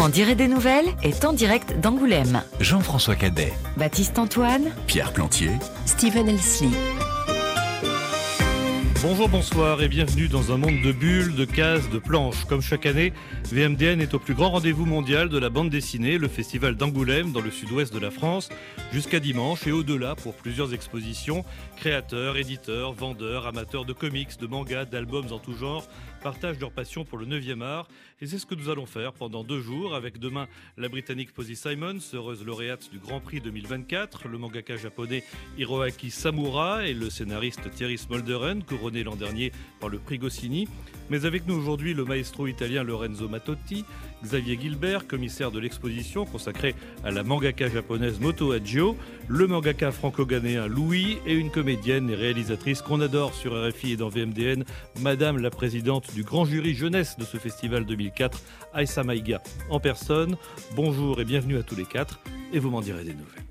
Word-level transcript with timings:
m'en 0.00 0.08
direz 0.08 0.34
des 0.34 0.48
nouvelles 0.48 0.86
est 1.02 1.26
en 1.26 1.34
direct 1.34 1.78
d'Angoulême. 1.78 2.42
Jean-François 2.58 3.16
Cadet, 3.16 3.52
Baptiste 3.76 4.18
Antoine, 4.18 4.72
Pierre 4.86 5.12
Plantier, 5.12 5.50
Stephen 5.84 6.26
Elsley. 6.26 6.70
Bonjour, 9.02 9.28
bonsoir 9.28 9.82
et 9.82 9.88
bienvenue 9.88 10.28
dans 10.28 10.52
un 10.52 10.56
monde 10.56 10.80
de 10.82 10.92
bulles, 10.92 11.34
de 11.34 11.44
cases, 11.44 11.90
de 11.90 11.98
planches. 11.98 12.46
Comme 12.46 12.62
chaque 12.62 12.86
année, 12.86 13.12
VMDN 13.50 14.00
est 14.00 14.14
au 14.14 14.18
plus 14.18 14.34
grand 14.34 14.50
rendez-vous 14.50 14.86
mondial 14.86 15.28
de 15.28 15.38
la 15.38 15.50
bande 15.50 15.68
dessinée, 15.68 16.16
le 16.16 16.28
festival 16.28 16.76
d'Angoulême 16.76 17.32
dans 17.32 17.40
le 17.40 17.50
sud-ouest 17.50 17.92
de 17.92 17.98
la 17.98 18.10
France, 18.10 18.48
jusqu'à 18.92 19.20
dimanche 19.20 19.66
et 19.66 19.72
au-delà 19.72 20.14
pour 20.16 20.34
plusieurs 20.34 20.72
expositions. 20.72 21.44
Créateurs, 21.76 22.38
éditeurs, 22.38 22.92
vendeurs, 22.92 23.46
amateurs 23.46 23.84
de 23.84 23.92
comics, 23.92 24.38
de 24.38 24.46
mangas, 24.46 24.86
d'albums 24.86 25.32
en 25.32 25.38
tout 25.38 25.56
genre 25.56 25.86
partagent 26.20 26.60
leur 26.60 26.70
passion 26.70 27.04
pour 27.04 27.18
le 27.18 27.26
9e 27.26 27.62
art. 27.62 27.88
Et 28.20 28.26
c'est 28.26 28.38
ce 28.38 28.46
que 28.46 28.54
nous 28.54 28.68
allons 28.68 28.86
faire 28.86 29.12
pendant 29.12 29.44
deux 29.44 29.60
jours 29.60 29.94
avec 29.94 30.18
demain 30.18 30.46
la 30.76 30.88
Britannique 30.88 31.32
Posy 31.32 31.56
Simons, 31.56 31.98
heureuse 32.12 32.44
lauréate 32.44 32.90
du 32.90 32.98
Grand 32.98 33.20
Prix 33.20 33.40
2024, 33.40 34.28
le 34.28 34.38
mangaka 34.38 34.76
japonais 34.76 35.24
Hiroaki 35.58 36.10
Samura 36.10 36.86
et 36.86 36.94
le 36.94 37.10
scénariste 37.10 37.70
Thierry 37.70 37.98
Smolderen, 37.98 38.62
couronné 38.62 39.02
l'an 39.02 39.16
dernier 39.16 39.52
par 39.80 39.88
le 39.88 39.98
prix 39.98 40.18
Goscinny. 40.18 40.68
Mais 41.08 41.24
avec 41.24 41.46
nous 41.46 41.54
aujourd'hui 41.54 41.94
le 41.94 42.04
maestro 42.04 42.46
italien 42.46 42.84
Lorenzo 42.84 43.28
Matotti, 43.28 43.84
Xavier 44.22 44.58
Gilbert, 44.60 45.06
commissaire 45.06 45.50
de 45.50 45.58
l'exposition 45.58 46.24
consacrée 46.24 46.74
à 47.04 47.10
la 47.10 47.22
mangaka 47.22 47.68
japonaise 47.68 48.20
Moto 48.20 48.52
Hagio, 48.52 48.96
le 49.28 49.46
mangaka 49.46 49.90
franco-ghanéen 49.92 50.66
Louis 50.66 51.18
et 51.26 51.34
une 51.34 51.50
comédienne 51.50 52.10
et 52.10 52.14
réalisatrice 52.14 52.82
qu'on 52.82 53.00
adore 53.00 53.34
sur 53.34 53.52
RFI 53.52 53.92
et 53.92 53.96
dans 53.96 54.08
VMDN, 54.08 54.64
Madame 55.00 55.38
la 55.38 55.50
présidente 55.50 56.14
du 56.14 56.22
grand 56.22 56.44
jury 56.44 56.74
jeunesse 56.74 57.16
de 57.18 57.24
ce 57.24 57.36
festival 57.36 57.84
2004, 57.84 58.40
Aïssa 58.74 59.04
Maïga 59.04 59.42
en 59.70 59.80
personne. 59.80 60.36
Bonjour 60.76 61.20
et 61.20 61.24
bienvenue 61.24 61.58
à 61.58 61.62
tous 61.62 61.76
les 61.76 61.86
quatre 61.86 62.20
et 62.52 62.58
vous 62.58 62.70
m'en 62.70 62.80
direz 62.80 63.04
des 63.04 63.14
nouvelles. 63.14 63.44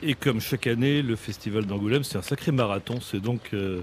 Et 0.00 0.14
comme 0.14 0.40
chaque 0.40 0.68
année, 0.68 1.02
le 1.02 1.16
festival 1.16 1.66
d'Angoulême, 1.66 2.04
c'est 2.04 2.18
un 2.18 2.22
sacré 2.22 2.52
marathon. 2.52 3.00
C'est 3.00 3.20
donc 3.20 3.50
euh, 3.52 3.82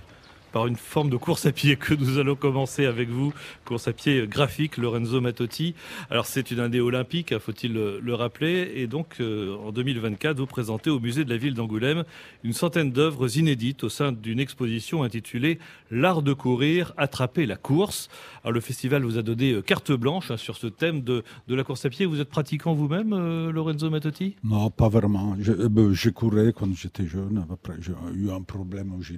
par 0.56 0.68
une 0.68 0.78
forme 0.78 1.10
de 1.10 1.18
course 1.18 1.46
à 1.46 1.52
pied 1.52 1.76
que 1.76 1.94
nous 1.94 2.18
allons 2.18 2.38
commencer 2.38 2.86
avec 2.86 3.10
vous. 3.10 3.34
Course 3.66 3.90
à 3.90 3.92
pied 3.92 4.26
graphique, 4.26 4.78
Lorenzo 4.78 5.20
Matotti. 5.20 5.76
Alors 6.10 6.26
c'est 6.26 6.50
une 6.50 6.62
année 6.62 6.80
olympique, 6.80 7.34
hein, 7.34 7.40
faut-il 7.40 7.74
le, 7.74 8.00
le, 8.00 8.14
rappeler. 8.14 8.72
Et 8.74 8.88
donc 8.88 9.18
euh, 9.20 9.54
en 9.58 9.74
2024, 9.74 10.38
vous 10.38 10.46
présentez 10.46 10.90
au 10.90 11.02
musée 11.02 11.26
de 11.26 11.30
la 11.30 11.36
ville 11.36 11.56
d'Angoulême 11.56 12.06
une 12.46 12.54
centaine 12.54 12.94
d'œuvres 12.94 13.38
inédites 13.38 13.84
au 13.84 13.90
sein 13.90 14.14
d'une 14.14 14.40
exposition 14.40 15.04
intitulée 15.04 15.60
L'art 15.92 16.22
de 16.22 16.32
courir, 16.32 16.94
attraper 16.96 17.46
la 17.46 17.58
course. 17.58 18.08
Alors 18.44 18.54
le 18.54 18.62
festival 18.62 19.04
vous 19.04 19.18
a 19.18 19.24
donné 19.24 19.52
euh, 19.52 19.62
carte 19.62 19.92
blanche 19.92 20.32
hein, 20.32 20.38
sur 20.38 20.56
ce 20.56 20.68
thème 20.68 21.02
de, 21.02 21.26
la 21.50 21.66
course 21.66 21.84
à 21.84 21.90
pied. 21.90 22.06
Vous 22.06 22.22
êtes 22.22 22.30
pratiquant 22.30 22.74
vous-même, 22.74 23.12
euh, 23.12 23.52
Lorenzo 23.52 23.90
Matotti 23.90 24.38
Non, 24.46 24.70
pas 24.70 24.88
vraiment. 24.88 25.36
Je, 25.38 25.52
euh, 25.52 25.94
je 25.94 26.10
courais 26.12 26.54
quand 26.58 26.74
j'étais 26.74 27.08
jeune. 27.08 27.46
Après, 27.52 27.74
j'ai 27.82 27.92
eu 28.14 28.32
un 28.32 28.42
problème 28.42 28.94
où 28.94 29.02
j'ai 29.02 29.16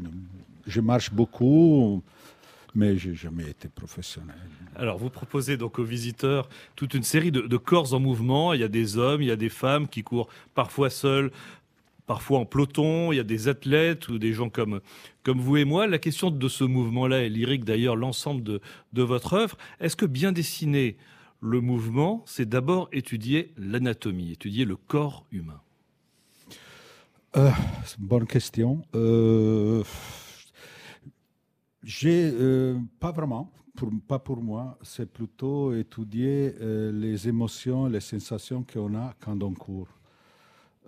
je 0.67 0.81
marche 0.81 1.11
beaucoup, 1.11 2.03
mais 2.75 2.97
j'ai 2.97 3.15
jamais 3.15 3.49
été 3.49 3.69
professionnel. 3.69 4.35
Alors, 4.75 4.97
vous 4.97 5.09
proposez 5.09 5.57
donc 5.57 5.79
aux 5.79 5.83
visiteurs 5.83 6.47
toute 6.75 6.93
une 6.93 7.03
série 7.03 7.31
de, 7.31 7.41
de, 7.41 7.57
corps 7.57 7.93
en 7.93 7.99
mouvement. 7.99 8.53
Il 8.53 8.59
y 8.61 8.63
a 8.63 8.67
des 8.67 8.97
hommes, 8.97 9.21
il 9.21 9.29
y 9.29 9.31
a 9.31 9.37
des 9.37 9.49
femmes 9.49 9.87
qui 9.87 10.03
courent 10.03 10.27
parfois 10.53 10.89
seuls, 10.89 11.31
parfois 12.05 12.39
en 12.39 12.45
peloton. 12.45 13.11
Il 13.11 13.15
y 13.15 13.19
a 13.19 13.23
des 13.23 13.47
athlètes 13.47 14.09
ou 14.09 14.19
des 14.19 14.33
gens 14.33 14.49
comme, 14.49 14.81
comme 15.23 15.39
vous 15.39 15.57
et 15.57 15.65
moi. 15.65 15.87
La 15.87 15.97
question 15.97 16.29
de 16.29 16.47
ce 16.47 16.63
mouvement-là 16.63 17.23
est 17.23 17.29
lyrique 17.29 17.63
d'ailleurs 17.63 17.95
l'ensemble 17.95 18.43
de, 18.43 18.61
de 18.93 19.01
votre 19.01 19.33
œuvre. 19.33 19.57
Est-ce 19.79 19.95
que 19.95 20.05
bien 20.05 20.31
dessiner 20.31 20.97
le 21.39 21.61
mouvement, 21.61 22.23
c'est 22.25 22.49
d'abord 22.49 22.89
étudier 22.91 23.53
l'anatomie, 23.57 24.31
étudier 24.31 24.65
le 24.65 24.75
corps 24.75 25.25
humain? 25.31 25.61
Euh, 27.37 27.51
C'est 27.85 27.99
une 27.99 28.07
bonne 28.07 28.27
question. 28.27 28.83
Euh... 28.95 29.83
J'ai 31.87 32.33
euh, 32.33 32.77
pas 32.99 33.13
vraiment, 33.13 33.49
pas 34.09 34.19
pour 34.19 34.43
moi, 34.43 34.77
c'est 34.83 35.09
plutôt 35.09 35.73
étudier 35.73 36.53
euh, 36.59 36.91
les 36.91 37.29
émotions, 37.29 37.85
les 37.85 38.01
sensations 38.01 38.61
qu'on 38.61 38.93
a 38.93 39.13
quand 39.21 39.41
on 39.41 39.53
court. 39.53 39.87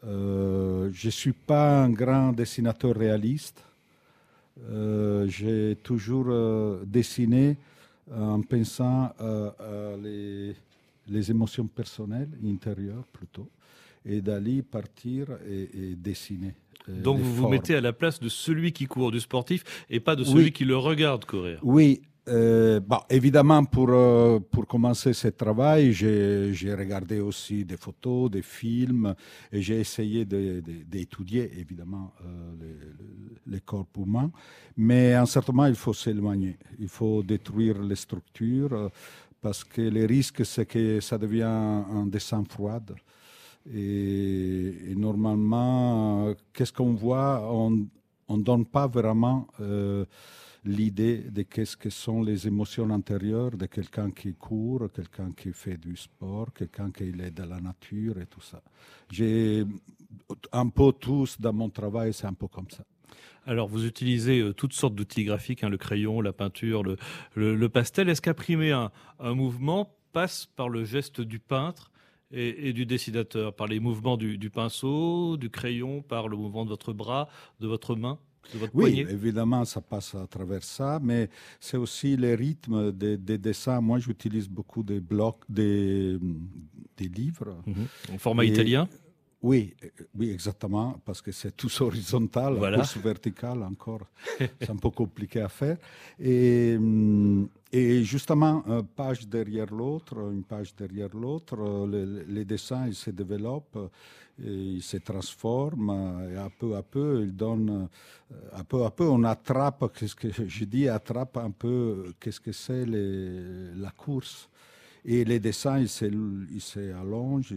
Euh, 0.03 0.89
je 0.91 1.09
suis 1.09 1.31
pas 1.31 1.83
un 1.85 1.89
grand 1.89 2.33
dessinateur 2.33 2.93
réaliste. 2.97 3.63
J'ai 5.27 5.77
toujours 5.81 6.35
dessiné 6.85 7.55
en 8.13 8.41
pensant 8.41 9.13
à 9.17 9.95
les, 10.03 10.53
les, 11.07 11.31
émotions 11.31 11.65
personnelles, 11.65 12.37
intérieures 12.43 13.05
plutôt, 13.05 13.47
et 14.03 14.19
d'aller 14.19 14.61
partir 14.63 15.29
et 15.47 15.95
dessiner. 15.95 16.55
Donc 16.87 17.19
vous 17.19 17.33
vous 17.33 17.47
mettez 17.47 17.75
à 17.75 17.81
la 17.81 17.93
place 17.93 18.19
de 18.19 18.29
celui 18.29 18.71
qui 18.71 18.85
court, 18.85 19.11
du 19.11 19.19
sportif, 19.19 19.63
et 19.89 19.99
pas 19.99 20.15
de 20.15 20.23
celui 20.23 20.45
oui. 20.45 20.51
qui 20.51 20.65
le 20.65 20.77
regarde 20.77 21.25
courir. 21.25 21.59
Oui. 21.63 22.01
Euh, 22.29 22.79
bon, 22.79 22.99
évidemment, 23.09 23.65
pour, 23.65 23.89
euh, 23.89 24.39
pour 24.39 24.67
commencer 24.67 25.13
ce 25.13 25.29
travail, 25.29 25.93
j'ai 25.93 26.75
regardé 26.75 27.19
aussi 27.19 27.65
des 27.65 27.77
photos, 27.77 28.29
des 28.29 28.43
films, 28.43 29.15
et 29.51 29.61
j'ai 29.61 29.79
essayé 29.79 30.25
d'étudier, 30.25 31.47
de, 31.47 31.55
de, 31.55 31.59
évidemment, 31.59 32.13
euh, 32.23 32.51
les, 33.47 33.53
les, 33.53 33.61
corps 33.61 33.87
humains. 33.97 34.31
Mais 34.77 35.17
en 35.17 35.25
certain 35.25 35.53
moment, 35.53 35.67
il 35.67 35.75
faut 35.75 35.93
s'éloigner. 35.93 36.57
Il 36.79 36.89
faut 36.89 37.23
détruire 37.23 37.81
les 37.81 37.95
structures, 37.95 38.91
parce 39.41 39.63
que 39.63 39.81
le 39.81 40.05
risque, 40.05 40.45
c'est 40.45 40.65
que 40.67 40.99
ça 40.99 41.17
devient 41.17 41.43
un 41.43 42.05
dessin 42.05 42.43
froid. 42.47 42.79
Et, 43.73 44.93
normalement, 44.95 46.33
qu'est-ce 46.53 46.73
qu'on 46.73 46.93
voit? 46.93 47.41
On 47.51 48.37
ne 48.37 48.43
donne 48.43 48.65
pas 48.65 48.87
vraiment 48.87 49.47
euh, 49.59 50.05
l'idée 50.65 51.17
de 51.17 51.43
qu'est-ce 51.43 51.77
que 51.77 51.89
sont 51.89 52.21
les 52.21 52.47
émotions 52.47 52.89
intérieures 52.89 53.51
de 53.51 53.65
quelqu'un 53.65 54.11
qui 54.11 54.33
court, 54.33 54.89
quelqu'un 54.93 55.31
qui 55.31 55.51
fait 55.53 55.77
du 55.77 55.95
sport, 55.95 56.53
quelqu'un 56.53 56.91
qui 56.91 57.03
est 57.03 57.31
dans 57.31 57.49
la 57.49 57.59
nature 57.59 58.19
et 58.19 58.25
tout 58.25 58.41
ça. 58.41 58.61
J'ai 59.11 59.65
un 60.51 60.69
peu 60.69 60.91
tous 60.93 61.39
dans 61.39 61.53
mon 61.53 61.69
travail, 61.69 62.13
c'est 62.13 62.27
un 62.27 62.33
peu 62.33 62.47
comme 62.47 62.69
ça. 62.69 62.83
Alors, 63.45 63.67
vous 63.67 63.85
utilisez 63.85 64.41
euh, 64.41 64.53
toutes 64.53 64.73
sortes 64.73 64.95
d'outils 64.95 65.23
graphiques, 65.23 65.63
hein, 65.63 65.69
le 65.69 65.77
crayon, 65.77 66.21
la 66.21 66.33
peinture, 66.33 66.83
le, 66.83 67.67
pastel. 67.69 68.09
Est-ce 68.09 68.21
qu'imprimer 68.21 68.71
un 68.71 69.33
mouvement 69.33 69.95
passe 70.11 70.45
par 70.55 70.69
le 70.69 70.83
geste 70.83 71.21
du 71.21 71.39
peintre 71.39 71.88
et, 72.31 72.69
et, 72.69 72.73
du 72.73 72.85
dessinateur, 72.85 73.55
par 73.55 73.67
les 73.67 73.79
mouvements 73.79 74.17
du, 74.17 74.37
du, 74.37 74.49
pinceau, 74.49 75.37
du 75.37 75.49
crayon, 75.49 76.01
par 76.01 76.27
le 76.27 76.37
mouvement 76.37 76.63
de 76.65 76.69
votre 76.69 76.93
bras, 76.93 77.27
de 77.59 77.67
votre 77.67 77.95
main, 77.95 78.19
de 78.53 78.59
votre 78.59 78.73
oui, 78.75 78.83
poignet 78.83 79.11
évidemment, 79.11 79.65
ça 79.65 79.81
passe 79.81 80.15
à 80.15 80.27
travers 80.27 80.63
ça, 80.63 80.99
mais 81.01 81.29
c'est 81.59 81.77
aussi 81.77 82.15
les 82.17 82.35
rythmes 82.35 82.91
des, 82.91 83.17
des 83.17 83.37
dessins. 83.37 83.81
Moi, 83.81 83.99
j'utilise 83.99 84.47
beaucoup 84.47 84.83
des 84.83 84.99
blocs, 84.99 85.43
des, 85.49 86.17
des 86.97 87.07
livres. 87.09 87.55
-hmm. 87.67 88.13
En 88.13 88.17
format 88.17 88.45
et, 88.45 88.49
italien 88.49 88.87
oui, 89.41 89.73
oui, 90.17 90.31
exactement, 90.31 90.99
parce 91.05 91.21
que 91.21 91.31
c'est 91.31 91.55
tout 91.55 91.71
horizontal, 91.81 92.55
voilà. 92.55 92.77
course 92.77 92.97
verticale 92.97 93.63
encore, 93.63 94.01
c'est 94.37 94.69
un 94.69 94.75
peu 94.75 94.89
compliqué 94.89 95.39
à 95.41 95.47
faire. 95.47 95.77
Et, 96.19 96.77
et 97.71 98.03
justement, 98.03 98.63
une 98.67 98.83
page 98.83 99.27
derrière 99.27 99.73
l'autre, 99.73 100.17
une 100.31 100.43
page 100.43 100.75
derrière 100.75 101.15
l'autre, 101.15 101.87
les, 101.87 102.25
les, 102.25 102.45
dessins 102.45 102.87
ils 102.87 102.95
se 102.95 103.11
développent, 103.11 103.91
ils 104.43 104.83
se 104.83 104.97
transforment, 104.97 106.29
et 106.33 106.35
à 106.35 106.49
peu 106.49 106.75
à 106.75 106.83
peu, 106.83 107.21
ils 107.23 107.35
donnent, 107.35 107.87
à 108.51 108.63
peu 108.65 108.83
à 108.83 108.91
peu, 108.91 109.07
on 109.07 109.23
attrape, 109.23 109.93
qu'est-ce 109.97 110.15
que 110.15 110.27
je 110.47 110.65
dis, 110.65 110.89
attrape 110.89 111.37
un 111.37 111.51
peu, 111.51 112.13
qu'est-ce 112.19 112.41
que 112.41 112.51
c'est 112.51 112.85
la 112.85 113.91
course. 113.91 114.49
Et 115.05 115.23
les 115.23 115.39
dessins, 115.39 115.79
ils 115.79 115.89
s'allongent, 115.89 117.53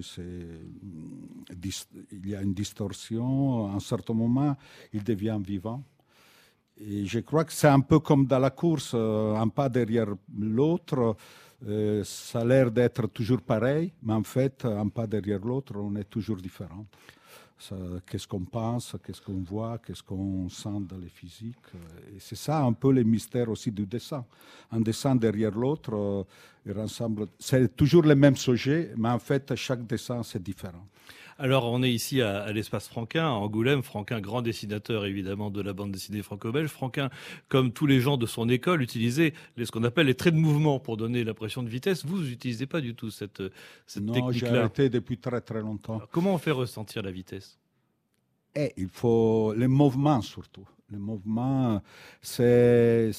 il 2.13 2.27
y 2.27 2.35
a 2.35 2.43
une 2.43 2.55
distorsion. 2.55 3.67
À 3.67 3.75
un 3.75 3.81
certain 3.81 4.15
moment, 4.15 4.57
il 4.93 5.03
devient 5.03 5.39
vivant. 5.45 5.83
Et 6.79 7.05
je 7.07 7.21
crois 7.21 7.45
que 7.45 7.53
c'est 7.53 7.69
un 7.69 7.81
peu 7.81 7.99
comme 7.99 8.27
dans 8.27 8.39
la 8.39 8.51
course, 8.51 8.95
un 8.95 9.49
pas 9.49 9.69
derrière 9.69 10.15
l'autre. 10.39 11.17
Euh, 11.69 12.03
ça 12.05 12.41
a 12.41 12.45
l'air 12.45 12.71
d'être 12.71 13.07
toujours 13.07 13.41
pareil, 13.41 13.93
mais 14.03 14.15
en 14.15 14.25
fait, 14.25 14.65
un 14.65 14.89
pas 14.89 15.07
derrière 15.07 15.39
l'autre, 15.39 15.75
on 15.77 15.95
est 15.95 16.11
toujours 16.11 16.39
différent. 16.39 16.87
Qu'est-ce 18.07 18.27
qu'on 18.27 18.45
pense, 18.45 18.97
qu'est-ce 19.05 19.21
qu'on 19.21 19.43
voit, 19.43 19.79
qu'est-ce 19.79 20.03
qu'on 20.03 20.49
sent 20.49 20.81
dans 20.89 20.99
les 20.99 21.09
physiques. 21.09 21.57
Et 22.15 22.19
c'est 22.19 22.37
ça 22.37 22.63
un 22.63 22.73
peu 22.73 22.93
le 22.93 23.03
mystère 23.03 23.49
aussi 23.49 23.71
du 23.71 23.87
dessin. 23.87 24.25
Un 24.71 24.81
dessin 24.81 25.15
derrière 25.15 25.53
l'autre, 25.53 25.95
euh, 25.95 27.25
c'est 27.39 27.77
toujours 27.77 28.03
le 28.03 28.15
même 28.15 28.37
sujet, 28.37 28.93
mais 28.97 29.11
en 29.11 29.19
fait, 29.19 29.55
chaque 29.55 29.87
dessin, 29.87 30.23
c'est 30.23 30.43
différent. 30.43 30.87
Alors, 31.39 31.71
on 31.71 31.83
est 31.83 31.93
ici 31.93 32.23
à, 32.23 32.53
l'espace 32.53 32.89
Franquin, 32.89 33.25
à 33.25 33.31
Angoulême. 33.31 33.83
Franquin, 33.83 34.21
grand 34.21 34.43
dessinateur 34.43 35.05
évidemment 35.05 35.51
de 35.51 35.61
la 35.61 35.73
bande 35.73 35.93
dessinée 35.93 36.23
franco-belge. 36.23 36.69
Franquin, 36.69 37.11
comme 37.49 37.73
tous 37.73 37.87
les 37.87 38.01
gens 38.01 38.17
de 38.17 38.27
son 38.27 38.49
école, 38.49 38.83
utilisait 38.83 39.35
ce 39.57 39.71
qu'on 39.71 39.85
appelle 39.85 40.07
les 40.07 40.15
traits 40.15 40.35
de 40.35 40.39
mouvement 40.39 40.79
pour 40.79 40.97
donner 40.97 41.25
l'impression 41.25 41.63
de 41.63 41.69
vitesse. 41.69 42.05
Vous, 42.05 42.21
n'utilisez 42.21 42.67
pas 42.67 42.81
du 42.81 42.95
tout 42.95 43.11
cette, 43.11 43.43
cette 43.87 44.07
technique-là. 44.07 44.21
Non, 44.21 44.33
j'ai 44.33 44.47
arrêté 44.47 44.91
depuis 44.91 45.19
très 45.19 45.41
très 45.41 45.61
longtemps. 45.61 46.01
comment 46.11 46.35
on 46.35 46.39
fait 46.39 46.51
ressentir 46.51 47.03
la 47.03 47.11
vitesse? 47.11 47.59
Eh, 48.55 48.73
Il 48.77 48.89
faut 48.89 49.55
les 49.57 49.69
mouvements 49.69 50.21
surtout. 50.21 50.69
Les 50.91 50.99
mouvements, 50.99 51.83
c'est 52.21 53.11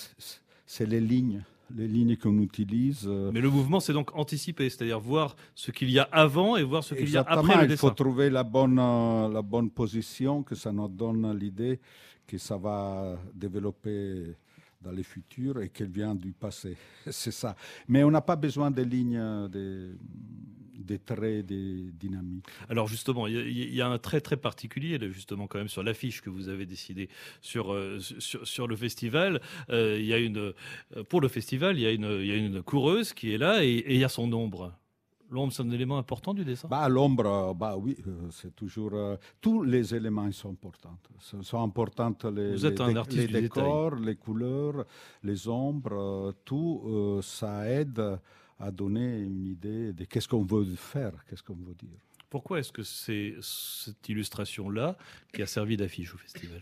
les 0.80 1.02
lignes 1.02 1.44
les 1.76 1.88
lignes 1.88 2.16
qu'on 2.18 2.38
utilise. 2.40 3.04
Euh, 3.08 3.32
Mais 3.34 3.42
le 3.42 3.50
mouvement, 3.50 3.80
c'est 3.80 3.94
donc 3.94 4.16
anticiper, 4.16 4.70
c'est-à-dire 4.70 5.00
voir 5.00 5.36
ce 5.56 5.72
qu'il 5.72 5.90
y 5.90 6.00
a 6.00 6.08
avant 6.12 6.56
et 6.58 6.64
voir 6.64 6.84
ce 6.84 6.94
qu'il 6.96 7.10
y 7.10 7.18
a 7.18 7.22
après 7.22 7.62
le 7.62 7.68
dessin. 7.68 7.74
Il 7.74 7.78
faut 7.78 7.92
trouver 7.92 8.30
la 8.30 8.44
bonne, 8.44 8.80
euh, 8.80 9.30
la 9.30 9.42
bonne 9.42 9.70
position, 9.70 10.44
que 10.44 10.56
ça 10.56 10.72
nous 10.72 10.88
donne 10.88 11.38
l'idée 11.38 11.80
que 12.26 12.38
ça 12.38 12.58
va 12.58 13.18
développer 13.34 14.36
dans 14.82 14.92
le 14.92 15.04
futur 15.04 15.62
et 15.62 15.70
qu'elle 15.70 15.90
vient 15.90 16.16
du 16.16 16.32
passé. 16.32 16.76
C'est 17.10 17.32
ça. 17.32 17.56
Mais 17.88 18.04
on 18.04 18.12
n'a 18.12 18.22
pas 18.22 18.36
besoin 18.36 18.72
de 18.72 18.82
lignes, 18.82 19.48
de, 19.50 19.96
des 20.78 21.00
traits, 21.00 21.46
des 21.46 21.92
dynamiques. 21.94 22.46
Alors 22.70 22.88
justement, 22.88 23.28
il 23.28 23.74
y, 23.74 23.82
a 23.82 23.88
un 23.88 23.98
trait 23.98 24.22
très 24.22 24.38
particulier, 24.38 25.00
justement, 25.12 25.48
quand 25.48 25.58
même, 25.58 25.68
sur 25.68 25.84
l'affiche 25.84 26.22
que 26.22 26.30
vous 26.30 26.50
avez 26.50 26.66
décidé 26.66 27.10
sur, 27.42 27.74
euh, 27.74 28.00
sur, 28.00 28.68
le 28.68 28.76
festival. 28.76 29.42
Euh, 29.70 29.98
il 30.00 30.06
y 30.06 30.14
a 30.14 30.18
une, 30.18 30.38
euh, 30.38 31.04
pour 31.10 31.22
le 31.22 31.28
festival, 31.28 31.78
il 31.78 31.82
y, 31.82 31.86
a 31.86 31.92
une, 31.92 32.20
il 32.22 32.28
y 32.28 32.32
a 32.32 32.36
une 32.36 32.62
coureuse 32.64 33.14
qui 33.14 33.34
est 33.34 33.38
là 33.38 33.64
et, 33.64 33.84
il 33.88 33.98
y 33.98 34.04
a 34.04 34.10
son 34.10 34.32
ombre. 34.34 34.74
L'ombre, 35.30 35.52
c'est 35.52 35.64
un 35.64 35.72
élément 35.72 35.98
important 35.98 36.34
du 36.36 36.46
dessin? 36.46 36.68
Bah, 36.68 36.88
L'ombre, 36.88 37.56
bah, 37.56 37.76
oui, 37.76 37.98
c'est 38.30 38.56
toujours. 38.56 38.92
tous 39.42 39.64
les 39.64 39.96
éléments 39.96 40.32
sont 40.32 40.52
importants. 40.52 40.96
Ce 41.20 41.42
sont 41.42 41.64
importants 41.64 42.16
les, 42.30 42.52
Vous 42.52 42.66
êtes 42.68 42.80
un 42.80 42.96
artiste 42.96 43.32
les 43.32 43.42
décors, 43.42 43.96
les 43.96 44.16
couleurs, 44.16 44.86
les 45.24 45.48
ombres, 45.48 46.36
tout 46.46 47.20
ça 47.24 47.68
aide 47.68 48.20
à 48.60 48.72
donner 48.72 49.20
une 49.20 49.46
idée 49.48 49.94
de 49.94 50.06
qu'est-ce 50.06 50.28
qu'on 50.28 50.44
veut 50.44 50.66
faire, 50.76 51.14
qu'est-ce 51.30 51.44
qu'on 51.44 51.56
veut 51.56 51.76
dire. 51.76 52.00
Pourquoi 52.30 52.60
est-ce 52.60 52.72
que 52.72 52.84
c'est 52.84 53.36
cette 53.42 54.10
illustration-là 54.10 54.98
qui 55.32 55.42
a 55.42 55.46
servi 55.46 55.78
d'affiche 55.78 56.16
au 56.16 56.18
festival? 56.18 56.62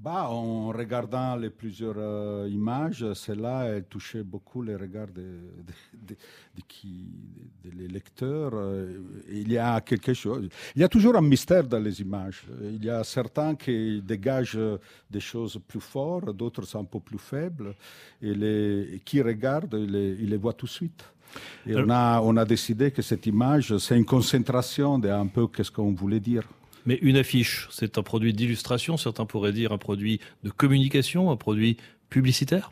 Bah, 0.00 0.28
en 0.30 0.68
regardant 0.68 1.34
les 1.34 1.50
plusieurs 1.50 1.96
euh, 1.96 2.48
images, 2.48 3.12
celle-là, 3.14 3.64
elle 3.64 3.84
touchait 3.86 4.22
beaucoup 4.22 4.62
les 4.62 4.76
regards 4.76 5.08
des 5.08 5.40
de, 7.64 7.86
lecteurs. 7.88 8.52
Euh, 8.54 8.96
il 9.28 9.50
y 9.50 9.58
a 9.58 9.80
quelque 9.80 10.14
chose. 10.14 10.48
Il 10.76 10.82
y 10.82 10.84
a 10.84 10.88
toujours 10.88 11.16
un 11.16 11.20
mystère 11.20 11.64
dans 11.64 11.80
les 11.80 12.00
images. 12.00 12.44
Il 12.62 12.84
y 12.84 12.90
a 12.90 13.02
certains 13.02 13.56
qui 13.56 14.00
dégagent 14.00 14.78
des 15.10 15.18
choses 15.18 15.58
plus 15.66 15.80
fortes, 15.80 16.30
d'autres 16.30 16.62
sont 16.62 16.82
un 16.82 16.84
peu 16.84 17.00
plus 17.00 17.18
faibles. 17.18 17.74
Et 18.22 18.34
les, 18.34 19.02
qui 19.04 19.20
regardent, 19.20 19.74
ils 19.74 19.90
les, 19.90 20.16
ils 20.20 20.30
les 20.30 20.36
voient 20.36 20.52
tout 20.52 20.66
de 20.66 20.70
suite. 20.70 21.02
Et 21.66 21.76
on, 21.76 21.90
a, 21.90 22.20
on 22.22 22.36
a 22.36 22.44
décidé 22.44 22.90
que 22.90 23.02
cette 23.02 23.26
image, 23.26 23.76
c'est 23.78 23.96
une 23.96 24.04
concentration 24.04 24.98
d'un 24.98 25.26
peu 25.26 25.46
qu'est-ce 25.46 25.70
qu'on 25.70 25.92
voulait 25.92 26.20
dire. 26.20 26.44
Mais 26.86 26.98
une 27.02 27.16
affiche, 27.16 27.68
c'est 27.70 27.98
un 27.98 28.02
produit 28.02 28.32
d'illustration, 28.32 28.96
certains 28.96 29.26
pourraient 29.26 29.52
dire 29.52 29.72
un 29.72 29.78
produit 29.78 30.20
de 30.42 30.50
communication, 30.50 31.30
un 31.30 31.36
produit 31.36 31.76
publicitaire? 32.08 32.70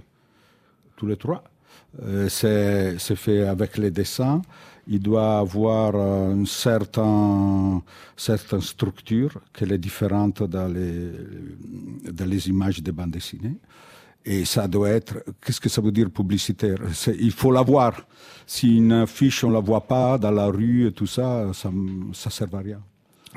Tous 0.97 1.07
les 1.07 1.17
trois. 1.17 1.45
Euh, 2.03 2.29
c'est 2.29 3.17
fait 3.17 3.43
avec 3.47 3.77
les 3.77 3.91
dessins. 3.91 4.41
Il 4.89 5.01
doit 5.01 5.39
avoir 5.39 5.97
une 5.97 6.47
certaine, 6.47 7.81
certaine 8.17 8.61
structure 8.61 9.41
qui 9.53 9.65
est 9.65 9.79
différente 9.79 10.45
dans 10.45 10.69
les, 10.69 11.11
dans 12.13 12.25
les 12.25 12.49
images 12.49 12.81
des 12.83 12.93
bandes 12.93 13.11
dessinées. 13.11 13.57
Et 14.29 14.45
ça 14.45 14.67
doit 14.67 14.91
être, 14.91 15.23
qu'est-ce 15.41 15.61
que 15.61 15.69
ça 15.69 15.81
veut 15.81 15.93
dire 15.93 16.11
publicitaire? 16.11 16.79
Il 17.19 17.31
faut 17.31 17.53
la 17.53 17.63
voir. 17.63 17.93
Si 18.45 18.77
une 18.77 18.93
affiche, 18.93 19.45
on 19.45 19.49
ne 19.49 19.55
la 19.55 19.61
voit 19.61 19.87
pas 19.87 20.19
dans 20.19 20.33
la 20.33 20.47
rue 20.47 20.89
et 20.89 20.93
tout 20.93 21.07
ça, 21.07 21.53
ça 21.55 21.71
ne 21.73 22.13
sert 22.13 22.53
à 22.53 22.59
rien. 22.59 22.81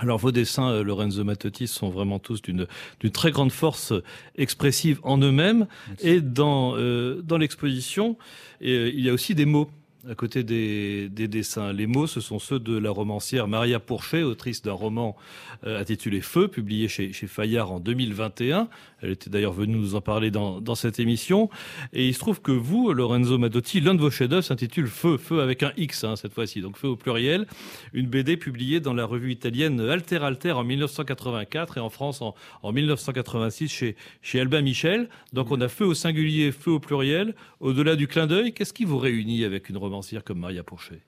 Alors 0.02 0.18
vos 0.18 0.32
dessins, 0.32 0.70
euh, 0.70 0.84
Lorenzo 0.84 1.24
Mattotti, 1.24 1.68
sont 1.68 1.90
vraiment 1.90 2.20
tous 2.20 2.42
d'une 2.42 2.66
très 3.12 3.32
grande 3.32 3.52
force 3.52 3.94
expressive 4.36 5.00
en 5.04 5.18
eux-mêmes. 5.18 5.68
Et 6.00 6.22
dans, 6.22 6.76
euh, 6.78 7.22
dans 7.22 7.38
l'exposition, 7.38 8.18
euh, 8.64 8.92
il 8.94 9.02
y 9.02 9.10
a 9.10 9.14
aussi 9.14 9.36
des 9.36 9.46
mots 9.46 9.70
à 10.08 10.16
côté 10.16 10.44
des, 10.44 11.10
dessins. 11.10 11.74
Les 11.74 11.88
mots, 11.88 12.08
ce 12.08 12.22
sont 12.22 12.40
ceux 12.40 12.60
de 12.60 12.78
la 12.78 12.90
romancière 12.90 13.48
Maria 13.48 13.80
Pourchet, 13.80 14.24
autrice 14.24 14.62
d'un 14.62 14.74
roman 14.74 15.18
euh, 15.66 15.80
intitulé 15.80 16.22
Feu, 16.22 16.48
publié 16.48 16.88
chez, 16.88 17.12
Fayard 17.12 17.72
en 17.72 17.80
2021. 17.80 18.70
Elle 19.02 19.12
était 19.12 19.30
d'ailleurs 19.30 19.54
venue 19.54 19.76
nous 19.76 19.96
en 19.96 20.02
parler 20.02 20.32
dans, 20.32 20.76
cette 20.76 21.00
émission. 21.00 21.50
Et 21.92 22.08
il 22.08 22.14
se 22.14 22.20
trouve 22.20 22.42
que 22.42 22.52
vous, 22.52 22.94
Lorenzo 22.94 23.38
Madotti, 23.38 23.82
l'un 23.82 23.96
de 23.96 24.00
vos 24.00 24.10
chefs-d'œuvre 24.10 24.44
s'intitule 24.44 24.88
Feu, 24.88 25.18
Feu 25.18 25.42
avec 25.42 25.64
un 25.64 25.74
X 25.76 26.04
hein, 26.04 26.16
cette 26.16 26.34
fois-ci, 26.34 26.62
donc 26.62 26.78
Feu 26.78 26.88
au 26.88 26.96
pluriel, 26.96 27.46
une 27.94 28.08
BD 28.08 28.38
publiée 28.38 28.80
dans 28.80 28.94
la 28.94 29.06
revue 29.06 29.32
italienne 29.32 29.80
Alter 29.82 30.18
Alter 30.18 30.52
en 30.52 30.64
1984 30.64 31.78
et 31.78 31.80
en 31.82 31.90
France 31.90 32.22
en, 32.22 32.36
en 32.62 32.72
1986 32.72 33.68
chez, 33.70 33.96
chez 34.22 34.40
Albin 34.40 34.62
Michel. 34.62 35.10
Donc 35.34 35.52
on 35.52 35.60
a 35.60 35.68
Feu 35.68 35.86
au 35.86 35.94
singulier, 35.94 36.52
Feu 36.52 36.72
au 36.72 36.80
pluriel. 36.80 37.36
Au-delà 37.60 37.96
du 37.96 38.08
clin 38.08 38.28
d'œil, 38.28 38.54
qu'est-ce 38.54 38.74
qui 38.74 38.86
vous 38.86 38.98
réunit 38.98 39.44
avec 39.44 39.70
une 39.70 39.78
romancière 39.78 39.89
comme 40.26 40.40
Maria 40.40 40.64
Pourchet 40.64 41.02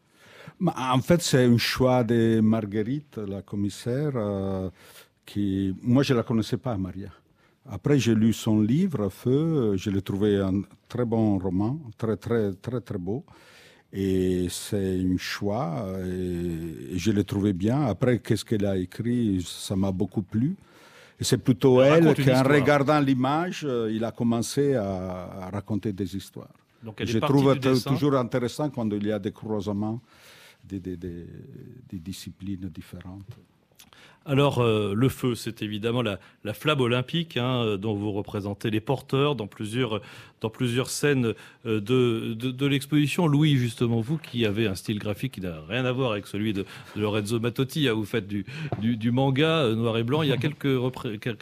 En 0.65 1.01
fait, 1.01 1.21
c'est 1.21 1.45
un 1.45 1.57
choix 1.57 2.03
de 2.03 2.39
Marguerite, 2.41 3.17
la 3.17 3.41
commissaire, 3.41 4.13
euh, 4.15 4.69
qui... 5.25 5.75
Moi, 5.81 6.03
je 6.03 6.13
ne 6.13 6.17
la 6.17 6.23
connaissais 6.23 6.57
pas, 6.57 6.77
Maria. 6.77 7.09
Après, 7.69 7.99
j'ai 7.99 8.15
lu 8.15 8.33
son 8.33 8.61
livre, 8.61 9.09
Feu. 9.09 9.75
Je 9.77 9.89
l'ai 9.89 10.01
trouvé 10.01 10.39
un 10.39 10.61
très 10.87 11.05
bon 11.05 11.37
roman, 11.37 11.79
très, 11.97 12.17
très, 12.17 12.53
très, 12.53 12.81
très 12.81 12.97
beau. 12.97 13.23
Et 13.93 14.47
c'est 14.49 14.99
un 14.99 15.17
choix, 15.17 15.85
et 16.05 16.97
je 16.97 17.11
l'ai 17.11 17.25
trouvé 17.25 17.51
bien. 17.53 17.81
Après, 17.83 18.19
qu'est-ce 18.19 18.45
qu'elle 18.45 18.65
a 18.65 18.77
écrit, 18.77 19.45
ça 19.45 19.75
m'a 19.75 19.91
beaucoup 19.91 20.21
plu. 20.23 20.55
Et 21.19 21.23
c'est 21.23 21.37
plutôt 21.37 21.81
elle 21.81 22.15
qu'en 22.15 22.43
regardant 22.43 22.99
l'image, 22.99 23.63
euh, 23.63 23.91
il 23.93 24.03
a 24.03 24.11
commencé 24.11 24.73
à 24.73 25.49
raconter 25.53 25.93
des 25.93 26.15
histoires. 26.15 26.55
Je 27.03 27.19
trouve 27.19 27.59
toujours 27.59 28.15
intéressant 28.15 28.69
quand 28.69 28.89
il 28.91 29.05
y 29.07 29.11
a 29.11 29.19
des 29.19 29.31
croisements 29.31 30.01
des, 30.63 30.79
des, 30.79 31.99
disciplines 31.99 32.69
différentes. 32.69 33.37
Alors, 34.23 34.59
euh, 34.59 34.93
le 34.95 35.09
feu, 35.09 35.33
c'est 35.33 35.63
évidemment 35.63 36.03
la, 36.03 36.19
flamme 36.53 36.81
olympique 36.81 37.37
hein, 37.37 37.63
euh, 37.63 37.77
dont 37.77 37.95
vous 37.95 38.11
représentez 38.11 38.69
les 38.69 38.79
porteurs 38.79 39.35
dans 39.35 39.47
plusieurs, 39.47 39.99
dans 40.41 40.51
plusieurs 40.51 40.91
scènes 40.91 41.33
euh, 41.65 41.81
de, 41.81 42.35
de, 42.35 42.65
l'exposition. 42.67 43.25
Louis, 43.25 43.55
justement, 43.55 43.99
vous 43.99 44.19
qui 44.19 44.45
avez 44.45 44.67
un 44.67 44.75
style 44.75 44.99
graphique 44.99 45.33
qui 45.33 45.41
n'a 45.41 45.59
rien 45.67 45.85
à 45.85 45.91
voir 45.91 46.11
avec 46.11 46.27
celui 46.27 46.53
de, 46.53 46.65
Lorenzo 46.95 47.39
Mattotti, 47.39 47.87
hein, 47.87 47.93
vous 47.93 48.05
faites 48.05 48.27
du, 48.27 48.45
du, 48.79 49.11
manga 49.11 49.67
noir 49.73 49.97
et 49.97 50.03
blanc. 50.03 50.21
Il 50.21 50.29
y 50.29 50.33
a 50.33 50.37
quelques, 50.37 50.77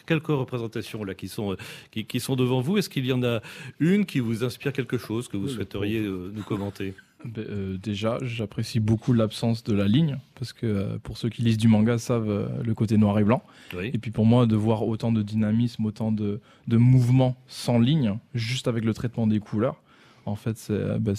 quelques 0.06 0.28
représentations 0.28 1.04
là 1.04 1.16
qui 1.16 1.28
sont, 1.28 1.58
qui, 1.92 2.06
qui 2.06 2.22
sont 2.22 2.38
devant 2.38 2.62
vous. 2.62 2.78
Est-ce 2.78 2.90
qu'il 2.90 3.06
y 3.06 3.12
en 3.12 3.24
a 3.24 3.42
une 3.80 4.06
qui 4.06 4.22
vous 4.22 4.46
inspire 4.46 4.72
quelque 4.72 4.98
chose 4.98 5.28
que 5.28 5.36
vous 5.36 5.50
souhaiteriez 5.50 6.00
nous 6.00 6.44
commenter? 6.44 6.94
Euh, 7.38 7.78
déjà, 7.78 8.18
j'apprécie 8.22 8.80
beaucoup 8.80 9.12
l'absence 9.12 9.64
de 9.64 9.74
la 9.74 9.88
ligne, 9.88 10.18
parce 10.36 10.54
que 10.54 10.66
euh, 10.66 10.98
pour 11.04 11.18
ceux 11.18 11.30
qui 11.30 11.42
lisent 11.42 11.58
du 11.58 11.68
manga 11.68 11.98
savent 11.98 12.30
euh, 12.30 12.48
le 12.64 12.74
côté 12.74 12.98
noir 12.98 13.20
et 13.20 13.24
blanc. 13.24 13.44
Et 13.82 13.98
puis 13.98 14.12
pour 14.12 14.26
moi, 14.26 14.46
de 14.46 14.56
voir 14.56 14.88
autant 14.88 15.12
de 15.12 15.22
dynamisme, 15.22 15.86
autant 15.86 16.12
de, 16.12 16.40
de 16.68 16.78
mouvements 16.78 17.36
sans 17.48 17.78
ligne, 17.78 18.18
juste 18.34 18.68
avec 18.68 18.86
le 18.86 18.94
traitement 18.94 19.28
des 19.28 19.40
couleurs, 19.40 19.82
en 20.26 20.36
fait, 20.36 20.58
c'est 20.58 21.00
ben, 21.00 21.16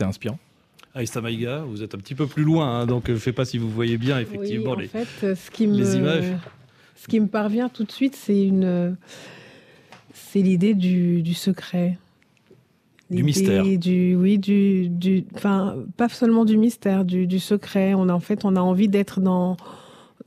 inspirant. 0.00 0.38
Aïsta 0.94 1.20
Maïga, 1.20 1.62
vous 1.62 1.82
êtes 1.82 1.94
un 1.96 1.98
petit 1.98 2.14
peu 2.14 2.28
plus 2.28 2.44
loin, 2.44 2.80
hein, 2.80 2.86
donc 2.86 3.04
je 3.08 3.12
ne 3.12 3.18
sais 3.18 3.32
pas 3.32 3.44
si 3.44 3.58
vous 3.58 3.68
voyez 3.68 3.98
bien 3.98 4.20
effectivement 4.20 4.76
les, 4.76 4.86
ce 4.86 5.50
qui 5.50 5.66
me, 5.66 5.96
images. 5.96 6.36
Ce 6.94 7.08
qui 7.08 7.18
me 7.18 7.26
parvient 7.26 7.68
tout 7.68 7.82
de 7.82 7.90
suite, 7.90 8.14
c'est 8.14 8.46
une, 8.46 8.96
c'est 10.12 10.40
l'idée 10.40 10.74
du, 10.74 11.22
du 11.22 11.34
secret 11.34 11.98
du 13.14 13.22
mystère. 13.22 13.64
Du, 13.64 14.14
oui, 14.16 14.38
du, 14.38 14.88
du, 14.88 15.24
enfin, 15.34 15.76
pas 15.96 16.08
seulement 16.08 16.44
du 16.44 16.56
mystère, 16.56 17.04
du, 17.04 17.26
du 17.26 17.38
secret. 17.38 17.94
On 17.94 18.08
a, 18.08 18.12
en 18.12 18.20
fait, 18.20 18.44
on 18.44 18.56
a 18.56 18.60
envie 18.60 18.88
d'être 18.88 19.20
dans, 19.20 19.56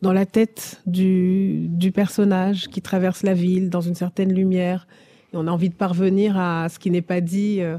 dans 0.02 0.14
la 0.14 0.26
tête 0.26 0.82
du, 0.86 1.68
du 1.70 1.92
personnage 1.92 2.68
qui 2.68 2.82
traverse 2.82 3.24
la 3.24 3.34
ville 3.34 3.70
dans 3.70 3.82
une 3.82 3.96
certaine 3.96 4.34
lumière. 4.34 4.88
Et 5.34 5.38
on 5.38 5.48
a 5.48 5.52
envie 5.52 5.70
de 5.70 5.76
parvenir 5.76 6.38
à 6.38 6.70
ce 6.70 6.80
qui 6.80 6.92
n'est 6.92 7.02
pas 7.02 7.22
dit, 7.22 7.62
euh, 7.62 7.78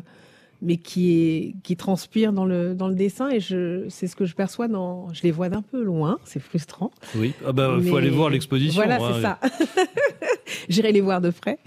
mais 0.61 0.77
qui, 0.77 1.13
est, 1.13 1.55
qui 1.63 1.77
transpire 1.77 2.33
dans 2.33 2.45
le, 2.45 2.75
dans 2.75 2.89
le 2.89 2.95
dessin. 2.95 3.31
Et 3.31 3.41
c'est 3.41 4.07
ce 4.07 4.17
que 4.17 4.25
je 4.25 4.35
perçois 4.35 4.69
dans. 4.69 5.13
Je 5.13 5.23
les 5.23 5.31
vois 5.31 5.49
d'un 5.49 5.63
peu 5.63 5.83
loin, 5.83 6.19
c'est 6.25 6.41
frustrant. 6.41 6.91
Oui, 7.17 7.35
il 7.41 7.47
ah 7.47 7.53
bah, 7.53 7.79
faut 7.87 7.97
aller 7.97 8.11
voir 8.11 8.31
l'exposition. 8.31 8.83
Voilà, 8.83 8.99
c'est 8.99 9.27
hein. 9.27 9.39
ça. 9.41 9.77
J'irai 10.69 10.93
les 10.93 11.01
voir 11.01 11.21
de 11.21 11.31
près. 11.31 11.59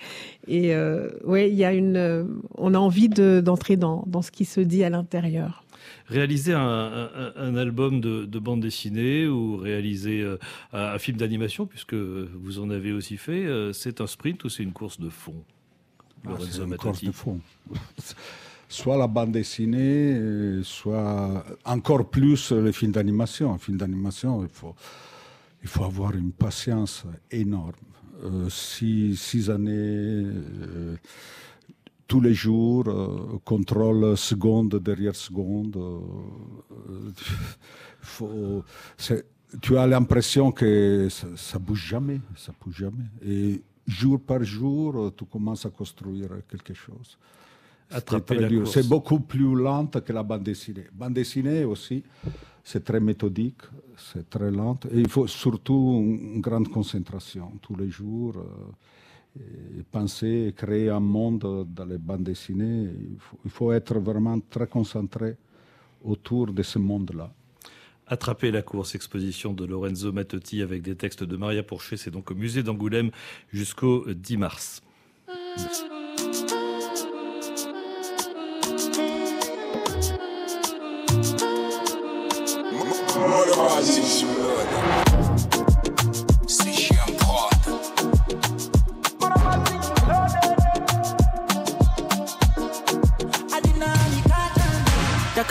Et 0.48 0.74
euh, 0.74 1.10
ouais, 1.24 1.50
il 1.50 1.56
y 1.56 1.64
a 1.64 1.74
une, 1.74 1.98
euh, 1.98 2.24
on 2.56 2.74
a 2.74 2.80
envie 2.80 3.10
d'entrer 3.10 3.78
dans, 3.78 4.04
dans 4.08 4.22
ce 4.22 4.32
qui 4.32 4.46
se 4.46 4.62
dit 4.62 4.84
à 4.84 4.90
l'intérieur. 4.90 5.64
Réaliser 6.08 6.54
un, 6.54 7.56
album 7.56 8.02
de, 8.02 8.40
bande 8.40 8.62
dessinée 8.62 9.28
ou 9.28 9.58
réaliser 9.58 10.22
euh, 10.22 10.38
un 10.74 10.98
film 11.00 11.18
d'animation, 11.18 11.66
puisque 11.66 11.94
vous 11.94 12.60
en 12.60 12.70
avez 12.70 12.92
aussi 12.92 13.18
fait, 13.18 13.46
euh, 13.46 13.72
c'est 13.74 14.02
un 14.02 14.08
sprint 14.08 14.44
ou 14.44 14.50
c'est 14.50 14.64
une 14.64 14.74
course 14.74 15.00
de 15.00 15.10
fond? 15.10 15.36
Ah, 16.28 16.32
C'est 16.40 16.62
une 16.62 16.76
course 16.76 17.04
de 17.04 17.12
fond. 17.12 17.40
soit 18.68 18.98
la 18.98 19.08
bande 19.08 19.32
dessinée, 19.32 20.62
soit 20.64 21.46
encore 21.66 22.10
plus 22.10 22.52
le 22.52 22.72
film 22.72 22.92
d'animation. 22.92 23.54
Un 23.54 23.58
film 23.58 23.78
d'animation, 23.78 24.44
il 24.44 24.50
faut, 24.50 24.76
il 25.64 25.70
faut 25.70 25.84
avoir 25.84 26.14
une 26.16 26.32
patience 26.32 27.06
énorme. 27.32 27.72
Six, 28.50 29.16
six, 29.16 29.50
années 29.50 30.26
tous 32.12 32.20
les 32.20 32.34
jours, 32.34 32.90
euh, 32.90 33.40
contrôle 33.46 34.18
seconde 34.18 34.76
derrière 34.84 35.16
seconde. 35.16 35.78
Euh, 35.78 37.10
faut, 38.02 38.66
tu 39.62 39.78
as 39.78 39.88
l'impression 39.88 40.52
que 40.52 41.08
ça, 41.10 41.58
ne 41.58 41.64
bouge 41.64 41.88
jamais, 41.88 42.20
ça 42.36 42.52
bouge 42.62 42.80
jamais. 42.80 43.06
Et 43.26 43.62
jour 43.88 44.20
par 44.20 44.44
jour, 44.44 45.14
tu 45.16 45.24
commences 45.24 45.66
à 45.66 45.70
construire 45.70 46.32
quelque 46.50 46.74
chose. 46.74 47.18
C'est 48.66 48.88
beaucoup 48.90 49.22
plus 49.22 49.56
lent 49.56 49.88
que 49.88 50.12
la 50.12 50.24
bande 50.24 50.44
dessinée. 50.44 50.88
Bande 50.94 51.14
dessinée 51.14 51.64
aussi, 51.64 52.04
c'est 52.64 52.84
très 52.84 53.00
méthodique, 53.00 53.62
c'est 53.98 54.30
très 54.30 54.52
lent. 54.52 54.80
Et 54.92 55.00
il 55.00 55.10
faut 55.10 55.28
surtout 55.28 56.02
une 56.04 56.42
grande 56.42 56.70
concentration 56.70 57.52
tous 57.62 57.76
les 57.76 57.90
jours. 57.90 58.36
Euh, 58.38 59.82
penser, 59.92 60.54
créer 60.56 60.90
un 60.90 61.00
monde 61.00 61.66
dans 61.70 61.86
les 61.86 61.98
bandes 61.98 62.24
dessinées, 62.24 62.90
il 63.46 63.50
faut, 63.50 63.72
être 63.72 63.98
vraiment 64.00 64.40
très 64.50 64.68
concentré 64.68 65.38
autour 66.04 66.52
de 66.52 66.64
ce 66.64 66.80
monde-là. 66.80 67.32
Attraper 68.08 68.52
la 68.52 68.62
course, 68.62 68.94
exposition 68.94 69.54
de 69.54 69.66
Lorenzo 69.66 70.12
Mattotti 70.12 70.62
avec 70.62 70.82
des 70.82 70.96
textes 70.96 71.24
de 71.24 71.38
Maria 71.38 71.64
Pourchet, 71.64 71.96
c'est 71.96 72.12
donc 72.12 72.30
au 72.32 72.36
musée 72.36 72.62
d'Angoulême 72.62 73.12
jusqu'au 73.54 74.06
10 74.12 74.38
mars. 74.38 74.82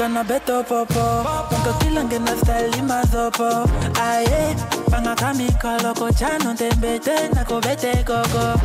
Kana 0.00 0.24
beto 0.24 0.62
popo 0.64 1.04
Nko 1.60 1.72
kila 1.78 2.04
ngena 2.04 2.36
style 2.36 2.82
mazopo 2.82 3.68
Aye, 4.02 4.56
panga 4.90 5.14
kamika 5.14 5.78
loko 5.82 6.10
chano 6.12 6.54
tembete 6.54 7.28
na 7.34 7.44
kobete 7.44 8.04
koko 8.04 8.60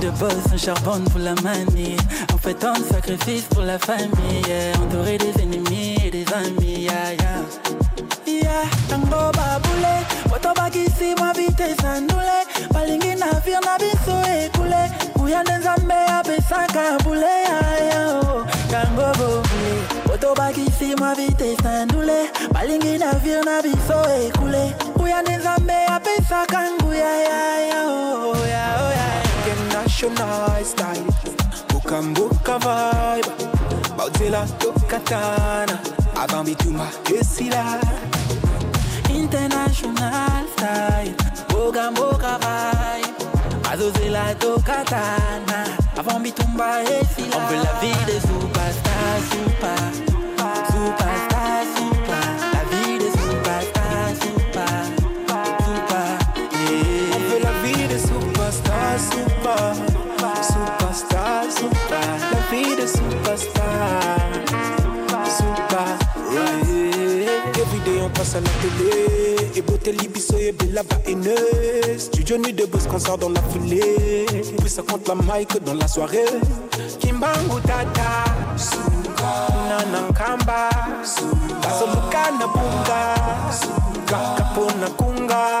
de 0.00 0.10
boss, 0.10 0.52
on 0.52 0.58
charbonne 0.58 1.04
pour 1.10 1.20
la 1.20 1.34
manie 1.42 1.96
On 2.34 2.36
fait 2.36 2.54
tant 2.54 2.74
de 2.74 2.84
sacrifices 2.84 3.46
pour 3.50 3.62
la 3.62 3.78
famille 3.78 4.42
yeah. 4.46 4.78
Entouré 4.78 5.16
des 5.16 5.42
ennemis 5.42 5.96
et 6.04 6.10
des 6.10 6.26
amis 6.34 6.82
yeah, 6.84 7.14
yeah. 7.14 7.77
yeah 8.28 8.68
Tango 8.88 9.32
baboule 9.32 10.06
Watobakisi 10.32 11.14
mwa 11.18 11.34
ndule 12.00 12.46
Balingi 12.72 13.14
na 13.14 13.40
biso 13.78 14.22
ekule 14.44 14.90
Kuya 15.18 15.42
nzambe 15.42 15.94
apesaka 15.94 16.98
bule 17.04 17.42
Tango 18.70 19.12
mwa 20.96 21.14
ndule 21.84 22.30
Balingi 22.52 22.98
na 22.98 23.12
biso 23.62 24.10
ekule 24.24 24.74
Kuya 24.98 25.22
nzambe 25.22 25.86
apesaka 25.86 26.70
nguya 26.72 27.08
oh, 27.86 28.36
style. 30.64 31.04
Bukambuka 31.72 32.58
vibe. 32.58 33.32
Bautela 33.96 34.46
to 34.58 34.72
katana 34.86 35.78
avant 36.18 36.44
bituma 36.44 36.88
esila 37.18 37.80
international 39.10 40.44
style 40.54 41.14
bukambuka 41.48 42.38
vibe 42.42 43.14
azozela 43.70 44.34
tokatana 44.34 45.60
avant 45.96 46.20
bitumba 46.20 46.82
esila 46.82 47.36
on 47.36 47.46
veut 47.48 47.62
la 47.62 47.74
vie 47.80 48.04
des 48.06 48.20
superstars 48.20 49.22
super 49.30 50.08
superstar, 50.78 51.64
super. 51.76 52.26
La 52.54 52.62
vie 52.70 52.98
de 52.98 53.08
superstar, 53.10 54.08
super, 54.22 54.78
super. 55.64 56.10
Yeah. 56.52 57.14
On 57.14 57.20
veut 57.28 57.42
la 57.42 57.52
vie 57.62 57.88
de 57.88 57.98
superstar, 57.98 58.98
super. 59.10 59.87
Passe 68.18 68.34
à 68.34 68.40
la 68.40 68.50
télé. 68.60 69.50
Et 69.54 69.62
beauté 69.62 69.92
libiso 69.92 70.36
et 70.38 70.52
bella 70.52 70.82
va 70.82 71.10
haineuse. 71.10 71.98
Studio 71.98 72.36
nuit 72.36 72.52
de 72.52 72.66
boss 72.66 72.86
qu'on 72.88 72.98
sort 72.98 73.16
dans 73.16 73.30
la 73.30 73.40
foulée. 73.42 74.26
Puis 74.58 74.68
ça 74.68 74.82
compte 74.82 75.06
la 75.06 75.14
mic 75.14 75.62
dans 75.64 75.74
la 75.74 75.86
soirée. 75.86 76.26
Kimbangu 76.98 77.60
tata. 77.62 78.24
nankamba 79.92 80.68
kasoluka 81.62 82.30
na 82.38 82.46
bunga 82.54 83.00
kapona 84.36 84.88
kunga 84.96 85.58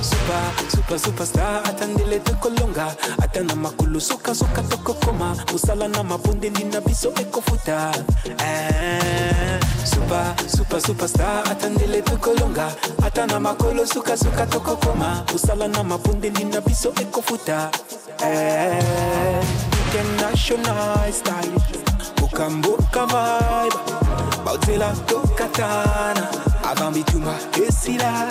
super 0.00 0.63
super 0.84 0.98
superstar 0.98 1.62
atandele 1.68 2.20
tokolonga 2.20 2.94
ata 3.22 3.42
na 3.42 3.54
makolo 3.54 4.00
sukasuka 4.00 4.62
tokokoma 4.62 5.36
mosala 5.52 5.88
na 5.88 6.02
mabondeli 6.04 6.64
na 6.64 6.80
biso 6.80 7.08
ekofuta 7.20 7.90
eh, 8.38 9.60
super 9.84 10.34
super 10.46 10.80
superstar 10.80 11.48
atandele 11.50 12.02
tokolonga 12.02 12.68
ata 13.02 13.26
na 13.26 13.40
makolo 13.40 13.86
sukasuka 13.86 14.46
tokokoma 14.46 15.24
mosala 15.32 15.68
na 15.68 15.82
mabondeli 15.82 16.44
na 16.44 16.60
biso 16.60 16.92
ekofuta 17.00 17.70
eh, 18.22 19.42
international 19.96 21.12
style. 21.12 21.54
Bukambuka 22.20 23.06
vibe. 23.06 23.78
Bautela 24.44 24.92
tokatana 25.06 26.28
Avant 26.64 26.92
bituma 26.94 27.34
esila 27.68 28.28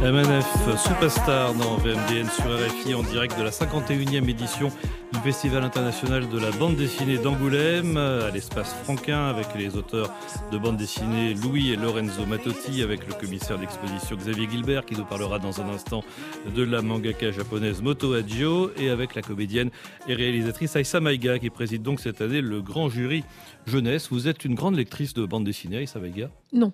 MNF 0.00 0.78
Superstar 0.78 1.54
dans 1.54 1.76
VMDN 1.76 2.28
sur 2.28 2.46
RFI 2.46 2.94
en 2.94 3.02
direct 3.02 3.38
de 3.38 3.44
la 3.44 3.50
51e 3.50 4.28
édition 4.28 4.72
Festival 5.22 5.62
international 5.62 6.28
de 6.28 6.38
la 6.38 6.50
bande 6.50 6.74
dessinée 6.74 7.16
d'Angoulême 7.16 7.96
à 7.96 8.30
l'espace 8.30 8.74
Franquin 8.82 9.28
avec 9.28 9.46
les 9.56 9.76
auteurs 9.76 10.10
de 10.50 10.58
bande 10.58 10.76
dessinée 10.76 11.34
Louis 11.34 11.70
et 11.70 11.76
Lorenzo 11.76 12.26
Mattotti 12.26 12.82
avec 12.82 13.06
le 13.06 13.14
commissaire 13.14 13.56
d'exposition 13.56 14.16
Xavier 14.16 14.50
Gilbert 14.50 14.84
qui 14.84 14.96
nous 14.96 15.04
parlera 15.04 15.38
dans 15.38 15.60
un 15.60 15.68
instant 15.68 16.02
de 16.54 16.64
la 16.64 16.82
mangaka 16.82 17.30
japonaise 17.30 17.82
Moto 17.82 18.14
Adjo 18.14 18.72
et 18.76 18.90
avec 18.90 19.14
la 19.14 19.22
comédienne 19.22 19.70
et 20.08 20.14
réalisatrice 20.14 20.74
Aïssa 20.74 20.98
Maïga 20.98 21.38
qui 21.38 21.50
préside 21.50 21.82
donc 21.82 22.00
cette 22.00 22.20
année 22.20 22.40
le 22.40 22.60
grand 22.60 22.88
jury 22.88 23.22
jeunesse. 23.64 24.08
Vous 24.10 24.26
êtes 24.26 24.44
une 24.44 24.56
grande 24.56 24.74
lectrice 24.74 25.14
de 25.14 25.24
bande 25.24 25.44
dessinée 25.44 25.78
Aïssa 25.78 26.00
Maïga? 26.00 26.30
Non. 26.52 26.72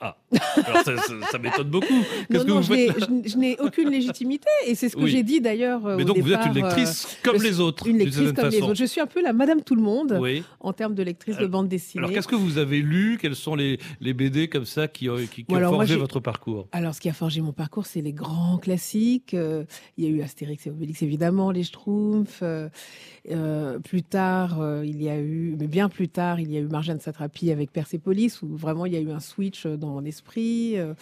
Ah, 0.00 0.16
alors 0.32 0.82
ça, 0.84 1.38
m'étonne 1.38 1.70
beaucoup. 1.70 2.04
Non, 2.30 2.44
non, 2.44 2.62
je 2.62 3.36
n'ai 3.36 3.58
aucune 3.58 3.90
légitimité 3.90 4.48
et 4.66 4.74
c'est 4.74 4.88
ce 4.88 4.96
que 4.96 5.06
j'ai 5.06 5.22
dit 5.22 5.40
d'ailleurs. 5.40 5.82
Mais 5.96 6.04
donc 6.04 6.18
vous 6.18 6.32
êtes 6.32 6.46
une 6.46 6.54
lectrice 6.54 7.06
euh, 7.06 7.30
comme 7.30 7.42
les 7.42 7.60
autres. 7.60 7.86
Une 7.86 7.98
lectrice 7.98 8.32
comme 8.32 8.48
les 8.48 8.62
autres. 8.62 8.74
Je 8.74 8.84
suis 8.84 9.00
un 9.00 9.06
peu 9.06 9.22
la 9.22 9.32
Madame 9.32 9.62
Tout 9.62 9.74
le 9.74 9.82
Monde 9.82 10.20
en 10.60 10.72
termes 10.72 10.94
de 10.94 11.02
lectrice 11.02 11.36
de 11.36 11.46
bande 11.46 11.68
dessinée. 11.68 12.04
Alors 12.04 12.14
qu'est-ce 12.14 12.28
que 12.28 12.36
vous 12.36 12.58
avez 12.58 12.80
lu? 12.80 13.18
Quels 13.20 13.34
sont 13.34 13.54
les, 13.54 13.78
les, 14.00 14.12
BD 14.12 14.48
comme 14.48 14.64
ça 14.64 14.88
qui, 14.88 15.08
qui, 15.30 15.46
ont 15.48 15.60
forgé 15.60 15.96
votre 15.96 16.20
parcours? 16.20 16.68
Alors 16.72 16.94
ce 16.94 17.00
qui 17.00 17.08
a 17.08 17.12
forgé 17.12 17.40
mon 17.40 17.52
parcours, 17.52 17.86
c'est 17.86 18.02
les 18.02 18.12
grands 18.12 18.58
classiques. 18.58 19.34
Euh, 19.34 19.64
il 19.96 20.04
y 20.04 20.06
a 20.06 20.10
eu 20.10 20.22
Astérix 20.22 20.66
et 20.66 20.70
Obélix 20.70 21.02
évidemment, 21.02 21.50
les 21.50 21.64
Schtroumpfs. 21.64 22.42
Euh, 22.42 23.78
plus 23.80 24.02
tard, 24.02 24.58
il 24.84 25.02
y 25.02 25.08
a 25.08 25.18
eu, 25.18 25.56
mais 25.58 25.66
bien 25.66 25.88
plus 25.88 26.08
tard, 26.08 26.40
il 26.40 26.50
y 26.50 26.56
a 26.56 26.60
eu 26.60 26.68
Marjane 26.68 27.00
Satrapi 27.00 27.50
avec 27.50 27.72
Persepolis 27.72 28.42
où 28.42 28.56
vraiment 28.56 28.86
il 28.86 28.94
y 28.94 28.96
a 28.96 29.00
eu 29.00 29.10
un 29.10 29.20
switch 29.20 29.66
dans 29.66 29.88
mon 29.88 30.04
esprit. 30.04 30.19
Euh, 30.36 30.94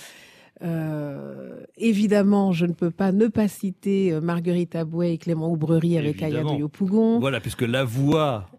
euh, 0.62 1.60
évidemment, 1.76 2.52
je 2.52 2.66
ne 2.66 2.72
peux 2.72 2.90
pas 2.90 3.12
ne 3.12 3.28
pas 3.28 3.48
citer 3.48 4.12
euh, 4.12 4.20
Marguerite 4.20 4.74
Abouet 4.74 5.14
et 5.14 5.18
Clément 5.18 5.52
Oubrerie 5.52 5.98
avec 5.98 6.22
Aya 6.22 6.42
de 6.42 6.58
Yopougon. 6.58 7.20
Voilà, 7.20 7.40
puisque 7.40 7.62
la 7.62 7.84
voix 7.84 8.50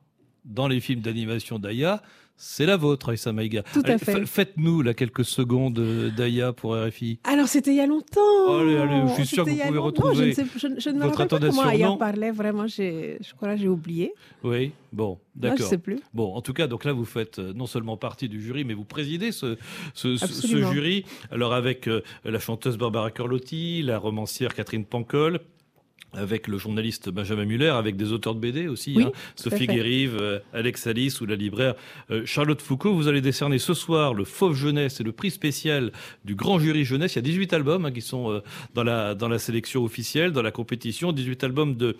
dans 0.46 0.68
les 0.68 0.80
films 0.80 1.02
d'animation 1.02 1.60
d'Aya, 1.60 2.02
c'est 2.42 2.66
la 2.66 2.78
vôtre, 2.78 3.10
Aïssa 3.10 3.34
Maïga. 3.34 3.64
Tout 3.74 3.84
à 3.84 3.98
fait. 3.98 4.26
Faites-nous 4.26 4.82
là 4.82 4.94
quelques 4.94 5.26
secondes 5.26 5.78
euh, 5.78 6.10
d'Aya 6.10 6.54
pour 6.54 6.74
RFI. 6.74 7.20
Alors 7.26 7.50
c'était 7.50 7.72
il 7.72 7.76
y 7.76 7.82
a 7.82 7.86
longtemps. 7.86 8.60
Allez, 8.62 8.78
allez, 8.78 9.10
je 9.10 9.14
suis 9.16 9.28
sûr 9.28 9.44
que 9.44 9.50
vous 9.50 9.58
pouvez 9.58 9.78
retrouver. 9.78 10.34
je, 10.34 10.42
je, 10.56 10.90
ne 10.90 11.00
me 11.00 11.06
rappelle 11.08 11.28
pas 11.28 11.40
comment 11.40 11.64
Aya 11.64 11.92
parlait. 12.00 12.32
Vraiment, 12.32 12.66
je 12.66 13.18
crois 13.36 13.56
que 13.56 13.62
j'ai 13.62 13.68
oublié. 13.68 14.14
Oui, 14.46 14.72
bon, 14.94 15.20
d'accord. 15.36 15.58
Je 15.58 15.64
sais 15.64 15.78
plus. 15.78 16.00
Bon, 16.14 16.34
en 16.34 16.42
tout 16.42 16.54
cas, 16.54 16.68
donc 16.68 16.86
là, 16.86 16.94
vous 16.94 17.04
faites 17.04 17.40
euh, 17.40 17.52
non 17.54 17.66
seulement 17.66 17.98
partie 17.98 18.30
du 18.30 18.42
jury, 18.42 18.64
mais 18.64 18.74
vous 18.74 18.86
présidez 18.86 19.34
ce, 19.34 19.58
ce, 19.94 20.16
ce 20.16 20.48
jury. 20.48 21.04
Alors 21.32 21.54
avec 21.54 21.90
euh, 21.90 22.02
la 22.24 22.40
chanteuse 22.40 22.78
Barbara 22.78 23.12
Carlotti, 23.12 23.82
la 23.82 24.00
romancière 24.00 24.54
Catherine 24.54 24.86
Pancol 24.86 25.42
avec 26.14 26.48
le 26.48 26.58
journaliste 26.58 27.10
Benjamin 27.10 27.46
Muller, 27.46 27.70
avec 27.70 27.96
des 27.96 28.12
auteurs 28.12 28.36
de 28.36 28.40
BD 28.40 28.68
aussi, 28.68 28.98
hein. 29.02 29.12
Sophie 29.36 29.68
Guérive, 29.68 30.18
euh, 30.20 30.40
Alex 30.54 30.88
Alice 30.88 31.22
ou 31.22 31.26
la 31.26 31.36
libraire 31.36 31.76
euh, 32.12 32.24
Charlotte 32.26 32.62
Foucault. 32.62 32.94
Vous 32.94 33.08
allez 33.08 33.22
décerner 33.22 33.60
ce 33.60 33.74
soir 33.74 34.14
le 34.14 34.24
Fauve 34.24 34.56
Jeunesse 34.56 35.00
et 35.00 35.04
le 35.04 35.12
prix 35.12 35.32
spécial 35.32 35.92
du 36.26 36.36
Grand 36.36 36.60
Jury 36.60 36.84
Jeunesse. 36.84 37.14
Il 37.14 37.18
y 37.18 37.20
a 37.20 37.24
18 37.24 37.54
albums 37.54 37.86
hein, 37.86 37.92
qui 37.92 38.02
sont 38.02 38.32
euh, 38.32 38.42
dans, 38.74 38.84
la, 38.84 39.16
dans 39.16 39.28
la 39.28 39.40
sélection 39.40 39.84
officielle, 39.84 40.32
dans 40.32 40.42
la 40.42 40.52
compétition, 40.52 41.12
18 41.12 41.44
albums 41.44 41.76
de, 41.76 41.96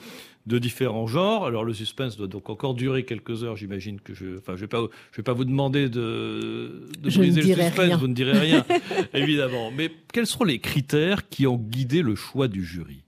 de 0.48 0.60
différents 0.60 1.08
genres. 1.08 1.46
Alors 1.46 1.64
le 1.64 1.74
suspense 1.74 2.18
doit 2.18 2.28
donc 2.28 2.50
encore 2.50 2.74
durer 2.74 3.04
quelques 3.04 3.44
heures, 3.44 3.56
j'imagine 3.56 4.00
que 4.02 4.14
je, 4.14 4.38
enfin, 4.38 4.56
je 4.56 4.62
vais 4.62 4.68
pas, 4.68 4.82
je 5.12 5.18
vais 5.18 5.24
pas 5.24 5.34
vous 5.34 5.46
demander 5.46 5.90
de, 5.90 6.88
de 7.00 7.10
briser 7.10 7.42
le 7.42 7.56
suspense, 7.56 8.00
vous 8.00 8.08
ne 8.08 8.14
direz 8.14 8.38
rien, 8.38 8.66
évidemment. 9.14 9.72
Mais 9.72 9.92
quels 10.12 10.28
seront 10.28 10.46
les 10.46 10.60
critères 10.60 11.30
qui 11.30 11.46
ont 11.48 11.58
guidé 11.58 12.02
le 12.02 12.16
choix 12.16 12.48
du 12.48 12.66
jury? 12.66 13.04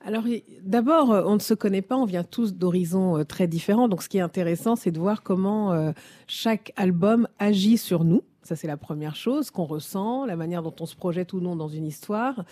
Alors 0.00 0.24
d'abord, 0.62 1.10
euh, 1.10 1.22
on 1.26 1.34
ne 1.34 1.40
se 1.40 1.54
connaît 1.54 1.82
pas, 1.82 1.96
on 1.96 2.04
vient 2.04 2.22
tous 2.22 2.54
d'horizons 2.54 3.18
euh, 3.18 3.24
très 3.24 3.48
différents. 3.48 3.88
Donc 3.88 4.02
ce 4.02 4.08
qui 4.08 4.18
est 4.18 4.22
intéressant, 4.22 4.76
c'est 4.76 4.92
de 4.92 4.98
voir 4.98 5.22
comment 5.22 5.72
euh, 5.72 5.92
chaque 6.26 6.72
album 6.76 7.28
agit 7.38 7.78
sur 7.78 8.04
nous. 8.04 8.22
Ça, 8.42 8.56
c'est 8.56 8.68
la 8.68 8.76
première 8.76 9.16
chose 9.16 9.50
qu'on 9.50 9.64
ressent, 9.64 10.24
la 10.24 10.36
manière 10.36 10.62
dont 10.62 10.74
on 10.80 10.86
se 10.86 10.96
projette 10.96 11.32
ou 11.32 11.40
non 11.40 11.56
dans 11.56 11.68
une 11.68 11.84
histoire. 11.84 12.44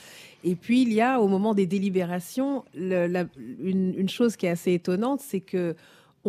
Et 0.44 0.54
puis, 0.54 0.82
il 0.82 0.92
y 0.92 1.00
a 1.00 1.20
au 1.20 1.28
moment 1.28 1.54
des 1.54 1.66
délibérations, 1.66 2.64
une, 2.74 4.08
chose 4.08 4.36
qui 4.36 4.44
est 4.44 4.50
assez 4.50 4.74
étonnante, 4.74 5.20
c'est 5.20 5.40
que 5.40 5.74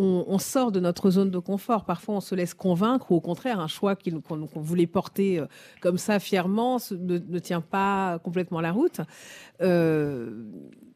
on, 0.00 0.38
sort 0.38 0.70
de 0.70 0.78
notre 0.78 1.10
zone 1.10 1.28
de 1.28 1.40
confort. 1.40 1.84
Parfois, 1.84 2.14
on 2.14 2.20
se 2.20 2.36
laisse 2.36 2.54
convaincre, 2.54 3.10
ou 3.10 3.16
au 3.16 3.20
contraire, 3.20 3.58
un 3.58 3.66
choix 3.66 3.96
qu'on 3.96 4.60
voulait 4.60 4.86
porter 4.86 5.42
comme 5.80 5.98
ça 5.98 6.20
fièrement 6.20 6.78
ne, 6.92 7.38
tient 7.40 7.60
pas 7.60 8.20
complètement 8.20 8.60
la 8.60 8.70
route 8.70 9.00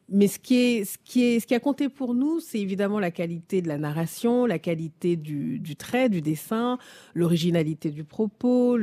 mais 0.09 0.27
ce 0.27 0.37
qui, 0.37 0.55
est, 0.55 0.85
ce, 0.85 0.97
qui 1.03 1.23
est, 1.23 1.39
ce 1.39 1.47
qui 1.47 1.55
a 1.55 1.59
compté 1.59 1.89
pour 1.89 2.13
nous, 2.13 2.39
c'est 2.39 2.59
évidemment 2.59 2.99
la 2.99 3.11
qualité 3.11 3.61
de 3.61 3.67
la 3.67 3.77
narration, 3.77 4.45
la 4.45 4.59
qualité 4.59 5.15
du, 5.15 5.75
trait, 5.77 6.09
du 6.09 6.21
dessin, 6.21 6.77
l'originalité 7.13 7.89
du 7.89 8.03
propos, 8.03 8.77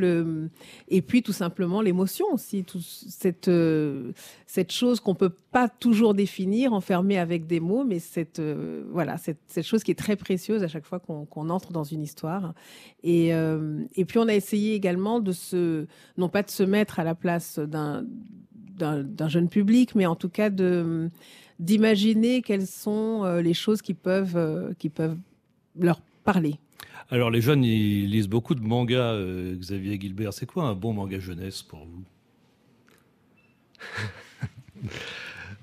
et 0.89 1.03
puis 1.03 1.23
tout 1.23 1.33
simplement 1.33 1.83
l'émotion 1.83 2.27
aussi, 2.33 2.65
cette, 2.81 3.49
euh, 3.49 4.13
cette 4.47 4.73
chose 4.73 5.01
qu'on 5.01 5.15
peut 5.15 5.35
pas 5.51 5.69
toujours 5.69 6.15
définir, 6.15 6.73
enfermer 6.73 7.19
avec 7.19 7.47
des 7.47 7.61
mots, 7.61 7.85
mais 7.85 7.99
cette, 7.99 8.39
euh, 8.39 8.85
voilà, 8.91 9.19
cette, 9.19 9.41
cette, 9.47 9.67
chose 9.67 9.83
qui 9.83 9.91
est 9.91 9.99
très 9.99 10.17
précieuse 10.17 10.63
à 10.63 10.69
chaque 10.69 10.87
fois 10.87 11.01
qu'on 11.01 11.51
entre 11.51 11.73
dans 11.73 11.85
une 11.85 12.03
histoire. 12.03 12.55
Et, 13.03 13.35
euh, 13.35 13.85
et 13.95 14.05
puis 14.05 14.19
on 14.19 14.29
a 14.29 14.35
essayé 14.35 14.75
également 14.75 15.21
de 15.21 15.33
se, 15.33 15.87
non 16.17 16.29
pas 16.29 16.43
de 16.43 16.51
se 16.51 16.63
mettre 16.63 17.01
à 17.01 17.05
la 17.05 17.15
place 17.15 17.59
d'un 17.59 18.05
d'un 18.81 19.29
jeune 19.29 19.49
public, 19.49 19.95
mais 19.95 20.07
en 20.07 20.17
tout 20.17 20.29
cas 20.29 20.51
de 20.51 21.11
d'imaginer 21.61 22.43
quelles 22.43 22.67
sont 22.67 23.23
euh, 23.25 23.41
les 23.43 23.55
choses 23.55 23.83
qui 23.83 23.95
peuvent, 23.95 24.37
euh, 24.37 24.73
qui 24.79 24.89
peuvent 24.89 25.19
leur 25.79 26.01
parler. 26.25 26.57
Alors 27.11 27.31
les 27.31 27.41
jeunes, 27.41 27.63
ils 27.65 28.11
lisent 28.11 28.29
beaucoup 28.29 28.55
de 28.55 28.63
mangas. 28.63 29.13
Euh, 29.13 29.55
Xavier 29.57 30.01
Gilbert, 30.01 30.33
c'est 30.33 30.47
quoi 30.47 30.65
un 30.65 30.75
bon 30.75 30.95
manga 30.95 31.21
jeunesse 31.21 31.63
pour 31.63 31.87
vous? 31.87 32.05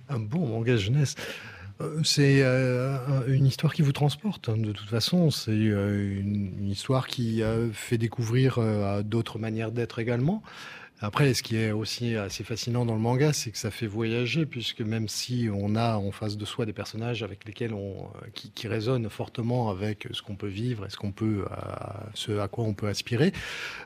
Un 0.09 0.19
bon 0.19 0.47
manga 0.47 0.77
jeunesse 0.77 1.15
c'est 2.03 2.43
une 3.27 3.45
histoire 3.45 3.71
qui 3.71 3.83
vous 3.83 3.91
transporte. 3.91 4.49
Hein, 4.49 4.57
de 4.57 4.71
toute 4.71 4.89
façon, 4.89 5.29
c'est 5.29 5.51
une, 5.55 6.67
histoire 6.67 7.05
qui 7.05 7.43
fait 7.71 7.99
découvrir 7.99 8.57
d'autres 9.03 9.37
manières 9.37 9.71
d'être 9.71 9.99
également. 9.99 10.41
Après, 10.99 11.31
ce 11.35 11.43
qui 11.43 11.57
est 11.57 11.71
aussi 11.71 12.15
assez 12.15 12.43
fascinant 12.43 12.83
dans 12.83 12.95
le 12.95 12.99
manga, 12.99 13.31
c'est 13.31 13.51
que 13.51 13.57
ça 13.59 13.69
fait 13.69 13.85
voyager, 13.85 14.47
puisque 14.47 14.81
même 14.81 15.07
si 15.07 15.47
on 15.53 15.75
a 15.75 15.95
en 15.97 16.11
face 16.11 16.37
de 16.37 16.45
soi 16.45 16.65
des 16.65 16.73
personnages 16.73 17.21
avec 17.21 17.45
lesquels 17.45 17.75
on, 17.75 18.07
euh, 18.23 18.27
qui, 18.33 18.67
résonnent 18.67 19.07
fortement 19.07 19.69
avec 19.69 20.07
ce 20.11 20.23
qu'on 20.23 20.35
peut 20.35 20.47
vivre 20.47 20.87
et 20.87 20.89
ce 20.89 20.97
qu'on 20.97 21.11
peut, 21.11 21.45
euh, 22.29 22.43
à 22.43 22.47
quoi 22.47 22.63
on 22.63 22.73
peut 22.73 22.87
aspirer, 22.87 23.31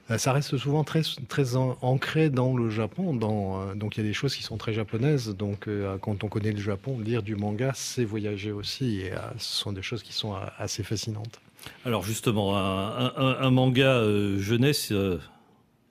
euh, 0.10 0.18
ça 0.18 0.32
reste 0.32 0.58
souvent 0.58 0.86
très, 0.86 1.02
très 1.28 1.58
ancré 1.58 2.30
dans 2.30 2.56
le 2.56 2.70
Japon. 2.70 3.14
Donc 3.14 3.98
il 3.98 4.04
y 4.04 4.06
a 4.06 4.08
des 4.08 4.14
choses 4.14 4.34
qui 4.34 4.44
sont 4.44 4.58
très 4.58 4.74
japonaises. 4.74 5.36
Donc 5.36 5.68
quand 6.00 6.24
on 6.24 6.28
connaît 6.30 6.54
le 6.54 6.62
Japon, 6.62 6.98
lire 7.00 7.24
du 7.24 7.36
manga, 7.36 7.74
c'est 7.76 8.06
voyager 8.06 8.54
aussi, 8.54 9.02
et 9.02 9.12
ce 9.38 9.58
sont 9.58 9.74
des 9.74 9.82
choses 9.82 10.02
qui 10.02 10.14
sont 10.14 10.36
assez 10.58 10.84
fascinantes. 10.84 11.42
Alors 11.86 12.04
justement, 12.04 12.58
un, 12.58 13.52
manga 13.52 14.02
jeunesse 14.38 14.94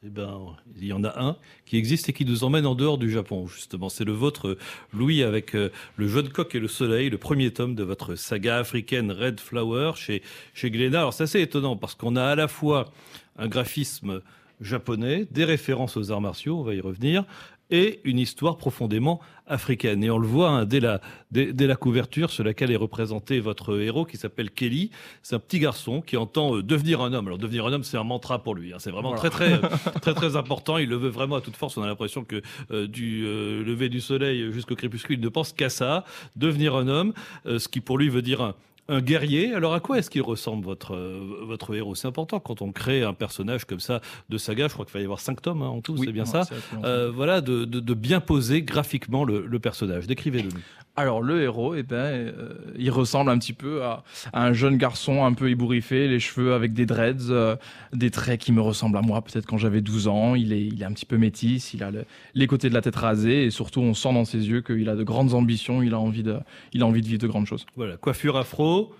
eh 0.02 0.08
ben, 0.08 0.56
il 0.76 0.86
y 0.86 0.94
en 0.94 1.04
a 1.04 1.20
un 1.20 1.36
qui 1.66 1.76
existe 1.76 2.08
et 2.08 2.14
qui 2.14 2.24
nous 2.24 2.42
emmène 2.42 2.64
en 2.64 2.74
dehors 2.74 2.96
du 2.96 3.10
Japon, 3.10 3.46
justement. 3.46 3.90
C'est 3.90 4.04
le 4.04 4.12
vôtre, 4.12 4.56
Louis, 4.94 5.22
avec 5.22 5.54
euh, 5.54 5.70
Le 5.96 6.08
jeune 6.08 6.30
coq 6.30 6.54
et 6.54 6.58
le 6.58 6.68
soleil, 6.68 7.10
le 7.10 7.18
premier 7.18 7.52
tome 7.52 7.74
de 7.74 7.82
votre 7.82 8.14
saga 8.14 8.58
africaine 8.58 9.12
Red 9.12 9.40
Flower 9.40 9.92
chez, 9.96 10.22
chez 10.54 10.70
Glénat. 10.70 11.00
Alors, 11.00 11.12
c'est 11.12 11.24
assez 11.24 11.42
étonnant 11.42 11.76
parce 11.76 11.94
qu'on 11.94 12.16
a 12.16 12.24
à 12.24 12.34
la 12.34 12.48
fois 12.48 12.90
un 13.36 13.46
graphisme 13.46 14.22
japonais, 14.62 15.26
des 15.30 15.44
références 15.44 15.98
aux 15.98 16.10
arts 16.10 16.22
martiaux, 16.22 16.58
on 16.58 16.62
va 16.62 16.74
y 16.74 16.80
revenir, 16.80 17.24
et 17.70 18.00
une 18.04 18.18
histoire 18.18 18.56
profondément 18.56 19.20
africaine. 19.46 20.02
Et 20.04 20.10
on 20.10 20.18
le 20.18 20.26
voit 20.26 20.50
hein, 20.50 20.64
dès, 20.64 20.80
la, 20.80 21.00
dès, 21.30 21.66
la 21.66 21.76
couverture 21.76 22.30
sur 22.30 22.44
laquelle 22.44 22.70
est 22.70 22.76
représenté 22.76 23.40
votre 23.40 23.80
héros 23.80 24.04
qui 24.04 24.16
s'appelle 24.16 24.50
Kelly. 24.50 24.90
C'est 25.22 25.34
un 25.34 25.40
petit 25.40 25.58
garçon 25.58 26.00
qui 26.00 26.16
entend 26.16 26.56
euh, 26.56 26.62
devenir 26.62 27.00
un 27.00 27.12
homme. 27.12 27.26
Alors 27.26 27.38
devenir 27.38 27.66
un 27.66 27.72
homme, 27.72 27.84
c'est 27.84 27.96
un 27.96 28.04
mantra 28.04 28.42
pour 28.42 28.54
lui. 28.54 28.72
Hein. 28.72 28.76
C'est 28.78 28.90
vraiment 28.90 29.14
très, 29.14 29.30
très, 29.30 29.60
très, 30.00 30.14
très 30.14 30.36
important. 30.36 30.78
Il 30.78 30.88
le 30.88 30.96
veut 30.96 31.08
vraiment 31.08 31.36
à 31.36 31.40
toute 31.40 31.56
force. 31.56 31.76
On 31.76 31.82
a 31.82 31.86
l'impression 31.86 32.24
que 32.24 32.42
euh, 32.70 32.86
du 32.86 33.24
euh, 33.26 33.64
lever 33.64 33.88
du 33.88 34.00
soleil 34.00 34.52
jusqu'au 34.52 34.76
crépuscule, 34.76 35.18
il 35.18 35.22
ne 35.22 35.28
pense 35.28 35.52
qu'à 35.52 35.68
ça, 35.68 36.04
devenir 36.36 36.76
un 36.76 36.88
homme, 36.88 37.12
ce 37.44 37.68
qui 37.68 37.80
pour 37.80 37.98
lui 37.98 38.08
veut 38.08 38.22
dire 38.22 38.40
un, 38.40 38.54
un 38.88 39.00
guerrier. 39.00 39.54
Alors 39.54 39.74
à 39.74 39.80
quoi 39.80 39.98
est-ce 39.98 40.10
qu'il 40.10 40.22
ressemble 40.22 40.64
votre, 40.64 40.94
euh, 40.94 41.42
votre 41.42 41.74
héros? 41.74 41.94
C'est 41.94 42.08
important 42.08 42.40
quand 42.40 42.62
on 42.62 42.72
crée 42.72 43.02
un 43.02 43.14
personnage 43.14 43.64
comme 43.64 43.80
ça 43.80 44.00
de 44.28 44.38
saga, 44.38 44.68
je 44.68 44.74
crois 44.74 44.84
qu'il 44.84 44.94
va 44.94 45.00
y 45.00 45.04
avoir 45.04 45.20
cinq 45.20 45.42
tomes 45.42 45.62
hein, 45.62 45.68
en 45.68 45.80
tout, 45.80 45.96
c'est 45.96 46.12
bien 46.12 46.24
ça. 46.24 46.42
Euh, 46.84 47.10
voilà, 47.10 47.40
de, 47.40 47.64
de, 47.64 47.94
bien 47.94 48.20
poser 48.20 48.62
graphiquement 48.62 49.24
le, 49.24 49.46
le 49.46 49.58
personnage. 49.58 50.06
Décrivez-le. 50.06 50.50
Alors 50.96 51.22
le 51.22 51.42
héros, 51.42 51.74
eh 51.74 51.82
ben, 51.82 51.96
euh, 51.96 52.54
il 52.76 52.90
ressemble 52.90 53.30
un 53.30 53.38
petit 53.38 53.52
peu 53.52 53.82
à, 53.82 54.04
un 54.32 54.52
jeune 54.52 54.76
garçon 54.76 55.24
un 55.24 55.32
peu 55.32 55.48
ébouriffé, 55.48 56.08
les 56.08 56.20
cheveux 56.20 56.52
avec 56.52 56.72
des 56.72 56.84
dreads, 56.84 57.56
des 57.92 58.10
traits 58.10 58.40
qui 58.40 58.52
me 58.52 58.60
ressemblent 58.60 58.98
à 58.98 59.00
moi 59.00 59.22
peut-être 59.22 59.46
quand 59.46 59.56
j'avais 59.56 59.80
12 59.80 60.08
ans. 60.08 60.34
Il 60.34 60.52
est, 60.52 60.66
il 60.66 60.82
est 60.82 60.84
un 60.84 60.92
petit 60.92 61.06
peu 61.06 61.16
métis, 61.16 61.72
il 61.72 61.82
a 61.82 61.90
les 62.34 62.46
côtés 62.46 62.68
de 62.68 62.74
la 62.74 62.82
tête 62.82 62.96
rasée 62.96 63.44
et 63.44 63.50
surtout 63.50 63.80
on 63.80 63.94
sent 63.94 64.12
dans 64.12 64.24
ses 64.24 64.48
yeux 64.48 64.60
qu'il 64.60 64.88
a 64.88 64.96
de 64.96 65.04
grandes 65.04 65.34
ambitions, 65.34 65.82
il 65.82 65.94
a 65.94 65.98
envie 65.98 66.22
de, 66.22 66.38
il 66.72 66.82
a 66.82 66.86
envie 66.86 67.00
de 67.02 67.06
vivre 67.06 67.20
de 67.20 67.28
grandes 67.28 67.46
choses. 67.46 67.66
Voilà, 67.76 67.96
coiffure 67.96 68.36
afro, 68.36 68.92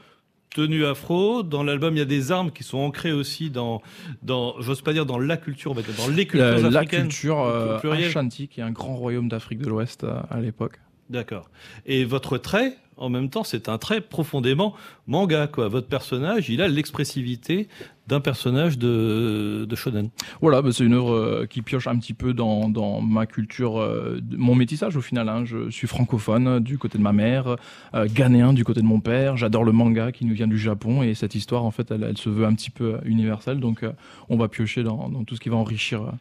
tenue 0.51 0.85
afro. 0.85 1.43
Dans 1.43 1.63
l'album, 1.63 1.95
il 1.95 1.99
y 1.99 2.03
a 2.03 2.07
des 2.07 2.33
armes 2.33 2.51
qui 2.51 2.65
sont 2.65 2.79
ancrées 2.79 3.13
aussi 3.13 3.51
dans, 3.51 3.83
dans 4.23 4.61
j'ose 4.61 4.83
pas 4.83 4.93
dire 4.93 5.07
dans 5.07 5.19
la 5.19 5.37
culture, 5.37 5.75
mais 5.75 5.83
dans 5.97 6.09
les 6.09 6.27
cultures 6.27 6.67
africaines. 6.67 6.73
La 6.73 6.85
culture 6.87 7.41
euh, 7.41 7.79
Ashanti, 7.93 8.49
qui 8.49 8.61
est 8.61 8.65
un 8.65 8.73
grand 8.73 8.97
royaume 8.97 9.29
d'Afrique 9.29 9.61
de 9.61 9.69
l'Ouest 9.69 10.05
euh, 10.05 10.21
à 10.31 10.41
l'époque. 10.41 10.79
D'accord. 11.11 11.51
Et 11.87 12.05
votre 12.05 12.39
trait, 12.39 12.77
en 12.97 13.09
même 13.09 13.31
temps, 13.31 13.43
c'est 13.43 13.69
un 13.69 13.79
trait 13.79 14.01
profondément 14.01 14.75
manga. 15.09 15.49
Quoi. 15.49 15.67
Votre 15.67 15.89
personnage, 15.89 16.51
il 16.51 16.63
a 16.63 16.69
l'expressivité 16.69 17.67
d'un 18.07 18.21
personnage 18.21 18.79
de, 18.79 19.67
de 19.69 19.77
shonen. 19.77 20.11
Voilà, 20.41 20.63
bah, 20.63 20.71
c'est 20.73 20.85
une 20.85 20.95
œuvre 20.95 21.13
euh, 21.13 21.47
qui 21.47 21.63
pioche 21.63 21.89
un 21.89 21.99
petit 21.99 22.15
peu 22.15 22.33
dans, 22.33 22.69
dans 22.69 23.01
ma 23.01 23.27
culture, 23.27 23.81
euh, 23.81 24.21
mon 24.31 24.55
métissage 24.55 24.97
au 24.97 25.01
final. 25.01 25.29
Hein. 25.29 25.45
Je 25.45 25.69
suis 25.71 25.89
francophone 25.89 26.61
du 26.61 26.79
côté 26.79 26.97
de 26.97 27.03
ma 27.03 27.13
mère, 27.13 27.57
euh, 27.95 28.07
ghanéen 28.07 28.53
du 28.53 28.63
côté 28.63 28.81
de 28.81 28.87
mon 28.87 29.01
père. 29.01 29.37
J'adore 29.37 29.65
le 29.65 29.73
manga 29.73 30.13
qui 30.13 30.25
nous 30.25 30.35
vient 30.35 30.49
du 30.49 30.59
Japon 30.59 31.03
et 31.03 31.15
cette 31.15 31.35
histoire, 31.35 31.65
en 31.65 31.73
fait, 31.73 31.91
elle, 31.91 32.17
se 32.17 32.29
veut 32.29 32.47
un 32.47 32.55
petit 32.55 32.71
peu 32.71 32.99
universelle. 33.05 33.59
Donc, 33.59 33.85
on 34.29 34.37
va 34.37 34.47
piocher 34.47 34.85
dans, 34.85 35.11
tout 35.25 35.35
ce 35.35 35.41
qui 35.41 35.49
va 35.49 35.57
enrichir 35.57 36.13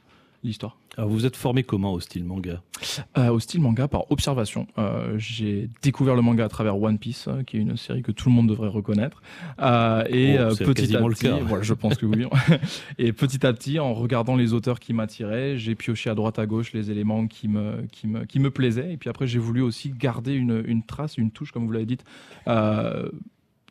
l'histoire. 0.44 0.78
Alors 0.98 1.10
vous 1.10 1.26
êtes 1.26 1.36
formé 1.36 1.64
comment 1.64 1.94
au 1.94 2.00
style 2.00 2.26
manga? 2.26 2.62
Euh, 3.18 3.30
Au 3.30 3.40
style 3.40 3.62
manga 3.62 3.88
par 3.88 4.12
observation. 4.12 4.68
Euh, 4.78 5.16
j'ai 5.18 5.70
découvert 5.82 6.16
le 6.16 6.22
manga 6.22 6.46
à 6.46 6.50
travers 6.50 6.82
One 6.82 6.98
Piece, 6.98 7.28
euh, 7.28 7.44
qui 7.44 7.58
est 7.58 7.60
une 7.60 7.78
série 7.78 8.02
que 8.02 8.12
tout 8.12 8.30
le 8.30 8.36
monde 8.36 8.48
devrait 8.48 8.70
reconnaître. 8.70 9.22
et 10.10 10.38
oh, 10.40 10.56
petit 10.56 10.96
à 10.96 11.02
petit, 11.02 11.28
voilà, 11.46 11.64
je 11.64 11.74
pense 11.74 11.96
que 11.96 12.06
oui. 12.06 12.26
et 12.98 13.14
petit 13.14 13.46
à 13.46 13.54
petit, 13.54 13.80
en 13.80 13.94
regardant 13.94 14.36
les 14.36 14.54
auteurs 14.54 14.80
qui 14.80 14.94
m'attiraient, 14.94 15.58
j'ai 15.58 15.76
pioché 15.76 16.10
à 16.10 16.16
droite 16.16 16.40
à 16.40 16.46
gauche 16.46 16.74
les 16.74 16.92
éléments 16.92 17.28
qui 17.28 17.48
me 17.48 17.86
qui 17.92 18.08
me 18.08 18.26
qui 18.26 18.40
me 18.40 18.52
plaisaient. 18.52 18.94
Et 18.94 18.98
puis 18.98 19.10
après, 19.10 19.28
j'ai 19.28 19.40
voulu 19.40 19.62
aussi 19.62 19.92
garder 19.92 20.34
une, 20.34 20.64
une 20.66 20.84
trace, 20.84 21.18
une 21.18 21.32
touche, 21.32 21.52
comme 21.52 21.66
vous 21.66 21.72
l'avez 21.72 21.86
dit 21.86 21.98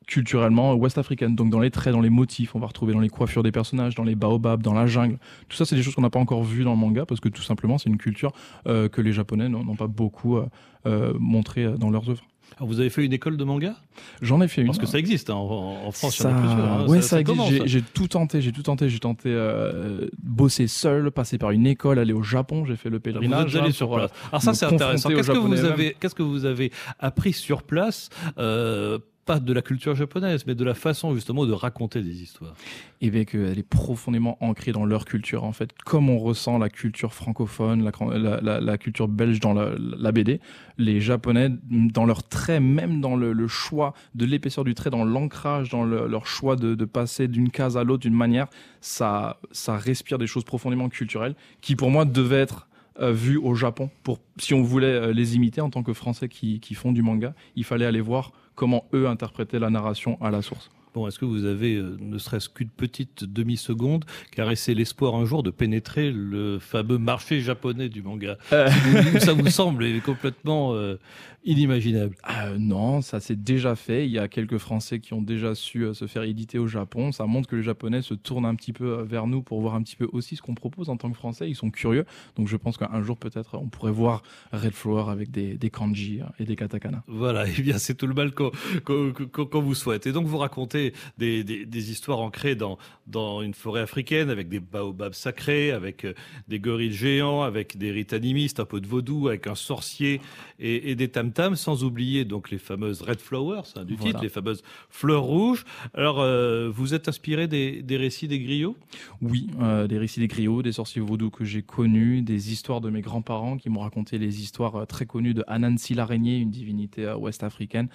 culturellement 0.08 0.74
ouest-africaine. 0.74 1.36
Donc 1.36 1.50
dans 1.50 1.60
les 1.60 1.70
traits, 1.70 1.92
dans 1.92 2.00
les 2.00 2.10
motifs, 2.10 2.56
on 2.56 2.58
va 2.58 2.66
retrouver 2.66 2.94
dans 2.94 3.00
les 3.00 3.10
coiffures 3.10 3.44
des 3.44 3.52
personnages, 3.52 3.94
dans 3.94 4.02
les 4.02 4.16
baobabs, 4.16 4.62
dans 4.62 4.74
la 4.74 4.86
jungle. 4.86 5.18
Tout 5.48 5.56
ça, 5.56 5.64
c'est 5.64 5.76
des 5.76 5.82
choses 5.82 5.94
qu'on 5.94 6.02
n'a 6.02 6.10
pas 6.10 6.18
encore 6.18 6.42
vues 6.42 6.64
dans 6.64 6.72
le 6.72 6.78
manga 6.78 7.06
parce 7.06 7.20
que 7.20 7.28
tout 7.28 7.42
simplement, 7.42 7.78
c'est 7.78 7.90
une 7.90 7.98
culture 7.98 8.32
euh, 8.66 8.88
que 8.88 9.00
les 9.00 9.12
Japonais 9.12 9.48
n'ont 9.48 9.76
pas 9.76 9.86
beaucoup 9.86 10.38
euh, 10.38 10.46
euh, 10.86 11.12
montré 11.20 11.70
dans 11.78 11.90
leurs 11.90 12.08
œuvres. 12.10 12.24
Alors 12.56 12.68
vous 12.68 12.80
avez 12.80 12.90
fait 12.90 13.04
une 13.04 13.12
école 13.12 13.36
de 13.36 13.44
manga? 13.44 13.76
J'en 14.22 14.40
ai 14.40 14.48
fait 14.48 14.62
une. 14.62 14.68
Parce 14.68 14.78
que 14.78 14.86
ça 14.86 14.98
existe 14.98 15.30
hein, 15.30 15.34
en, 15.34 15.90
France. 15.92 16.16
Ça... 16.16 16.30
Hein. 16.30 16.86
ouais, 16.86 17.02
ça, 17.02 17.20
existe. 17.20 17.66
J'ai 17.66 17.82
tout 17.82 18.08
tenté. 18.08 18.40
J'ai 18.40 18.52
tout 18.52 18.62
tenté. 18.62 18.88
J'ai 18.88 18.98
tenté 18.98 19.28
euh, 19.28 20.08
bosser 20.22 20.66
seul, 20.66 21.10
passer 21.10 21.38
par 21.38 21.50
une 21.50 21.66
école, 21.66 21.98
aller 21.98 22.12
au 22.12 22.22
Japon. 22.22 22.64
J'ai 22.64 22.76
fait 22.76 22.90
le 22.90 23.00
pèlerinage. 23.00 23.52
Vous 23.52 23.58
allé 23.58 23.72
sur 23.72 23.94
place. 23.94 24.10
Alors 24.30 24.42
ça, 24.42 24.54
c'est 24.54 24.66
intéressant. 24.66 25.10
Qu'est-ce 25.10 25.30
que 25.30 25.38
vous 25.38 25.64
avez 25.64 25.96
Qu'est-ce 26.00 26.14
que 26.14 26.22
vous 26.22 26.46
avez 26.46 26.72
appris 26.98 27.32
sur 27.32 27.62
place 27.62 28.08
euh, 28.38 28.98
pas 29.28 29.40
de 29.40 29.52
la 29.52 29.60
culture 29.60 29.94
japonaise, 29.94 30.46
mais 30.46 30.54
de 30.54 30.64
la 30.64 30.72
façon 30.72 31.14
justement 31.14 31.44
de 31.44 31.52
raconter 31.52 32.00
des 32.00 32.22
histoires. 32.22 32.54
Et 33.02 33.10
bien 33.10 33.26
qu'elle 33.26 33.58
est 33.58 33.68
profondément 33.68 34.38
ancrée 34.40 34.72
dans 34.72 34.86
leur 34.86 35.04
culture, 35.04 35.44
en 35.44 35.52
fait, 35.52 35.70
comme 35.84 36.08
on 36.08 36.16
ressent 36.16 36.56
la 36.56 36.70
culture 36.70 37.12
francophone, 37.12 37.84
la, 37.84 38.78
culture 38.78 39.06
belge 39.06 39.38
dans 39.38 39.52
la, 39.52 40.12
BD, 40.12 40.40
les 40.78 41.02
Japonais, 41.02 41.50
dans 41.68 42.06
leur 42.06 42.26
trait, 42.26 42.58
même 42.58 43.02
dans 43.02 43.16
le, 43.16 43.48
choix 43.48 43.92
de 44.14 44.24
l'épaisseur 44.24 44.64
du 44.64 44.74
trait, 44.74 44.88
dans 44.88 45.04
l'ancrage, 45.04 45.68
dans 45.68 45.84
leur 45.84 46.26
choix 46.26 46.56
de, 46.56 46.84
passer 46.86 47.28
d'une 47.28 47.50
case 47.50 47.76
à 47.76 47.84
l'autre 47.84 48.04
d'une 48.04 48.14
manière, 48.14 48.46
ça, 48.80 49.40
ça 49.52 49.76
respire 49.76 50.16
des 50.16 50.26
choses 50.26 50.44
profondément 50.44 50.88
culturelles 50.88 51.34
qui, 51.60 51.76
pour 51.76 51.90
moi, 51.90 52.06
devaient 52.06 52.40
être 52.40 52.66
euh, 52.98 53.12
vues 53.12 53.36
au 53.36 53.54
Japon. 53.54 53.90
Pour, 54.04 54.20
si 54.38 54.54
on 54.54 54.62
voulait 54.62 54.86
euh, 54.86 55.12
les 55.12 55.36
imiter 55.36 55.60
en 55.60 55.68
tant 55.68 55.82
que 55.82 55.92
Français 55.92 56.30
qui 56.30 56.74
font 56.74 56.92
du 56.92 57.02
manga, 57.02 57.34
il 57.56 57.64
fallait 57.64 57.84
aller 57.84 58.00
voir 58.00 58.32
comment 58.58 58.86
eux 58.92 59.06
interprétaient 59.06 59.60
la 59.60 59.70
narration 59.70 60.18
à 60.20 60.30
la 60.30 60.42
source. 60.42 60.68
Bon, 60.98 61.06
est-ce 61.06 61.20
que 61.20 61.24
vous 61.24 61.44
avez, 61.44 61.76
euh, 61.76 61.96
ne 62.00 62.18
serait-ce 62.18 62.48
qu'une 62.48 62.70
petite 62.70 63.22
demi-seconde, 63.22 64.04
caressé 64.32 64.74
l'espoir 64.74 65.14
un 65.14 65.26
jour 65.26 65.44
de 65.44 65.50
pénétrer 65.50 66.10
le 66.10 66.58
fameux 66.58 66.98
marché 66.98 67.40
japonais 67.40 67.88
du 67.88 68.02
manga 68.02 68.36
euh. 68.52 68.68
Ça 69.20 69.32
vous 69.32 69.48
semble 69.48 69.86
complètement 70.00 70.74
euh, 70.74 70.96
inimaginable. 71.44 72.16
Ah, 72.22 72.50
non, 72.58 73.00
ça 73.00 73.20
s'est 73.20 73.36
déjà 73.36 73.76
fait. 73.76 74.06
Il 74.06 74.12
y 74.12 74.18
a 74.18 74.28
quelques 74.28 74.58
Français 74.58 75.00
qui 75.00 75.14
ont 75.14 75.22
déjà 75.22 75.54
su 75.54 75.86
se 75.94 76.06
faire 76.06 76.24
éditer 76.24 76.58
au 76.58 76.66
Japon. 76.66 77.12
Ça 77.12 77.24
montre 77.26 77.48
que 77.48 77.56
les 77.56 77.62
Japonais 77.62 78.02
se 78.02 78.14
tournent 78.14 78.44
un 78.44 78.54
petit 78.54 78.72
peu 78.72 79.02
vers 79.02 79.26
nous 79.26 79.42
pour 79.42 79.60
voir 79.60 79.74
un 79.74 79.82
petit 79.82 79.96
peu 79.96 80.08
aussi 80.12 80.36
ce 80.36 80.42
qu'on 80.42 80.54
propose 80.54 80.90
en 80.90 80.96
tant 80.96 81.10
que 81.10 81.16
Français. 81.16 81.48
Ils 81.48 81.54
sont 81.54 81.70
curieux. 81.70 82.04
Donc 82.36 82.48
je 82.48 82.56
pense 82.56 82.76
qu'un 82.76 83.02
jour 83.02 83.16
peut-être 83.16 83.56
on 83.56 83.68
pourrait 83.68 83.92
voir 83.92 84.22
Red 84.52 84.72
Flower 84.72 85.10
avec 85.10 85.30
des, 85.30 85.70
kanji 85.70 86.20
euh, 86.20 86.24
et 86.38 86.44
des 86.44 86.56
katakana. 86.56 87.02
Voilà, 87.06 87.46
et 87.46 87.52
eh 87.58 87.62
bien 87.62 87.78
c'est 87.78 87.94
tout 87.94 88.06
le 88.06 88.14
mal 88.14 88.32
qu'on 88.32 89.60
vous 89.60 89.74
souhaite. 89.74 90.06
Et 90.06 90.12
donc 90.12 90.26
vous 90.26 90.38
racontez 90.38 90.87
des, 91.18 91.44
des, 91.44 91.90
histoires 91.90 92.20
ancrées 92.20 92.54
dans, 92.54 92.78
dans 93.06 93.42
une 93.42 93.54
forêt 93.54 93.80
africaine 93.80 94.30
avec 94.30 94.48
des 94.48 94.60
baobabs 94.60 95.14
sacrés, 95.14 95.70
avec 95.70 96.06
des 96.48 96.58
gorilles 96.58 96.92
géants, 96.92 97.42
avec 97.42 97.78
des 97.78 97.90
rites 97.90 98.12
animistes, 98.12 98.60
un 98.60 98.64
peu 98.64 98.80
de 98.80 98.86
vaudou, 98.86 99.28
avec 99.28 99.46
un 99.46 99.54
sorcier 99.54 100.20
et, 100.58 100.90
et 100.90 100.94
des 100.94 101.08
tam 101.08 101.32
sans 101.54 101.84
oublier 101.84 102.24
donc 102.24 102.50
les 102.50 102.58
fameuses 102.58 103.02
red 103.02 103.20
flowers 103.20 103.62
hein, 103.76 103.84
du 103.84 103.96
titre, 103.96 104.20
les 104.22 104.28
fameuses 104.28 104.62
fleurs 104.90 105.22
rouges. 105.22 105.64
Alors, 105.94 106.20
euh, 106.20 106.70
vous 106.70 106.94
êtes 106.94 107.08
inspiré 107.08 107.46
des, 107.46 107.84
récits 107.90 108.28
des 108.28 108.40
griots? 108.40 108.76
Oui, 109.20 109.48
euh, 109.60 109.86
des 109.86 109.98
récits 109.98 110.20
des 110.20 110.28
griots, 110.28 110.62
des 110.62 110.72
sorciers 110.72 111.00
vaudous 111.00 111.30
que 111.30 111.44
j'ai 111.44 111.62
connus, 111.62 112.22
des 112.22 112.52
histoires 112.52 112.80
de 112.80 112.90
mes 112.90 113.00
grands-parents 113.00 113.56
qui 113.56 113.70
m'ont 113.70 113.80
raconté 113.80 114.18
les 114.18 114.42
histoires 114.42 114.76
euh, 114.76 114.84
très 114.84 115.06
connues 115.06 115.34
de 115.34 115.44
Anansi 115.46 115.94
l'araignée, 115.94 116.38
une 116.38 116.50
divinité 116.50 117.12
ouest-africaine. 117.12 117.88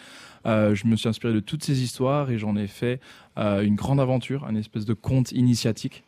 je 0.45 0.87
me 0.87 0.95
suis 0.95 1.09
inspiré 1.09 1.33
de 1.33 1.39
toutes 1.39 1.63
ces 1.63 1.83
histoires 1.83 2.29
et 2.31 2.37
j'en 2.37 2.55
ai 2.55 2.67
fait 2.73 2.99
une 3.37 3.75
grande 3.75 3.99
aventure, 3.99 4.45
un 4.45 4.55
espèce 4.55 4.85
de 4.85 4.93
conte 4.93 5.31
initiatique. 5.31 6.03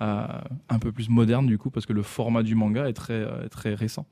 un 0.00 0.78
peu 0.80 0.92
plus 0.92 1.08
moderne 1.08 1.46
du 1.46 1.58
coup 1.58 1.70
parce 1.70 1.86
que 1.86 1.92
le 1.92 2.02
format 2.02 2.42
du 2.42 2.54
manga 2.54 2.88
est 2.88 2.92
très, 2.92 3.26
très 3.50 3.74
récent. 3.74 4.06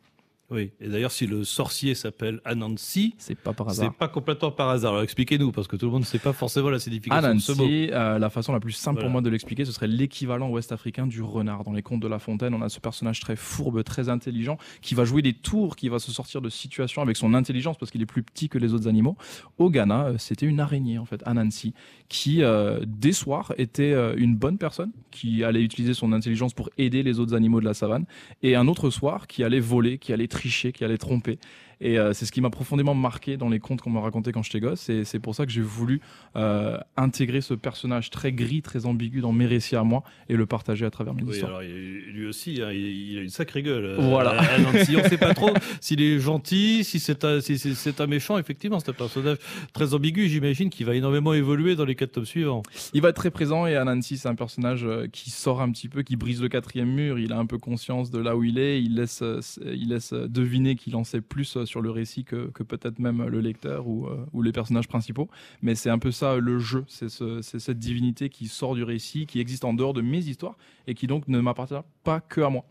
Oui, 0.49 0.71
et 0.81 0.89
d'ailleurs, 0.89 1.11
si 1.11 1.27
le 1.27 1.43
sorcier 1.43 1.97
s'appelle 1.97 2.41
Anansi, 2.45 3.17
c'est 3.19 3.35
pas 3.35 3.53
par 3.53 3.69
hasard. 3.69 3.91
C'est 3.91 3.99
pas 3.99 4.07
complètement 4.07 4.53
par 4.53 4.69
hasard. 4.69 4.93
Alors 4.93 5.03
expliquez-nous, 5.03 5.51
parce 5.51 5.67
que 5.67 5.75
tout 5.75 5.87
le 5.87 5.93
monde 5.93 6.03
ne 6.03 6.07
sait 6.07 6.21
pas 6.21 6.33
forcément 6.33 6.71
la 6.71 6.79
signification 6.79 7.35
de 7.35 7.41
ce 7.41 7.53
mot. 7.53 7.67
Euh, 7.67 8.19
la 8.21 8.31
façon 8.31 8.53
la 8.53 8.61
plus 8.61 8.71
simple 8.71 9.01
pour 9.01 9.11
moi 9.11 9.23
de 9.23 9.29
l'expliquer, 9.29 9.65
ce 9.65 9.73
serait 9.73 9.89
l'équivalent 9.89 10.49
ouest-africain 10.49 11.09
du 11.09 11.21
renard. 11.21 11.65
Dans 11.65 11.73
les 11.73 11.83
contes 11.83 12.01
de 12.01 12.07
La 12.07 12.21
Fontaine, 12.21 12.55
on 12.55 12.63
a 12.63 12.69
ce 12.69 12.79
personnage 12.79 13.19
très 13.19 13.35
fourbe, 13.35 13.83
très 13.83 14.09
intelligent, 14.09 14.57
qui 14.83 14.95
va 14.95 15.05
jouer 15.05 15.21
des 15.21 15.33
tours, 15.33 15.75
qui 15.75 15.89
va 15.89 15.99
se 15.99 16.13
sortir 16.13 16.41
de 16.41 16.49
situations 16.49 17.03
avec 17.03 17.17
son 17.17 17.35
intelligence, 17.35 17.77
parce 17.77 17.91
qu'il 17.91 18.03
est 18.03 18.07
plus 18.07 18.23
petit 18.23 18.49
que 18.49 18.59
les 18.59 18.73
autres 18.73 18.87
animaux. 18.87 19.17
Au 19.59 19.69
Ghana, 19.69 20.05
euh, 20.05 20.15
c'était 20.19 20.47
une 20.47 20.61
araignée, 20.61 20.99
en 20.99 21.07
fait, 21.07 21.23
Anansi, 21.27 21.75
qui, 22.09 22.45
euh, 22.45 22.79
des 22.87 23.13
soirs, 23.13 23.53
était 23.59 23.95
une 24.17 24.37
bonne 24.37 24.59
personne, 24.59 24.93
qui 25.11 25.43
allait 25.43 25.63
utiliser 25.63 25.93
son 25.93 26.13
intelligence 26.13 26.55
pour 26.55 26.71
aider 26.79 27.03
les 27.03 27.19
autres 27.19 27.35
animaux 27.35 27.59
de 27.59 27.65
la 27.65 27.75
savane, 27.75 28.05
et 28.45 28.55
un 28.55 28.69
autre 28.69 28.91
soir, 28.91 29.27
qui 29.27 29.43
allait 29.43 29.59
voler, 29.59 29.99
qui 29.99 30.13
allait 30.13 30.29
tricher, 30.37 30.73
qui 30.73 30.85
allait 30.85 30.99
tromper. 30.99 31.39
Et 31.81 31.99
euh, 31.99 32.13
c'est 32.13 32.25
ce 32.25 32.33
qui 32.33 32.41
m'a 32.41 32.51
profondément 32.51 32.95
marqué 32.95 33.37
dans 33.37 33.49
les 33.49 33.59
contes 33.59 33.83
qu'on 33.83 33.91
m'a 33.91 34.01
raconté 34.01 34.33
quand 34.33 34.43
j'étais 34.43 34.61
gosse. 34.61 34.89
Et 34.89 35.05
c'est 35.05 35.19
pour 35.19 35.35
ça 35.35 35.45
que 35.45 35.53
j'ai 35.53 35.61
voulu 35.61 36.01
euh, 36.35 36.79
intégrer 36.97 37.41
ce 37.41 37.55
personnage 37.55 38.11
très 38.11 38.33
gris, 38.33 38.63
très 38.63 38.87
ambigu 38.87 39.21
dans 39.21 39.33
mes 39.33 39.47
récits 39.47 39.77
à 39.77 39.85
moi 39.85 40.03
et 40.29 40.37
le 40.37 40.47
partager 40.47 40.87
à 40.87 40.91
travers 40.91 41.15
mes 41.15 41.23
oui, 41.23 41.43
Alors, 41.43 41.61
lui 41.61 42.27
aussi, 42.27 42.63
hein, 42.63 42.73
il, 42.73 43.19
a 43.19 43.23
une 43.23 43.29
sacrée 43.29 43.63
gueule. 43.63 43.85
Euh, 43.85 43.97
voilà. 43.99 44.43
si 44.85 44.97
on 44.97 45.03
ne 45.03 45.09
sait 45.09 45.19
pas 45.19 45.35
trop 45.35 45.51
s'il 45.81 46.01
est 46.01 46.19
gentil, 46.19 46.83
si 46.83 46.99
c'est 46.99 47.25
un, 47.25 47.41
si 47.41 47.59
c'est 47.59 48.01
un 48.01 48.07
méchant, 48.07 48.39
effectivement, 48.39 48.81
c'est 48.81 48.91
un 48.91 48.95
personnage 48.95 49.39
très 49.75 49.93
ambigu. 49.93 50.29
J'imagine 50.29 50.71
qu'il 50.71 50.87
va 50.87 50.95
énormément 50.95 51.35
évoluer 51.35 51.77
dans 51.77 51.85
les 51.85 51.95
quatre 51.95 52.13
tomes 52.13 52.25
suivants. 52.25 52.63
Il 52.95 53.03
va 53.03 53.11
être 53.11 53.17
très 53.17 53.31
présent 53.31 53.67
et 53.67 53.77
Anansi, 53.77 54.17
c'est 54.17 54.29
un 54.29 54.35
personnage 54.35 54.87
qui 55.13 55.31
sort 55.31 55.61
un 55.61 55.71
petit 55.71 55.89
peu, 55.89 56.03
qui 56.03 56.17
brise 56.17 56.41
le 56.41 56.49
quatrième 56.49 56.91
mur. 56.91 57.19
Il 57.19 57.33
a 57.33 57.39
un 57.39 57.47
peu 57.47 57.59
conscience 57.59 58.11
de 58.11 58.19
là 58.19 58.37
où 58.37 58.45
il 58.45 58.59
est. 58.59 58.83
Il 58.83 58.97
laisse, 58.97 59.23
il 59.65 59.91
laisse 59.91 60.15
deviner 60.15 60.75
qu'il 60.77 60.97
en 60.97 61.05
sait 61.05 61.21
plus 61.21 61.59
sur 61.67 61.81
le 61.81 61.91
récit 61.91 62.25
que, 62.25 62.51
peut-être 62.63 62.99
même 62.99 63.25
le 63.27 63.41
lecteur 63.41 63.87
ou, 63.87 64.07
euh, 64.07 64.25
ou, 64.33 64.43
les 64.43 64.53
personnages 64.53 64.89
principaux. 64.89 65.29
Mais 65.63 65.75
c'est 65.75 65.91
un 65.91 65.99
peu 65.99 66.11
ça 66.11 66.37
le 66.37 66.59
jeu, 66.59 66.85
c'est 66.89 67.09
cette 67.09 67.79
divinité 67.79 68.29
qui 68.29 68.49
sort 68.49 68.75
du 68.75 68.83
récit, 68.83 69.27
qui 69.27 69.41
existe 69.41 69.65
en 69.65 69.75
dehors 69.75 69.93
de 69.93 70.03
mes 70.03 70.19
histoires 70.19 70.57
et 70.87 70.95
qui 70.95 71.07
donc 71.07 71.29
ne 71.29 71.41
m'appartient 71.41 71.75
pas 72.05 72.21
que 72.21 72.41
à 72.41 72.49
moi. 72.49 72.65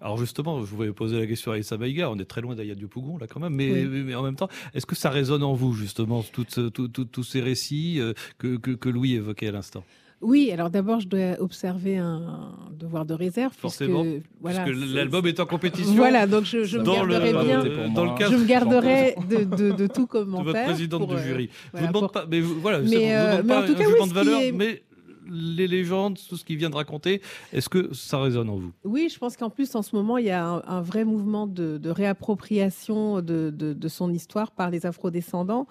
Alors 0.00 0.16
justement, 0.16 0.60
je 0.60 0.74
voulais 0.74 0.92
poser 0.92 1.18
la 1.18 1.26
question 1.26 1.52
à 1.52 1.58
Issa 1.58 1.76
Baïga, 1.76 2.10
on 2.10 2.18
est 2.18 2.24
très 2.24 2.40
loin 2.40 2.54
d'Aya 2.54 2.74
Dupougon 2.74 3.18
là 3.18 3.26
quand 3.26 3.38
même, 3.38 3.54
mais, 3.54 3.84
mais, 3.84 4.14
en 4.14 4.22
même 4.22 4.36
temps, 4.36 4.48
est-ce 4.72 4.86
que 4.86 4.94
ça 4.94 5.10
résonne 5.10 5.42
en 5.42 5.52
vous 5.52 5.74
justement, 5.74 6.22
tous 6.22 7.22
ces 7.22 7.40
récits 7.40 8.00
euh, 8.00 8.14
que, 8.38 8.56
que 8.56 8.88
Louis 8.88 9.14
évoquait 9.14 9.48
à 9.48 9.52
l'instant? 9.52 9.84
Oui, 10.22 10.50
alors 10.52 10.68
d'abord, 10.68 11.00
je 11.00 11.08
dois 11.08 11.40
observer 11.40 11.96
un 11.96 12.52
devoir 12.78 13.06
de 13.06 13.14
réserve. 13.14 13.54
Forcément, 13.56 14.02
puisque, 14.02 14.24
voilà, 14.40 14.66
l'album 14.66 15.26
est 15.26 15.40
en 15.40 15.46
compétition. 15.46 15.94
Voilà, 15.94 16.26
donc 16.26 16.44
je, 16.44 16.64
je 16.64 16.78
me 16.78 16.84
garderai 16.84 17.32
bien. 17.32 17.88
Dans 17.94 18.04
le 18.04 18.10
je 18.30 18.36
me 18.36 18.44
garderai 18.44 19.14
de, 19.28 19.44
de, 19.44 19.72
de, 19.72 19.86
tout 19.86 20.06
commentaire. 20.06 20.44
De 20.44 20.50
votre 20.50 20.64
présidente 20.64 21.08
du 21.08 21.18
jury. 21.22 21.50
Euh, 21.74 21.78
je 21.78 21.80
vous 21.80 21.92
demande 21.92 22.12
pas, 22.12 22.26
mais 22.30 22.40
voilà, 22.40 22.80
mais, 22.80 23.16
euh, 23.16 23.42
mais 23.44 23.54
en 23.54 23.64
tout 23.64 23.74
cas, 23.74 23.84
oui, 23.86 24.08
de 24.08 24.14
valeur, 24.14 24.40
mais 24.54 24.82
les 25.30 25.68
légendes, 25.68 26.18
tout 26.28 26.36
ce 26.36 26.44
qu'il 26.44 26.56
vient 26.56 26.70
de 26.70 26.74
raconter, 26.74 27.22
est-ce 27.52 27.68
que 27.68 27.94
ça 27.94 28.20
résonne 28.20 28.50
en 28.50 28.56
vous? 28.56 28.72
Oui, 28.84 29.08
je 29.12 29.18
pense 29.18 29.36
qu'en 29.36 29.50
plus, 29.50 29.74
en 29.74 29.82
ce 29.82 29.94
moment, 29.94 30.18
il 30.18 30.26
y 30.26 30.30
a 30.30 30.44
un, 30.44 30.82
vrai 30.82 31.04
mouvement 31.04 31.46
de, 31.46 31.78
de 31.78 31.90
réappropriation 31.90 33.22
de, 33.22 33.50
de, 33.50 33.88
son 33.88 34.12
histoire 34.12 34.50
par 34.50 34.70
les 34.70 34.86
afrodescendants 34.86 35.66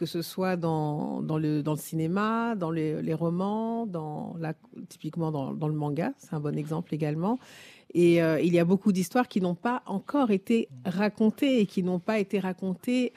que 0.00 0.06
ce 0.06 0.22
soit 0.22 0.56
dans, 0.56 1.20
le, 1.20 1.62
cinéma, 1.76 2.54
dans 2.54 2.70
les, 2.70 3.12
romans, 3.12 3.86
typiquement 4.88 5.30
dans, 5.30 5.68
le 5.68 5.74
manga, 5.74 6.14
c'est 6.16 6.32
un 6.32 6.40
bon 6.40 6.56
exemple 6.56 6.94
également. 6.94 7.38
Et 7.92 8.22
euh, 8.22 8.40
il 8.40 8.54
y 8.54 8.58
a 8.58 8.64
beaucoup 8.64 8.92
d'histoires 8.92 9.28
qui 9.28 9.42
n'ont 9.42 9.54
pas 9.54 9.82
encore 9.84 10.30
été 10.30 10.70
racontées 10.86 11.60
et 11.60 11.66
qui 11.66 11.82
n'ont 11.82 11.98
pas 11.98 12.18
été 12.18 12.38
racontées 12.38 13.12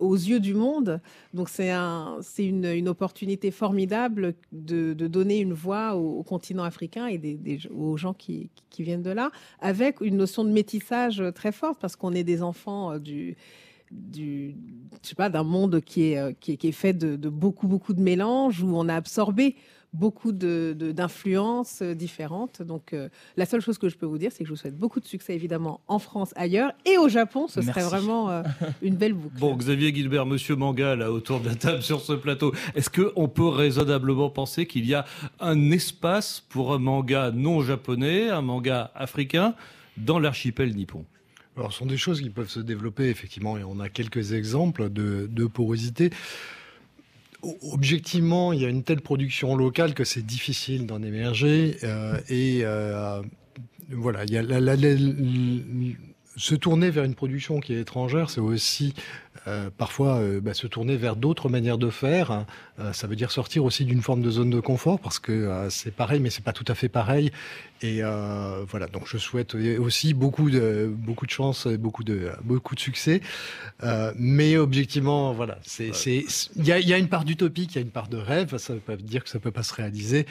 aux 0.00 0.16
yeux 0.16 0.40
du 0.40 0.54
monde. 0.54 1.00
Donc 1.34 1.48
c'est 1.48 1.70
un, 1.70 2.18
c'est 2.20 2.44
une, 2.44 2.88
opportunité 2.88 3.52
formidable 3.52 4.34
de, 4.50 4.92
donner 4.92 5.38
une 5.38 5.52
voix 5.52 5.94
au, 5.94 6.24
continent 6.24 6.64
africain 6.64 7.06
et 7.06 7.60
aux 7.72 7.96
gens 7.96 8.12
qui, 8.12 8.50
qui, 8.70 8.82
viennent 8.82 9.04
de 9.04 9.12
là, 9.12 9.30
avec 9.60 10.00
une 10.00 10.16
notion 10.16 10.42
de 10.42 10.50
métissage 10.50 11.22
très 11.32 11.52
forte, 11.52 11.78
parce 11.80 11.94
qu'on 11.94 12.12
est 12.12 12.24
des 12.24 12.42
enfants 12.42 12.90
euh, 12.90 12.98
du 12.98 13.36
du, 13.94 14.56
je 15.02 15.08
sais 15.08 15.14
pas, 15.14 15.28
d'un 15.28 15.44
monde 15.44 15.80
qui 15.80 16.12
est, 16.12 16.18
euh, 16.18 16.32
qui 16.38 16.52
est, 16.52 16.56
qui 16.56 16.68
est 16.68 16.72
fait 16.72 16.92
de, 16.92 17.16
de, 17.16 17.28
beaucoup, 17.28 17.68
beaucoup 17.68 17.94
de 17.94 18.00
mélanges, 18.00 18.62
où 18.62 18.76
on 18.76 18.88
a 18.88 18.94
absorbé 18.94 19.56
beaucoup 19.94 20.32
d'influences 20.32 21.80
de, 21.80 21.94
différentes. 21.94 22.60
Donc, 22.60 22.92
euh, 22.92 23.08
la 23.36 23.46
seule 23.46 23.60
chose 23.60 23.78
que 23.78 23.88
je 23.88 23.96
peux 23.96 24.06
vous 24.06 24.18
dire, 24.18 24.32
c'est 24.32 24.42
que 24.42 24.48
je 24.48 24.52
vous 24.52 24.58
souhaite 24.58 24.76
beaucoup 24.76 25.00
de 25.00 25.06
succès, 25.06 25.34
évidemment, 25.34 25.80
en 25.86 25.98
France, 25.98 26.32
ailleurs 26.36 26.72
et 26.84 26.98
au 26.98 27.08
Japon. 27.08 27.46
Ce 27.48 27.62
serait 27.62 27.84
vraiment 27.84 28.28
euh, 28.28 28.42
une 28.82 28.96
belle 28.96 29.14
boucle. 29.14 29.38
Bon, 29.38 29.56
Xavier 29.56 29.94
Gilbert, 29.94 30.26
monsieur 30.26 30.56
Manga, 30.56 30.96
là, 30.96 31.12
autour 31.12 31.40
de 31.40 31.48
la 31.48 31.54
table 31.54 31.82
sur 31.82 32.00
ce 32.00 32.12
plateau, 32.12 32.52
est-ce 32.74 32.90
qu'on 32.90 33.28
peut 33.28 33.48
raisonnablement 33.48 34.30
penser 34.30 34.66
qu'il 34.66 34.84
y 34.84 34.94
a 34.94 35.04
un 35.38 35.70
espace 35.70 36.40
pour 36.48 36.74
un 36.74 36.78
manga 36.78 37.30
non 37.30 37.62
japonais, 37.62 38.30
un 38.30 38.42
manga 38.42 38.90
africain, 38.94 39.54
dans 39.96 40.18
l'archipel 40.18 40.74
nippon? 40.74 41.04
Alors, 41.56 41.72
ce 41.72 41.78
sont 41.78 41.86
des 41.86 41.96
choses 41.96 42.20
qui 42.20 42.30
peuvent 42.30 42.48
se 42.48 42.60
développer, 42.60 43.08
effectivement, 43.08 43.56
et 43.56 43.64
on 43.64 43.78
a 43.80 43.88
quelques 43.88 44.32
exemples 44.32 44.90
de, 44.90 45.46
porosité. 45.46 46.10
objectivement, 47.70 48.52
il 48.52 48.60
y 48.60 48.64
a 48.64 48.68
une 48.68 48.82
telle 48.82 49.00
production 49.00 49.54
locale 49.54 49.94
que 49.94 50.04
c'est 50.04 50.26
difficile 50.26 50.86
d'en 50.86 51.02
émerger. 51.02 51.76
et 52.28 52.64
voilà, 53.90 54.24
il 54.24 54.32
y 54.32 54.38
a 54.38 54.42
se 56.36 56.54
tourner 56.54 56.90
vers 56.90 57.04
une 57.04 57.14
production 57.14 57.60
qui 57.60 57.74
est 57.74 57.80
étrangère, 57.80 58.30
c'est 58.30 58.40
aussi 58.40 58.94
euh, 59.46 59.68
parfois 59.76 60.16
euh, 60.16 60.40
bah, 60.40 60.54
se 60.54 60.66
tourner 60.66 60.96
vers 60.96 61.16
d'autres 61.16 61.48
manières 61.48 61.76
de 61.76 61.90
faire. 61.90 62.46
Euh, 62.78 62.92
ça 62.92 63.06
veut 63.06 63.16
dire 63.16 63.30
sortir 63.30 63.64
aussi 63.64 63.84
d'une 63.84 64.00
forme 64.00 64.22
de 64.22 64.30
zone 64.30 64.50
de 64.50 64.60
confort 64.60 64.98
parce 64.98 65.18
que 65.18 65.66
c'est 65.70 65.94
pareil, 65.94 66.20
mais 66.20 66.30
c'est 66.30 66.44
pas 66.44 66.52
tout 66.52 66.64
à 66.68 66.74
fait 66.74 66.88
pareil. 66.88 67.30
Et 67.82 68.00
voilà, 68.68 68.86
donc 68.86 69.06
je 69.06 69.18
souhaite 69.18 69.54
aussi 69.54 70.14
beaucoup 70.14 70.50
de 70.50 70.90
beaucoup 70.96 71.26
de 71.26 71.30
chance, 71.30 71.66
beaucoup 71.66 72.02
de 72.02 72.30
beaucoup 72.42 72.74
de 72.74 72.80
succès. 72.80 73.20
mais 74.16 74.56
objectivement, 74.56 75.32
voilà, 75.32 75.58
c'est 75.62 75.92
il 76.56 76.66
y 76.66 76.72
a, 76.72 76.80
y 76.80 76.94
a, 76.94 76.98
une 76.98 77.08
part 77.08 77.24
d'utopie, 77.24 77.64
il 77.64 77.74
y 77.74 77.78
a 77.78 77.82
une 77.82 77.90
part 77.90 78.08
de 78.08 78.16
rêve. 78.16 78.56
Ça 78.56 78.72
veut 78.74 78.80
pas 78.80 78.96
dire 78.96 79.22
que 79.22 79.30
ça 79.30 79.38
peut 79.38 79.50
pas 79.50 79.62
se 79.62 79.74
réaliser. 79.74 80.26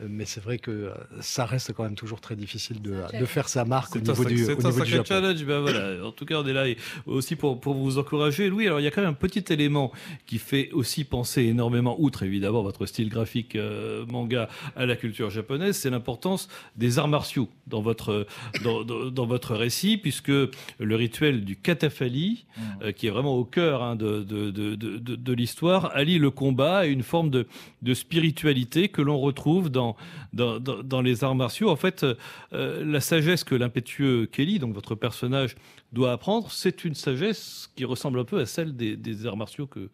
Euh, 0.00 0.06
mais 0.08 0.24
c'est 0.24 0.42
vrai 0.42 0.58
que 0.58 0.70
euh, 0.70 0.90
ça 1.20 1.44
reste 1.44 1.72
quand 1.72 1.84
même 1.84 1.94
toujours 1.94 2.20
très 2.20 2.34
difficile 2.34 2.82
de, 2.82 2.96
de 3.18 3.24
faire 3.26 3.48
sa 3.48 3.64
marque 3.64 3.94
au 3.96 4.00
niveau 4.00 4.24
du, 4.24 4.44
C'est 4.44 4.64
un 4.64 4.72
sacré 4.72 5.04
challenge. 5.04 5.44
Ben 5.44 5.60
voilà. 5.60 6.04
En 6.04 6.10
tout 6.10 6.24
cas, 6.24 6.36
on 6.40 6.46
est 6.46 6.52
là 6.52 6.64
aussi 7.06 7.36
pour, 7.36 7.60
pour 7.60 7.74
vous 7.74 7.98
encourager. 7.98 8.48
Louis, 8.48 8.66
alors 8.66 8.80
il 8.80 8.84
y 8.84 8.86
a 8.86 8.90
quand 8.90 9.02
même 9.02 9.10
un 9.10 9.14
petit 9.14 9.44
élément 9.52 9.92
qui 10.26 10.38
fait 10.38 10.70
aussi 10.72 11.04
penser 11.04 11.42
énormément, 11.42 11.96
outre 12.00 12.22
évidemment 12.24 12.62
votre 12.62 12.86
style 12.86 13.08
graphique 13.08 13.56
euh, 13.56 14.04
manga 14.06 14.48
à 14.76 14.86
la 14.86 14.96
culture 14.96 15.30
japonaise, 15.30 15.76
c'est 15.76 15.90
l'importance 15.90 16.48
des 16.76 16.98
arts 16.98 17.08
martiaux 17.08 17.48
dans 17.66 17.80
votre, 17.80 18.26
dans, 18.62 18.82
dans, 18.84 19.26
votre 19.26 19.54
récit, 19.54 19.96
puisque 19.96 20.28
le 20.28 20.96
rituel 20.96 21.44
du 21.44 21.56
katafali, 21.56 22.44
mmh. 22.56 22.92
qui 22.92 23.06
est 23.06 23.10
vraiment 23.10 23.36
au 23.36 23.44
cœur 23.44 23.82
hein, 23.82 23.96
de, 23.96 24.22
de, 24.22 24.50
de, 24.50 24.74
de 24.98 25.32
l'histoire, 25.32 25.90
allie 25.94 26.18
le 26.18 26.30
combat 26.30 26.78
à 26.78 26.86
une 26.86 27.02
forme 27.02 27.30
de, 27.30 27.46
de 27.82 27.94
spiritualité 27.94 28.88
que 28.88 29.02
l'on 29.02 29.18
retrouve 29.18 29.70
dans 29.70 29.83
dans, 30.32 31.02
les 31.02 31.24
arts 31.24 31.34
martiaux. 31.34 31.70
En 31.70 31.76
fait, 31.76 32.04
euh, 32.04 32.84
la 32.84 33.00
sagesse 33.00 33.44
que 33.44 33.54
l'impétueux 33.54 34.26
Kelly, 34.26 34.58
donc 34.58 34.74
votre 34.74 34.94
personnage, 34.94 35.56
doit 35.92 36.12
apprendre, 36.12 36.50
c'est 36.50 36.84
une 36.84 36.94
sagesse 36.94 37.70
qui 37.76 37.84
ressemble 37.84 38.18
un 38.18 38.24
peu 38.24 38.40
à 38.40 38.46
celle 38.46 38.76
des, 38.76 39.26
arts 39.26 39.36
martiaux 39.36 39.66
que, 39.66 39.88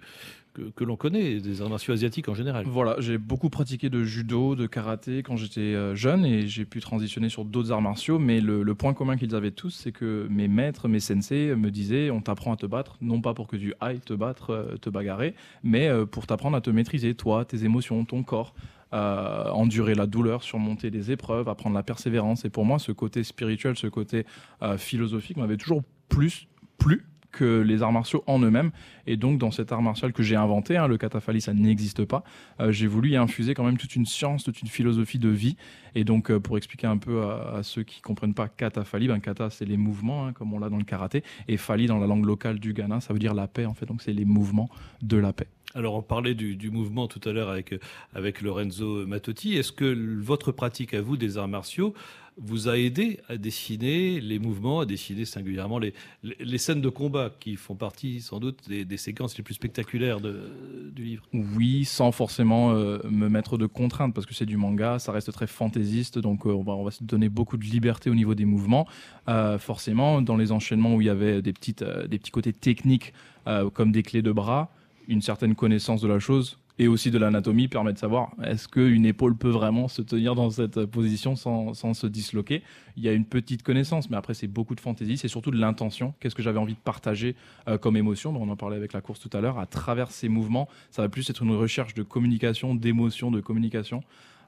que, 0.53 0.85
l'on 0.85 0.97
connaît, 0.97 1.41
des 1.41 1.63
arts 1.63 1.71
martiaux 1.71 1.95
asiatiques 1.95 2.29
en 2.29 2.35
général. 2.35 2.65
Voilà, 2.67 2.97
j'ai 2.99 3.19
beaucoup 3.19 3.51
pratiqué 3.51 3.91
de 3.91 4.05
judo, 4.05 4.57
de 4.57 4.67
karaté 4.67 5.23
quand 5.23 5.37
j'étais 5.37 5.61
euh, 5.61 5.95
jeune 5.95 6.25
et 6.25 6.47
j'ai 6.47 6.65
pu 6.65 6.81
transitionner 6.81 7.29
sur 7.29 7.45
d'autres 7.45 7.73
arts 7.73 7.83
martiaux, 7.83 8.19
mais 8.19 8.41
le, 8.41 8.75
point 8.75 8.95
commun 8.95 9.17
qu'ils 9.17 9.35
avaient 9.35 9.51
tous, 9.51 9.71
c'est 9.71 9.93
que 9.93 10.27
mes 10.31 10.49
maîtres, 10.49 10.89
mes 10.89 11.01
sensei 11.01 11.55
me 11.55 11.71
disaient 11.71 12.11
on 12.11 12.21
t'apprend 12.21 12.53
à 12.53 12.57
te 12.57 12.67
battre, 12.67 12.97
non 13.01 13.21
pas 13.21 13.35
pour 13.35 13.47
que 13.47 13.57
tu 13.57 13.75
ailles 13.81 14.01
te 14.01 14.15
battre, 14.15 14.51
euh, 14.51 14.77
te 14.77 14.91
bagarrer, 14.91 15.35
mais 15.63 15.89
pour 16.11 16.27
t'apprendre 16.27 16.57
à 16.57 16.61
te 16.61 16.71
maîtriser, 16.71 17.15
toi, 17.15 17.45
tes 17.45 17.65
émotions, 17.65 18.05
ton 18.05 18.23
corps. 18.23 18.55
Euh, 18.93 19.49
endurer 19.51 19.95
la 19.95 20.07
douleur, 20.07 20.43
surmonter 20.43 20.91
les 20.91 21.13
épreuves, 21.13 21.49
apprendre 21.49 21.77
la 21.77 21.85
persévérance. 21.85 22.45
Et 22.45 22.51
pour 22.51 22.65
moi, 22.65 22.81
ce 22.81 22.91
côté 22.91 23.23
spirituel, 23.23 23.77
ce 23.77 23.87
côté 23.87 24.27
euh, 24.63 24.77
philosophique 24.79 25.37
m'avait 25.37 25.57
toujours 25.57 25.83
plus 26.09 26.49
plu 26.77 27.07
que 27.33 27.61
les 27.61 27.83
arts 27.83 27.93
martiaux 27.93 28.23
en 28.27 28.41
eux-mêmes. 28.41 28.71
Et 29.07 29.17
donc, 29.17 29.39
dans 29.39 29.51
cet 29.51 29.73
art 29.73 29.83
martial 29.83 30.13
que 30.13 30.23
j'ai 30.23 30.37
inventé, 30.37 30.77
hein, 30.77 30.87
le 30.87 30.99
katafali, 30.99 31.41
ça 31.41 31.55
n'existe 31.55 32.05
pas, 32.05 32.23
euh, 32.61 32.73
j'ai 32.73 32.87
voulu 32.87 33.11
y 33.11 33.17
infuser 33.17 33.55
quand 33.55 33.65
même 33.65 33.79
toute 33.79 33.97
une 33.97 34.07
science, 34.07 34.45
toute 34.45 34.61
une 34.63 34.69
philosophie 34.69 35.19
de 35.19 35.29
vie. 35.29 35.57
Et 35.95 36.05
donc, 36.05 36.33
pour 36.39 36.57
expliquer 36.57 36.87
un 36.87 36.99
peu 36.99 37.23
à, 37.23 37.63
ceux 37.63 37.83
qui 37.83 38.01
comprennent 38.01 38.35
pas 38.35 38.49
katafali, 38.49 39.09
ben, 39.09 39.21
kata, 39.21 39.51
c'est 39.51 39.65
les 39.65 39.77
mouvements, 39.77 40.27
hein, 40.27 40.33
comme 40.33 40.53
on 40.53 40.59
l'a 40.59 40.69
dans 40.69 40.79
le 40.79 40.85
karaté, 40.85 41.25
et 41.49 41.57
fali, 41.57 41.87
dans 41.87 41.99
la 41.99 42.07
langue 42.07 42.25
locale 42.25 42.59
du 42.59 42.73
Ghana, 42.73 43.01
ça 43.01 43.13
veut 43.13 43.19
dire 43.19 43.35
la 43.35 43.49
paix, 43.49 43.67
en 43.67 43.75
fait. 43.75 43.87
Donc, 43.87 44.03
c'est 44.03 44.13
les 44.13 44.25
mouvements 44.25 44.69
de 45.03 45.17
la 45.17 45.33
paix. 45.33 45.49
Alors, 45.75 45.95
on 45.95 46.03
parlait 46.03 46.35
du, 46.35 46.71
mouvement 46.71 47.07
tout 47.07 47.21
à 47.29 47.33
l'heure 47.33 47.49
avec, 47.49 47.75
avec 48.15 48.43
Lorenzo 48.43 49.07
Matotti. 49.07 49.55
Est-ce 49.55 49.71
que 49.71 50.21
votre 50.21 50.51
pratique 50.51 50.95
à 50.95 51.01
vous 51.01 51.17
des 51.17 51.39
arts 51.39 51.49
martiaux 51.49 51.95
vous 52.41 52.69
a 52.69 52.79
aidé 52.79 53.21
à 53.29 53.37
dessiner 53.37 54.21
les 54.21 54.39
mouvements, 54.39 54.81
à 54.81 54.87
dessiner 54.87 55.25
singulièrement 55.25 55.79
les, 55.79 55.93
les, 56.23 56.59
scènes 56.59 56.81
de 56.81 56.89
combat 56.89 57.31
qui 57.39 57.57
font 57.57 57.75
partie 57.75 58.21
sans 58.21 58.41
doute 58.41 58.69
des, 58.69 58.97
séquences 58.97 59.37
les 59.37 59.45
plus 59.45 59.55
spectaculaires 59.55 60.21
du 60.21 61.05
livre 61.05 61.23
Oui, 61.33 61.85
sans 61.85 62.13
forcément 62.13 62.73
euh, 62.73 62.99
me 63.09 63.29
mettre 63.29 63.59
de 63.59 63.67
contraintes 63.67 64.15
parce 64.15 64.27
que 64.27 64.35
c'est 64.35 64.47
du 64.47 64.57
manga, 64.57 64.99
ça 64.99 65.13
reste 65.13 65.33
très 65.33 65.47
fantaisiste, 65.47 66.19
donc 66.19 66.47
euh, 66.47 66.51
on, 66.51 66.63
va, 66.63 66.73
on, 66.73 66.85
va, 66.85 66.91
se 66.91 67.05
donner 67.05 67.29
beaucoup 67.29 67.57
de 67.57 67.65
liberté 67.65 68.09
au 68.11 68.15
niveau 68.15 68.35
des 68.35 68.47
mouvements. 68.47 68.89
Euh, 69.29 69.59
forcément, 69.59 70.23
dans 70.23 70.37
les 70.37 70.51
enchaînements 70.51 70.95
où 70.95 71.01
il 71.01 71.07
y 71.07 71.11
avait 71.11 71.43
des, 71.43 71.53
petites, 71.53 71.85
des 71.85 72.19
petits 72.19 72.31
côtés 72.31 72.53
techniques 72.53 73.13
comme 73.75 73.91
des 73.91 74.03
clés 74.05 74.23
de 74.23 74.31
bras, 74.31 74.71
une 75.09 75.23
certaine 75.23 75.57
connaissance 75.57 76.01
de 76.01 76.07
la 76.07 76.21
chose 76.21 76.60
et 76.81 76.89
aussi 76.89 77.11
de 77.11 77.19
l'anatomie 77.19 77.69
permet 77.69 77.93
de 77.93 77.99
savoir 77.99 78.33
est-ce 78.43 78.67
qu'une 78.67 79.05
épaule 79.05 79.37
peut 79.37 79.51
vraiment 79.51 79.87
se 79.87 80.01
tenir 80.01 80.35
dans 80.35 80.49
cette 80.49 80.87
position 80.87 81.37
sans, 81.37 81.75
se 81.75 82.07
disloquer. 82.07 82.63
Il 82.97 83.05
y 83.05 83.09
a 83.09 83.13
une 83.13 83.27
petite 83.27 83.63
connaissance, 83.63 84.09
mais 84.09 84.17
après 84.17 84.33
c'est 84.33 84.47
beaucoup 84.47 84.75
de 84.75 84.81
fantaisie, 84.81 85.19
c'est 85.19 85.29
surtout 85.29 85.51
de 85.51 85.59
l'intention. 85.59 86.15
Qu'est-ce 86.21 86.35
que 86.35 86.43
j'avais 86.43 86.59
envie 86.59 86.73
de 86.73 86.79
partager 86.79 87.37
euh, 87.69 87.77
comme 87.77 87.99
émotion? 87.99 88.35
On 88.35 88.49
en 88.49 88.57
parlait 88.57 88.79
avec 88.79 88.95
la 88.95 89.03
course 89.03 89.21
tout 89.21 89.29
à 89.37 89.43
l'heure. 89.43 89.59
À 89.59 89.67
travers 89.67 90.11
ces 90.11 90.31
mouvements, 90.31 90.71
ça 90.91 91.03
va 91.03 91.11
plus 91.11 91.29
être 91.29 91.43
une 91.43 91.55
recherche 91.55 91.93
de 91.93 92.03
communication, 92.03 92.75
d'émotion, 92.75 93.31
de 93.31 93.43
communication, 93.43 94.03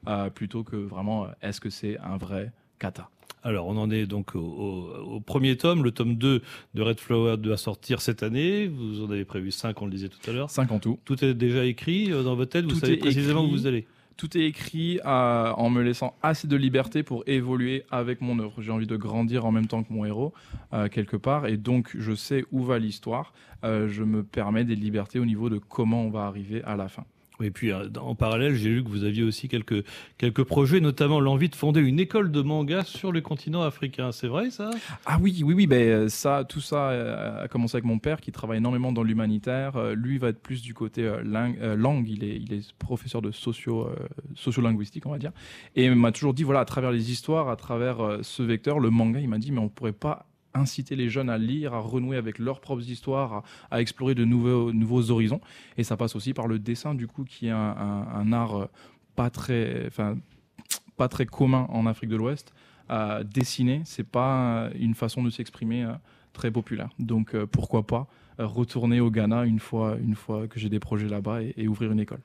euh, 0.07 0.31
plutôt 0.31 0.63
que 0.63 0.75
vraiment 0.75 1.25
euh, 1.25 1.27
est-ce 1.43 1.61
que 1.61 1.69
c'est 1.69 1.99
un 1.99 2.17
vrai 2.17 2.51
kata. 2.83 3.09
Alors, 3.45 3.67
on 3.67 3.77
en 3.77 3.91
est 3.91 4.05
donc 4.05 4.35
au, 4.35 5.21
premier 5.25 5.57
tome. 5.57 5.83
Le 5.83 5.91
tome 5.91 6.15
2 6.15 6.41
de 6.73 6.81
Red 6.81 6.99
Flower 6.99 7.37
doit 7.37 7.57
sortir 7.57 8.01
cette 8.01 8.23
année. 8.23 8.67
Vous 8.67 9.03
en 9.03 9.11
avez 9.11 9.25
prévu 9.25 9.51
5, 9.51 9.81
on 9.81 9.85
le 9.85 9.91
disait 9.91 10.09
tout 10.09 10.29
à 10.29 10.33
l'heure. 10.33 10.49
5 10.49 10.71
en 10.71 10.79
tout. 10.79 10.99
Tout 11.05 11.23
est 11.23 11.33
déjà 11.33 11.65
écrit 11.65 12.11
euh, 12.11 12.23
dans 12.23 12.35
votre 12.35 12.51
tête? 12.51 12.65
Vous 12.65 12.79
savez 12.79 12.97
précisément 12.97 13.43
où 13.43 13.49
vous 13.49 13.67
allez? 13.67 13.85
Tout 14.15 14.37
est 14.37 14.43
écrit 14.45 14.99
euh, 15.05 15.51
en 15.51 15.69
me 15.69 15.81
laissant 15.81 16.15
assez 16.21 16.47
de 16.47 16.55
liberté 16.55 17.03
pour 17.03 17.23
évoluer 17.25 17.83
avec 17.89 18.21
mon 18.21 18.37
œuvre. 18.39 18.61
J'ai 18.61 18.71
envie 18.71 18.87
de 18.87 18.95
grandir 18.95 19.45
en 19.45 19.51
même 19.51 19.67
temps 19.67 19.83
que 19.83 19.91
mon 19.91 20.05
héros, 20.05 20.33
euh, 20.71 20.87
quelque 20.87 21.17
part, 21.17 21.47
et 21.47 21.57
donc 21.57 21.95
je 21.97 22.13
sais 22.13 22.45
où 22.51 22.63
va 22.63 22.79
l'histoire. 22.79 23.33
je 23.63 24.03
me 24.03 24.23
permets 24.23 24.65
des 24.65 24.75
libertés 24.75 25.19
au 25.19 25.25
niveau 25.25 25.49
de 25.49 25.57
comment 25.57 26.03
on 26.03 26.09
va 26.09 26.25
arriver 26.25 26.63
à 26.63 26.75
la 26.75 26.87
fin. 26.87 27.05
Et 27.43 27.51
puis 27.51 27.71
euh, 27.71 27.87
en 27.99 28.15
parallèle, 28.15 28.55
j'ai 28.55 28.69
lu 28.69 28.83
que 28.83 28.89
vous 28.89 29.03
aviez 29.03 29.23
aussi 29.23 29.47
quelques, 29.47 29.85
quelques 30.17 30.43
projets, 30.43 30.79
notamment 30.79 31.19
l'envie 31.19 31.49
de 31.49 31.55
fonder 31.55 31.81
une 31.81 31.99
école 31.99 32.31
de 32.31 32.41
manga 32.41 32.83
sur 32.83 33.11
le 33.11 33.21
continent 33.21 33.61
africain. 33.61 34.11
C'est 34.11 34.27
vrai 34.27 34.49
ça? 34.49 34.71
Ah 35.05 35.17
oui, 35.21 35.41
oui, 35.43 35.53
oui. 35.53 35.67
Ben, 35.67 36.09
ça, 36.09 36.45
tout 36.47 36.61
ça 36.61 36.89
euh, 36.89 37.43
a 37.43 37.47
commencé 37.47 37.75
avec 37.75 37.85
mon 37.85 37.99
père 37.99 38.21
qui 38.21 38.31
travaille 38.31 38.57
énormément 38.57 38.91
dans 38.91 39.03
l'humanitaire. 39.03 39.75
Euh, 39.75 39.95
lui 39.95 40.17
va 40.17 40.29
être 40.29 40.41
plus 40.41 40.61
du 40.61 40.73
côté 40.73 41.11
langue. 41.23 42.07
Il 42.07 42.23
est, 42.23 42.37
il 42.37 42.53
est 42.53 42.73
professeur 42.75 43.21
de 43.21 43.31
socio, 43.31 43.89
sociolinguistique, 44.35 45.05
on 45.05 45.11
va 45.11 45.17
dire. 45.17 45.31
Et 45.75 45.85
il 45.85 45.95
m'a 45.95 46.11
toujours 46.11 46.33
dit, 46.33 46.43
voilà, 46.43 46.61
à 46.61 46.65
travers 46.65 46.91
les 46.91 47.11
histoires, 47.11 47.49
à 47.49 47.55
travers 47.55 48.19
ce 48.21 48.43
vecteur, 48.43 48.79
le 48.79 48.89
manga, 48.89 49.19
il 49.19 49.29
m'a 49.29 49.37
dit, 49.37 49.51
mais 49.51 49.59
on 49.59 49.69
pourrait 49.69 49.91
pas 49.91 50.27
inciter 50.53 50.95
les 50.95 51.09
jeunes 51.09 51.29
à 51.29 51.37
lire, 51.37 51.73
à 51.73 51.79
renouer 51.79 52.17
avec 52.17 52.39
leurs 52.39 52.59
propres 52.59 52.89
histoires, 52.89 53.43
à, 53.71 53.81
explorer 53.81 54.15
de 54.15 54.25
nouveaux, 54.25 55.11
horizons. 55.11 55.41
Et 55.77 55.83
ça 55.83 55.97
passe 55.97 56.15
aussi 56.15 56.33
par 56.33 56.47
le 56.47 56.59
dessin, 56.59 56.95
du 56.95 57.07
coup, 57.07 57.23
qui 57.23 57.47
est 57.47 57.51
un, 57.51 58.33
art 58.33 58.55
euh, 58.55 58.65
pas 59.15 59.29
très, 59.29 59.85
enfin, 59.87 60.17
pas 60.97 61.07
très 61.07 61.25
commun 61.25 61.67
en 61.69 61.85
Afrique 61.85 62.09
de 62.09 62.15
l'Ouest. 62.15 62.53
Euh, 62.89 63.23
dessiner, 63.23 63.81
c'est 63.85 64.07
pas 64.07 64.69
une 64.79 64.95
façon 64.95 65.23
de 65.23 65.29
s'exprimer 65.29 65.83
euh, 65.83 65.93
très 66.33 66.51
populaire. 66.51 66.89
Donc 66.99 67.35
pourquoi 67.45 67.85
pas 67.85 68.07
retourner 68.39 68.99
au 68.99 69.11
Ghana 69.11 69.45
une 69.45 69.59
fois, 69.59 69.95
une 70.03 70.15
fois 70.15 70.47
que 70.47 70.59
j'ai 70.59 70.69
des 70.69 70.79
projets 70.79 71.07
là-bas 71.07 71.41
et 71.43 71.67
ouvrir 71.67 71.91
une 71.91 71.99
école. 71.99 72.21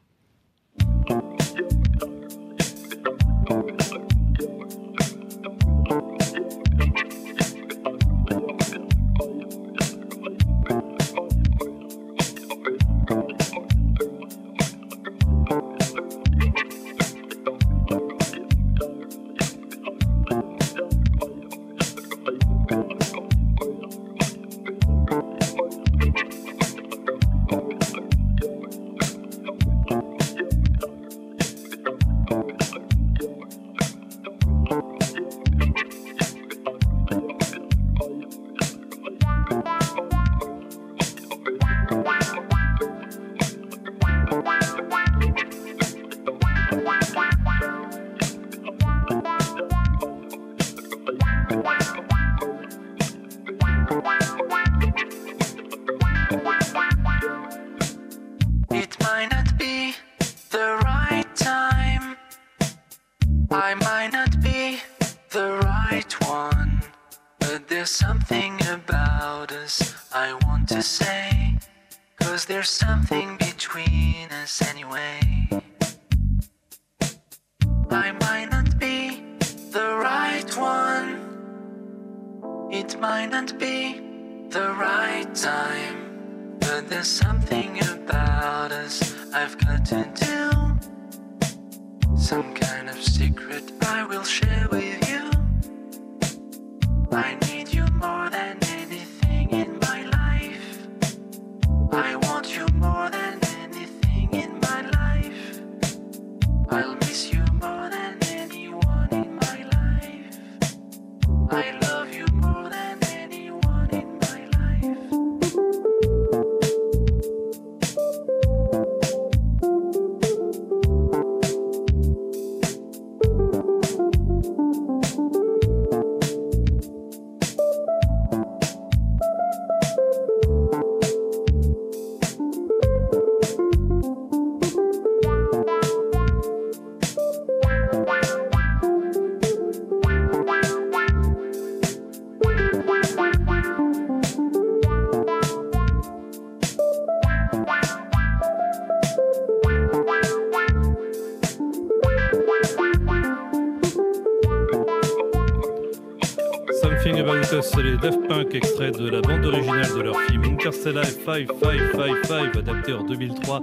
Extrait 158.59 158.91
de 158.91 159.09
la 159.09 159.21
bande 159.21 159.45
originale 159.45 159.95
de 159.95 160.01
leur 160.01 160.21
film 160.23 160.43
Interstellar 160.43 161.05
5555, 161.05 162.57
adapté 162.57 162.93
en 162.93 163.05
2003 163.05 163.63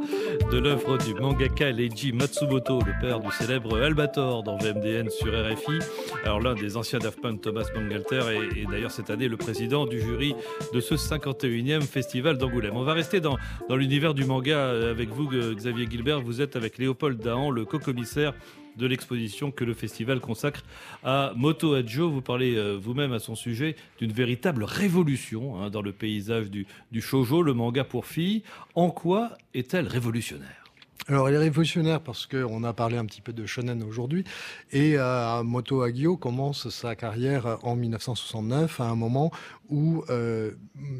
de 0.49 0.57
l'œuvre 0.57 0.97
du 0.97 1.13
mangaka 1.15 1.69
Leiji 1.69 2.13
Matsumoto, 2.13 2.79
le 2.79 2.93
père 3.01 3.19
du 3.19 3.29
célèbre 3.31 3.77
Albator 3.77 4.43
dans 4.43 4.57
VMDN 4.57 5.09
sur 5.09 5.33
RFI. 5.33 5.79
Alors 6.23 6.39
l'un 6.39 6.55
des 6.55 6.77
anciens 6.77 6.99
Daft 6.99 7.19
Thomas 7.41 7.65
Bangalter, 7.75 8.21
est, 8.55 8.71
d'ailleurs 8.71 8.91
cette 8.91 9.09
année 9.09 9.27
le 9.27 9.35
président 9.35 9.85
du 9.85 9.99
jury 9.99 10.33
de 10.73 10.79
ce 10.79 10.95
51e 10.95 11.81
festival 11.81 12.37
d'Angoulême. 12.37 12.77
On 12.77 12.83
va 12.83 12.93
rester 12.93 13.19
dans, 13.19 13.37
dans 13.67 13.75
l'univers 13.75 14.13
du 14.13 14.23
manga 14.23 14.55
euh, 14.55 14.91
avec 14.91 15.09
vous, 15.09 15.29
Xavier 15.29 15.87
Gilbert. 15.91 16.21
Vous 16.21 16.39
êtes 16.39 16.55
avec 16.55 16.77
Léopold 16.77 17.19
Dahan, 17.19 17.51
le 17.51 17.65
co-commissaire 17.65 18.33
de 18.77 18.85
l'exposition 18.87 19.51
que 19.51 19.63
le 19.63 19.73
festival 19.73 20.19
consacre 20.19 20.63
à 21.03 21.33
Moto 21.35 21.73
Adjo. 21.73 22.09
Vous 22.09 22.21
parlez 22.21 22.55
euh, 22.55 22.77
vous-même 22.81 23.13
à 23.13 23.19
son 23.19 23.35
sujet 23.35 23.75
d'une 23.99 24.11
véritable 24.11 24.63
révolution 24.63 25.61
hein, 25.61 25.69
dans 25.69 25.81
le 25.81 25.91
paysage 25.91 26.49
du, 26.49 26.65
du 26.91 27.01
shoujo, 27.01 27.41
le 27.41 27.53
manga 27.53 27.83
pour 27.83 28.05
filles. 28.05 28.43
En 28.75 28.89
quoi 28.89 29.31
est-elle 29.53 29.87
révolutionnaire? 29.87 30.61
Alors, 31.07 31.29
elle 31.29 31.35
est 31.35 31.39
révolutionnaire 31.39 32.01
parce 32.01 32.25
qu'on 32.25 32.63
a 32.63 32.73
parlé 32.73 32.97
un 32.97 33.05
petit 33.05 33.21
peu 33.21 33.31
de 33.31 33.45
shonen 33.45 33.83
aujourd'hui. 33.83 34.23
Et 34.71 34.93
euh, 34.97 35.43
Moto 35.43 35.83
Hagio 35.83 36.17
commence 36.17 36.69
sa 36.69 36.95
carrière 36.95 37.59
en 37.61 37.75
1969, 37.75 38.79
à 38.81 38.85
un 38.85 38.95
moment 38.95 39.29
où 39.69 40.03
euh, 40.09 40.51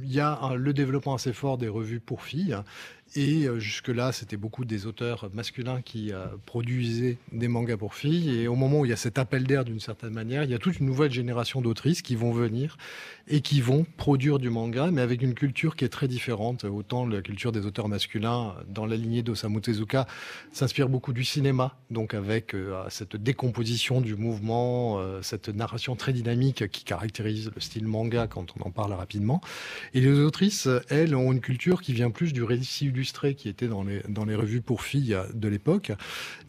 il 0.03 0.11
y 0.13 0.19
a 0.19 0.37
un- 0.43 0.53
le 0.55 0.73
développement 0.73 1.15
assez 1.15 1.33
fort 1.33 1.57
des 1.57 1.69
revues 1.69 1.99
pour 2.01 2.21
filles. 2.21 2.55
Et 3.17 3.47
euh, 3.47 3.59
jusque-là, 3.59 4.11
c'était 4.11 4.35
beaucoup 4.35 4.65
des 4.65 4.87
auteurs 4.87 5.29
masculins 5.33 5.81
qui 5.81 6.11
euh, 6.11 6.25
produisaient 6.45 7.17
des 7.31 7.47
mangas 7.47 7.77
pour 7.77 7.95
filles. 7.95 8.41
Et 8.41 8.49
au 8.49 8.55
moment 8.55 8.81
où 8.81 8.85
il 8.85 8.89
y 8.89 8.93
a 8.93 8.97
cet 8.97 9.17
appel 9.17 9.45
d'air 9.45 9.63
d'une 9.63 9.79
certaine 9.79 10.11
manière, 10.11 10.43
il 10.43 10.51
y 10.51 10.53
a 10.53 10.57
toute 10.57 10.79
une 10.79 10.85
nouvelle 10.85 11.11
génération 11.11 11.61
d'autrices 11.61 12.01
qui 12.01 12.17
vont 12.17 12.33
venir 12.33 12.77
et 13.29 13.39
qui 13.39 13.61
vont 13.61 13.85
produire 13.95 14.37
du 14.37 14.49
manga, 14.49 14.91
mais 14.91 15.01
avec 15.01 15.21
une 15.21 15.33
culture 15.33 15.77
qui 15.77 15.85
est 15.85 15.89
très 15.89 16.09
différente. 16.09 16.65
Autant 16.65 17.07
la 17.07 17.21
culture 17.21 17.53
des 17.53 17.65
auteurs 17.65 17.87
masculins 17.87 18.53
dans 18.67 18.85
la 18.85 18.97
lignée 18.97 19.23
d'Osamu 19.23 19.61
Tezuka 19.61 20.07
s'inspire 20.51 20.89
beaucoup 20.89 21.13
du 21.13 21.23
cinéma, 21.23 21.77
donc 21.89 22.13
avec 22.13 22.53
euh, 22.53 22.83
cette 22.89 23.15
décomposition 23.15 24.01
du 24.01 24.15
mouvement, 24.15 25.01
cette 25.21 25.47
narration 25.47 25.95
très 25.95 26.11
dynamique 26.11 26.69
qui 26.69 26.83
caractérise 26.83 27.49
le 27.55 27.61
style 27.61 27.87
manga 27.87 28.27
quand 28.27 28.53
on 28.59 28.67
en 28.67 28.71
parle 28.71 28.91
rapidement. 28.91 29.39
Et 29.93 30.01
les 30.01 30.19
autrices, 30.19 30.67
elles, 30.89 31.15
ont 31.15 31.31
une 31.31 31.39
culture 31.39 31.81
qui 31.81 31.93
vient 31.93 32.11
plus 32.11 32.33
du 32.33 32.43
récit 32.43 32.89
qui 33.35 33.49
était 33.49 33.67
dans 33.67 33.83
les, 33.83 34.01
dans 34.09 34.25
les 34.25 34.35
revues 34.35 34.61
pour 34.61 34.81
filles 34.81 35.17
de 35.33 35.47
l'époque, 35.47 35.91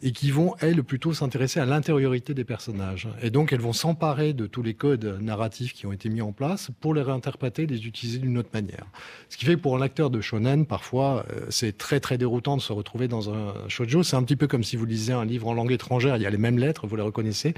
et 0.01 0.11
qui 0.11 0.31
vont, 0.31 0.55
elles, 0.59 0.83
plutôt 0.83 1.13
s'intéresser 1.13 1.59
à 1.59 1.65
l'intériorité 1.65 2.33
des 2.33 2.43
personnages. 2.43 3.07
Et 3.21 3.29
donc, 3.29 3.53
elles 3.53 3.61
vont 3.61 3.73
s'emparer 3.73 4.33
de 4.33 4.47
tous 4.47 4.63
les 4.63 4.73
codes 4.73 5.19
narratifs 5.21 5.73
qui 5.73 5.85
ont 5.85 5.91
été 5.91 6.09
mis 6.09 6.21
en 6.21 6.31
place 6.31 6.69
pour 6.81 6.93
les 6.93 7.01
réinterpréter, 7.01 7.65
les 7.65 7.85
utiliser 7.85 8.19
d'une 8.19 8.37
autre 8.37 8.49
manière. 8.53 8.85
Ce 9.29 9.37
qui 9.37 9.45
fait 9.45 9.55
que 9.55 9.61
pour 9.61 9.75
un 9.75 9.81
acteur 9.81 10.09
de 10.09 10.21
shonen, 10.21 10.65
parfois, 10.65 11.25
euh, 11.31 11.45
c'est 11.49 11.77
très 11.77 11.99
très 11.99 12.17
déroutant 12.17 12.57
de 12.57 12.61
se 12.61 12.73
retrouver 12.73 13.07
dans 13.07 13.29
un 13.29 13.53
shoujo. 13.67 14.03
C'est 14.03 14.15
un 14.15 14.23
petit 14.23 14.35
peu 14.35 14.47
comme 14.47 14.63
si 14.63 14.75
vous 14.75 14.85
lisez 14.85 15.13
un 15.13 15.25
livre 15.25 15.47
en 15.47 15.53
langue 15.53 15.71
étrangère, 15.71 16.17
il 16.17 16.23
y 16.23 16.25
a 16.25 16.29
les 16.29 16.37
mêmes 16.37 16.59
lettres, 16.59 16.87
vous 16.87 16.95
les 16.95 17.01
reconnaissez, 17.01 17.53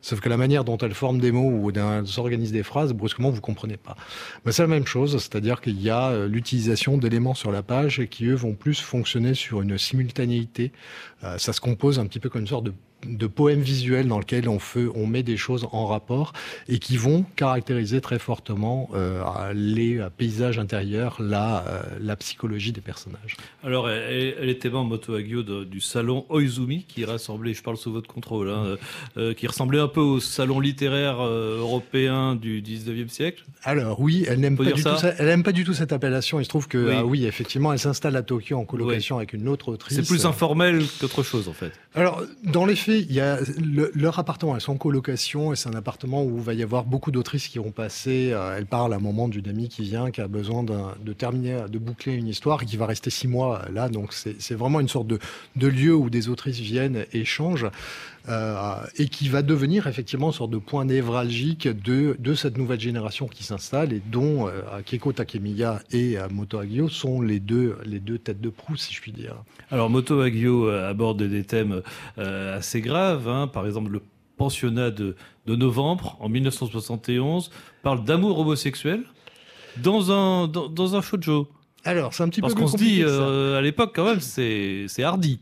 sauf 0.00 0.20
que 0.20 0.28
la 0.28 0.36
manière 0.36 0.64
dont 0.64 0.78
elles 0.78 0.94
forment 0.94 1.20
des 1.20 1.32
mots 1.32 1.50
ou 1.50 1.70
elles 1.70 2.04
organisent 2.18 2.52
des 2.52 2.62
phrases, 2.62 2.92
brusquement, 2.92 3.30
vous 3.30 3.40
comprenez 3.40 3.76
pas. 3.76 3.96
Mais 4.44 4.52
c'est 4.52 4.62
la 4.62 4.68
même 4.68 4.86
chose, 4.86 5.12
c'est-à-dire 5.12 5.60
qu'il 5.60 5.80
y 5.80 5.90
a 5.90 6.10
euh, 6.10 6.28
l'utilisation 6.28 6.98
d'éléments 6.98 7.34
sur 7.34 7.52
la 7.52 7.62
page 7.62 8.06
qui, 8.06 8.26
eux, 8.26 8.34
vont 8.44 8.54
plus 8.54 8.80
fonctionner 8.80 9.34
sur 9.34 9.62
une 9.62 9.78
simultanéité. 9.78 10.72
Euh, 11.24 11.38
ça 11.38 11.52
se 11.52 11.60
compose 11.60 11.98
un 11.98 12.06
petit 12.06 12.20
peu 12.20 12.28
comme 12.28 12.42
une 12.42 12.46
sorte 12.48 12.64
de 12.64 12.72
de 13.06 13.26
poèmes 13.26 13.60
visuels 13.60 14.08
dans 14.08 14.18
lequel 14.18 14.48
on, 14.48 14.58
fait, 14.58 14.86
on 14.94 15.06
met 15.06 15.22
des 15.22 15.36
choses 15.36 15.68
en 15.72 15.84
rapport 15.84 16.32
et 16.68 16.78
qui 16.78 16.96
vont 16.96 17.26
caractériser 17.36 18.00
très 18.00 18.18
fortement 18.18 18.88
euh, 18.94 19.22
les 19.54 20.00
paysages 20.16 20.58
intérieurs, 20.58 21.18
la, 21.20 21.66
euh, 21.68 21.82
la 22.00 22.16
psychologie 22.16 22.72
des 22.72 22.80
personnages. 22.80 23.36
Alors, 23.62 23.90
elle, 23.90 24.34
elle 24.40 24.48
était 24.48 24.70
membre 24.70 24.88
Moto 24.88 25.16
Hagio 25.16 25.42
de- 25.42 25.64
du 25.64 25.80
salon 25.82 26.24
Oizumi, 26.30 26.86
qui 26.88 27.04
rassemblait, 27.04 27.52
je 27.52 27.62
parle 27.62 27.76
sous 27.76 27.92
votre 27.92 28.08
contrôle, 28.08 28.48
hein, 28.48 28.76
qui 29.36 29.46
ressemblait 29.46 29.80
un 29.80 29.88
peu 29.88 30.00
au 30.00 30.18
salon 30.18 30.58
littéraire 30.58 31.20
européen 31.22 32.34
du 32.36 32.62
19e 32.62 33.08
siècle? 33.08 33.44
Alors 33.64 34.00
oui, 34.00 34.24
elle 34.28 34.40
n'aime 34.40 34.56
pas, 34.56 34.64
du 34.72 34.80
ça 34.80 34.92
tout 34.94 35.00
ça- 35.00 35.14
elle 35.18 35.28
aime 35.28 35.42
pas 35.42 35.52
du 35.52 35.64
tout 35.64 35.74
cette 35.74 35.92
appellation. 35.92 36.40
Il 36.40 36.44
se 36.44 36.48
trouve 36.48 36.68
que 36.68 36.78
Oui. 37.02 37.02
oui 37.04 37.26
effectivement, 37.26 37.72
elle 37.72 37.78
s'installe 37.78 38.16
à 38.16 38.22
Tokyo 38.22 38.56
en 38.56 38.64
colocation 38.64 39.16
avec 39.18 39.32
une 39.32 39.48
autre 39.48 39.68
autrice. 39.72 39.96
C'est 39.96 40.06
plus 40.06 40.24
informel 40.26 40.82
chose, 41.22 41.48
en 41.48 41.52
fait. 41.52 41.72
Alors, 41.94 42.22
dans 42.42 42.64
les 42.66 42.76
faits, 42.76 43.04
il 43.08 43.14
y 43.14 43.20
a 43.20 43.38
le- 43.62 43.90
leur 43.94 44.18
appartement, 44.18 44.54
elles 44.54 44.60
sont 44.60 44.72
en 44.72 44.76
colocation 44.76 45.52
et 45.52 45.56
c'est 45.56 45.68
un 45.68 45.74
appartement 45.74 46.24
où 46.24 46.36
il 46.38 46.42
va 46.42 46.54
y 46.54 46.62
avoir 46.62 46.84
beaucoup 46.84 47.10
d'autrices 47.10 47.48
qui 47.48 47.58
vont 47.58 47.70
passer. 47.70 48.30
euh, 48.32 48.56
elle 48.56 48.66
parle 48.66 48.92
à 48.92 48.96
un 48.96 49.00
moment 49.00 49.28
d'une 49.28 49.48
amie 49.48 49.68
qui 49.68 49.82
vient, 49.82 50.10
qui 50.10 50.20
a 50.20 50.28
besoin 50.28 50.62
de 50.64 51.12
terminer, 51.12 51.64
de 51.70 51.78
boucler 51.78 52.14
une 52.14 52.28
histoire 52.28 52.62
et 52.62 52.66
qui 52.66 52.76
va 52.76 52.86
rester 52.86 53.10
six 53.10 53.28
mois 53.28 53.62
euh, 53.68 53.72
là. 53.72 53.88
Donc, 53.88 54.12
c'est 54.12 54.36
c'est 54.40 54.54
vraiment 54.54 54.80
une 54.80 54.88
sorte 54.88 55.06
de, 55.06 55.18
de 55.56 55.66
lieu 55.68 55.94
où 55.94 56.10
des 56.10 56.28
autrices 56.28 56.58
viennent, 56.58 57.04
échangent. 57.12 57.66
Euh, 58.28 58.76
et 58.96 59.08
qui 59.08 59.28
va 59.28 59.42
devenir 59.42 59.86
effectivement 59.86 60.28
une 60.28 60.32
sorte 60.32 60.50
de 60.50 60.58
point 60.58 60.84
névralgique 60.84 61.68
de, 61.68 62.16
de 62.18 62.34
cette 62.34 62.56
nouvelle 62.56 62.80
génération 62.80 63.26
qui 63.26 63.44
s'installe 63.44 63.92
et 63.92 64.00
dont 64.00 64.48
euh, 64.48 64.62
Keiko 64.84 65.12
Takemiya 65.12 65.80
et 65.92 66.18
euh, 66.18 66.28
Moto 66.30 66.58
Hagio 66.58 66.88
sont 66.88 67.20
les 67.20 67.40
deux, 67.40 67.76
les 67.84 68.00
deux 68.00 68.18
têtes 68.18 68.40
de 68.40 68.48
proue, 68.48 68.76
si 68.76 68.94
je 68.94 69.00
puis 69.00 69.12
dire. 69.12 69.36
Alors, 69.70 69.90
Moto 69.90 70.20
Hagio 70.20 70.68
euh, 70.68 70.88
aborde 70.88 71.22
des 71.22 71.44
thèmes 71.44 71.82
euh, 72.18 72.58
assez 72.58 72.80
graves, 72.80 73.28
hein. 73.28 73.46
par 73.46 73.66
exemple 73.66 73.90
le 73.90 74.02
pensionnat 74.36 74.90
de, 74.90 75.16
de 75.46 75.56
novembre 75.56 76.16
en 76.20 76.28
1971 76.28 77.50
parle 77.82 78.04
d'amour 78.04 78.40
homosexuel 78.40 79.04
dans 79.76 80.12
un, 80.12 80.48
dans, 80.48 80.68
dans 80.68 80.96
un 80.96 81.02
shoujo. 81.02 81.48
Alors, 81.84 82.14
c'est 82.14 82.22
un 82.22 82.28
petit 82.28 82.40
Parce 82.40 82.54
peu 82.54 82.60
qu'on 82.60 82.66
plus 82.66 82.78
se 82.78 82.84
dit, 82.84 83.02
euh, 83.02 83.58
à 83.58 83.60
l'époque, 83.60 83.92
quand 83.94 84.06
même, 84.06 84.20
c'est 84.20 85.02
hardi. 85.02 85.38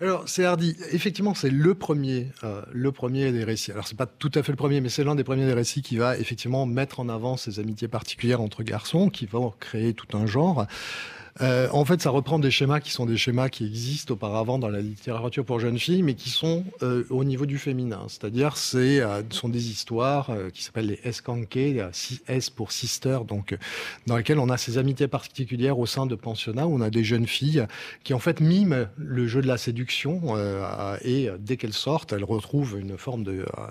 Alors, 0.00 0.26
c'est 0.26 0.46
hardi. 0.46 0.76
Effectivement, 0.92 1.34
c'est 1.34 1.50
le 1.50 1.74
premier, 1.74 2.28
euh, 2.42 2.62
le 2.72 2.90
premier 2.90 3.32
des 3.32 3.44
récits. 3.44 3.70
Alors, 3.70 3.86
c'est 3.86 3.98
pas 3.98 4.06
tout 4.06 4.30
à 4.34 4.42
fait 4.42 4.50
le 4.50 4.56
premier, 4.56 4.80
mais 4.80 4.88
c'est 4.88 5.04
l'un 5.04 5.14
des 5.14 5.24
premiers 5.24 5.44
des 5.44 5.52
récits 5.52 5.82
qui 5.82 5.98
va 5.98 6.16
effectivement 6.16 6.64
mettre 6.64 7.00
en 7.00 7.10
avant 7.10 7.36
ces 7.36 7.60
amitiés 7.60 7.88
particulières 7.88 8.40
entre 8.40 8.62
garçons, 8.62 9.10
qui 9.10 9.26
vont 9.26 9.52
créer 9.60 9.92
tout 9.92 10.16
un 10.16 10.24
genre. 10.24 10.66
Euh, 11.40 11.68
en 11.72 11.84
fait, 11.84 12.02
ça 12.02 12.10
reprend 12.10 12.38
des 12.38 12.50
schémas 12.50 12.80
qui 12.80 12.90
sont 12.90 13.06
des 13.06 13.16
schémas 13.16 13.48
qui 13.48 13.66
existent 13.66 14.14
auparavant 14.14 14.58
dans 14.58 14.68
la 14.68 14.80
littérature 14.80 15.44
pour 15.44 15.60
jeunes 15.60 15.78
filles, 15.78 16.02
mais 16.02 16.14
qui 16.14 16.30
sont 16.30 16.64
euh, 16.82 17.04
au 17.10 17.24
niveau 17.24 17.46
du 17.46 17.58
féminin. 17.58 18.02
C'est-à-dire, 18.08 18.56
c'est 18.56 19.00
euh, 19.00 19.22
sont 19.30 19.48
des 19.48 19.70
histoires 19.70 20.30
qui 20.52 20.62
s'appellent 20.64 20.86
les 20.86 21.00
escanke, 21.04 21.56
S 21.56 22.50
pour 22.50 22.72
sister, 22.72 23.20
donc 23.26 23.56
dans 24.06 24.16
lesquelles 24.16 24.38
on 24.38 24.48
a 24.48 24.56
ces 24.56 24.78
amitiés 24.78 25.08
particulières 25.08 25.78
au 25.78 25.86
sein 25.86 26.06
de 26.06 26.14
pensionnats 26.14 26.66
où 26.66 26.74
on 26.74 26.80
a 26.80 26.90
des 26.90 27.04
jeunes 27.04 27.26
filles 27.26 27.66
qui 28.02 28.12
en 28.12 28.18
fait 28.18 28.40
miment 28.40 28.86
le 28.96 29.26
jeu 29.26 29.40
de 29.40 29.46
la 29.46 29.56
séduction 29.56 30.36
et 31.04 31.28
dès 31.38 31.56
qu'elles 31.56 31.72
sortent, 31.72 32.12
elles 32.12 32.24
retrouvent 32.24 32.78
une 32.78 32.98
forme 32.98 33.24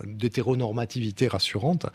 d'hétéronormativité 0.06 1.28
rassurante. 1.28 1.88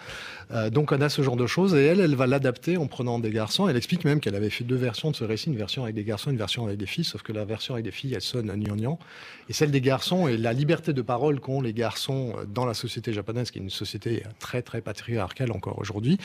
donc 0.71 0.93
on 0.93 1.01
a 1.01 1.09
ce 1.09 1.23
genre 1.23 1.37
de 1.37 1.47
choses 1.47 1.75
et 1.75 1.85
elle, 1.85 2.01
elle 2.01 2.17
va 2.17 2.27
l'adapter 2.27 2.77
en 2.77 2.87
prenant 2.87 3.19
des 3.19 3.31
garçons. 3.31 3.69
Elle 3.69 3.77
explique 3.77 4.05
même 4.05 4.21
qu'elle 4.21 4.37
avait 4.37 4.51
fait 4.51 4.65
deux 4.65 4.77
versions 4.77 5.11
de 5.11 5.17
ce 5.17 5.25
récit, 5.25 5.51
une 5.55 5.59
version 5.59 5.85
avec 5.85 5.95
des 5.95 6.05
garçons, 6.05 6.31
une 6.31 6.37
version 6.37 6.67
avec 6.67 6.79
des 6.79 6.87
filles, 6.87 7.05
sauf 7.05 7.23
que 7.23 7.33
la 7.33 7.45
version 7.45 7.75
avec 7.75 7.85
des 7.85 7.93
filles, 7.93 8.15
elle 8.15 8.21
sonne 8.21 8.51
gnangnan. 8.53 8.99
Et 9.49 9.53
celle 9.53 9.71
des 9.71 9.81
garçons 9.81 10.27
et 10.27 10.37
la 10.37 10.53
liberté 10.53 10.93
de 10.93 11.03
parole 11.03 11.39
qu'ont 11.39 11.61
les 11.61 11.73
garçons 11.73 12.35
dans 12.49 12.67
la 12.67 12.75
société 12.75 13.13
japonaise, 13.13 13.51
qui 13.51 13.59
est 13.61 13.63
une 13.63 13.71
société 13.71 14.25
très 14.41 14.63
très 14.63 14.81
patriarcale 14.81 15.53
encore 15.53 15.79
aujourd'hui, 15.79 16.19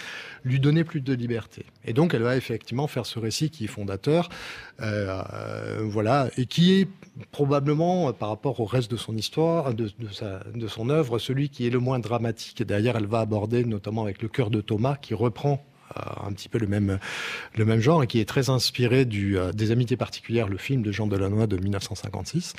lui 0.43 0.59
donnait 0.59 0.83
plus 0.83 1.01
de 1.01 1.13
liberté. 1.13 1.65
Et 1.85 1.93
donc 1.93 2.13
elle 2.13 2.23
va 2.23 2.35
effectivement 2.35 2.87
faire 2.87 3.05
ce 3.05 3.19
récit 3.19 3.51
qui 3.51 3.65
est 3.65 3.67
fondateur, 3.67 4.29
euh, 4.81 5.79
voilà, 5.83 6.29
et 6.37 6.45
qui 6.47 6.73
est 6.73 6.87
probablement 7.31 8.11
par 8.13 8.29
rapport 8.29 8.59
au 8.59 8.65
reste 8.65 8.89
de 8.89 8.97
son 8.97 9.15
histoire, 9.15 9.73
de, 9.73 9.91
sa, 10.11 10.39
de 10.55 10.67
son 10.67 10.89
œuvre, 10.89 11.19
celui 11.19 11.49
qui 11.49 11.67
est 11.67 11.69
le 11.69 11.79
moins 11.79 11.99
dramatique. 11.99 12.63
D'ailleurs, 12.63 12.97
elle 12.97 13.05
va 13.05 13.19
aborder 13.19 13.63
notamment 13.63 14.03
avec 14.03 14.21
le 14.21 14.27
cœur 14.27 14.49
de 14.49 14.61
Thomas, 14.61 14.95
qui 14.95 15.13
reprend 15.13 15.63
un 15.95 16.31
petit 16.33 16.49
peu 16.49 16.57
le 16.57 16.67
même, 16.67 16.99
le 17.57 17.65
même 17.65 17.79
genre 17.79 18.03
et 18.03 18.07
qui 18.07 18.19
est 18.19 18.27
très 18.27 18.49
inspiré 18.49 19.05
du, 19.05 19.37
euh, 19.37 19.51
des 19.51 19.71
Amitiés 19.71 19.97
particulières, 19.97 20.47
le 20.47 20.57
film 20.57 20.81
de 20.81 20.91
Jean 20.91 21.07
Delannoy 21.07 21.47
de 21.47 21.57
1956. 21.57 22.53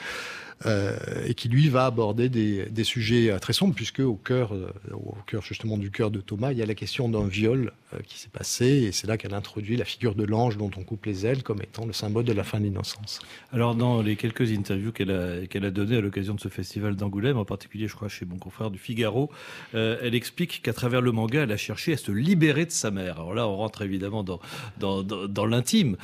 Euh, 0.67 0.95
et 1.27 1.33
qui 1.33 1.49
lui 1.49 1.71
va 1.71 1.87
aborder 1.87 2.29
des, 2.29 2.85
sujets 2.85 3.31
euh, 3.31 3.39
très 3.39 3.55
sombres, 3.55 3.75
puisque 3.75 4.01
au 4.01 4.17
cœur, 4.17 4.55
euh, 4.55 4.71
au 4.93 5.17
cœur 5.27 5.43
justement 5.43 5.79
du 5.79 5.91
cœur 5.91 6.11
de 6.11 6.21
Thomas, 6.21 6.53
il 6.53 6.59
y 6.59 6.63
a 6.63 6.67
la 6.67 6.75
question 6.75 7.09
d'un 7.09 7.27
viol 7.27 7.73
qui 8.07 8.21
s'est 8.21 8.29
passé, 8.29 8.67
et 8.67 8.93
c'est 8.93 9.09
là 9.09 9.17
qu'elle 9.17 9.35
introduit 9.35 9.77
la 9.77 9.85
figure 9.85 10.15
de 10.15 10.23
l'ange 10.23 10.57
dont 10.57 10.71
on 10.77 10.85
coupe 10.85 11.07
les 11.07 11.27
ailes 11.27 11.43
comme 11.43 11.61
étant 11.61 11.87
le 11.87 11.93
symbole 11.93 12.25
de 12.25 12.33
la 12.33 12.45
fin 12.45 12.61
de 12.61 12.65
l'innocence. 12.65 13.21
Alors 13.53 13.75
dans 13.75 14.01
les 14.01 14.15
quelques 14.15 14.53
interviews 14.53 14.93
qu'elle 14.93 15.11
a, 15.11 15.47
qu'elle 15.47 15.69
données 15.73 15.97
à 15.97 16.01
l'occasion 16.01 16.35
de 16.35 16.41
ce 16.41 16.47
festival 16.47 16.95
d'Angoulême, 16.95 17.37
en 17.37 17.45
particulier 17.45 17.89
je 17.89 17.97
crois 17.97 18.09
chez 18.09 18.27
mon 18.27 18.37
confrère 18.37 18.71
du 18.71 18.79
Figaro, 18.79 19.29
elle 19.73 20.15
explique 20.15 20.63
qu'à 20.63 20.73
travers 20.73 21.01
le 21.01 21.11
manga, 21.11 21.43
elle 21.43 21.53
a 21.53 21.57
cherché 21.57 21.95
à 21.95 21.97
se 21.97 22.13
libérer 22.13 22.65
de 22.65 22.71
sa 22.71 22.93
mère. 22.93 23.19
Alors 23.19 23.35
là, 23.35 23.49
on 23.49 23.57
rentre 23.57 23.83
évidemment 23.83 24.23
dans 24.79 25.47
l'intime. 25.47 25.97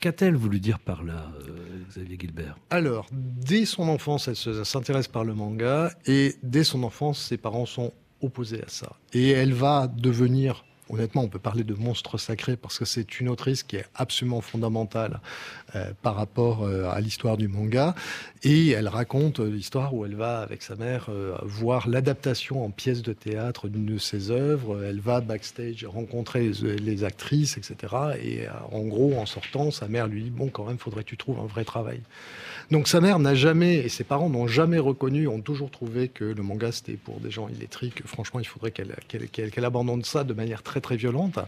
Qu'a-t-elle 0.00 0.36
voulu 0.36 0.60
dire 0.60 0.78
par 0.78 1.02
là, 1.02 1.32
euh, 1.48 1.82
Xavier 1.88 2.18
Gilbert? 2.20 2.56
Alors, 2.70 3.06
dès 3.12 3.64
son 3.64 3.88
enfance, 3.88 4.28
elle 4.28 4.64
s'intéresse 4.64 5.08
par 5.08 5.24
le 5.24 5.34
manga 5.34 5.90
et 6.06 6.36
dès 6.42 6.64
son 6.64 6.82
enfance, 6.82 7.18
ses 7.18 7.38
parents 7.38 7.66
sont 7.66 7.92
opposés 8.20 8.62
à 8.62 8.68
ça. 8.68 8.96
Et 9.12 9.30
elle 9.30 9.54
va 9.54 9.88
devenir 9.88 10.64
honnêtement, 10.90 11.22
on 11.22 11.28
peut 11.28 11.38
parler 11.38 11.64
de 11.64 11.74
monstre 11.74 12.18
sacré 12.18 12.56
parce 12.56 12.78
que 12.78 12.84
c'est 12.84 13.20
une 13.20 13.28
autrice 13.28 13.62
qui 13.62 13.76
est 13.76 13.86
absolument 13.94 14.40
fondamentale 14.40 15.20
euh, 15.74 15.90
par 16.02 16.14
rapport 16.14 16.62
euh, 16.62 16.88
à 16.90 17.00
l'histoire 17.00 17.36
du 17.36 17.48
manga. 17.48 17.94
Et 18.42 18.70
elle 18.70 18.88
raconte 18.88 19.40
l'histoire 19.40 19.94
où 19.94 20.04
elle 20.04 20.14
va, 20.14 20.40
avec 20.40 20.62
sa 20.62 20.76
mère, 20.76 21.06
euh, 21.08 21.36
voir 21.42 21.88
l'adaptation 21.88 22.64
en 22.64 22.70
pièce 22.70 23.02
de 23.02 23.12
théâtre 23.12 23.68
d'une 23.68 23.86
de 23.86 23.98
ses 23.98 24.30
œuvres. 24.30 24.82
Elle 24.84 25.00
va 25.00 25.20
backstage 25.20 25.84
rencontrer 25.84 26.50
les, 26.62 27.04
actrices, 27.04 27.58
etc. 27.58 27.94
Et 28.22 28.46
en 28.72 28.82
gros, 28.82 29.18
en 29.18 29.26
sortant, 29.26 29.70
sa 29.70 29.86
mère 29.86 30.06
lui 30.06 30.24
dit 30.24 30.30
Bon, 30.30 30.48
quand 30.48 30.64
même, 30.64 30.78
faudrait 30.78 31.02
que 31.02 31.08
tu 31.08 31.16
trouves 31.16 31.38
un 31.38 31.46
vrai 31.46 31.64
travail. 31.64 32.00
Donc 32.70 32.88
sa 32.88 33.00
mère 33.00 33.20
n'a 33.20 33.34
jamais, 33.34 33.76
et 33.76 33.88
ses 33.88 34.02
parents 34.02 34.28
n'ont 34.28 34.48
jamais 34.48 34.78
reconnu, 34.78 35.28
ont 35.28 35.40
toujours 35.40 35.70
trouvé 35.70 36.08
que 36.08 36.24
le 36.24 36.42
manga 36.42 36.72
c'était 36.72 36.94
pour 36.94 37.20
des 37.20 37.30
gens 37.30 37.48
illettrés, 37.48 37.90
que 37.90 38.06
franchement 38.08 38.40
il 38.40 38.46
faudrait 38.46 38.72
qu'elle 38.72 39.64
abandonne 39.64 40.02
ça 40.02 40.24
de 40.24 40.34
manière 40.34 40.64
très 40.64 40.75
très 40.80 40.96
violente. 40.96 41.38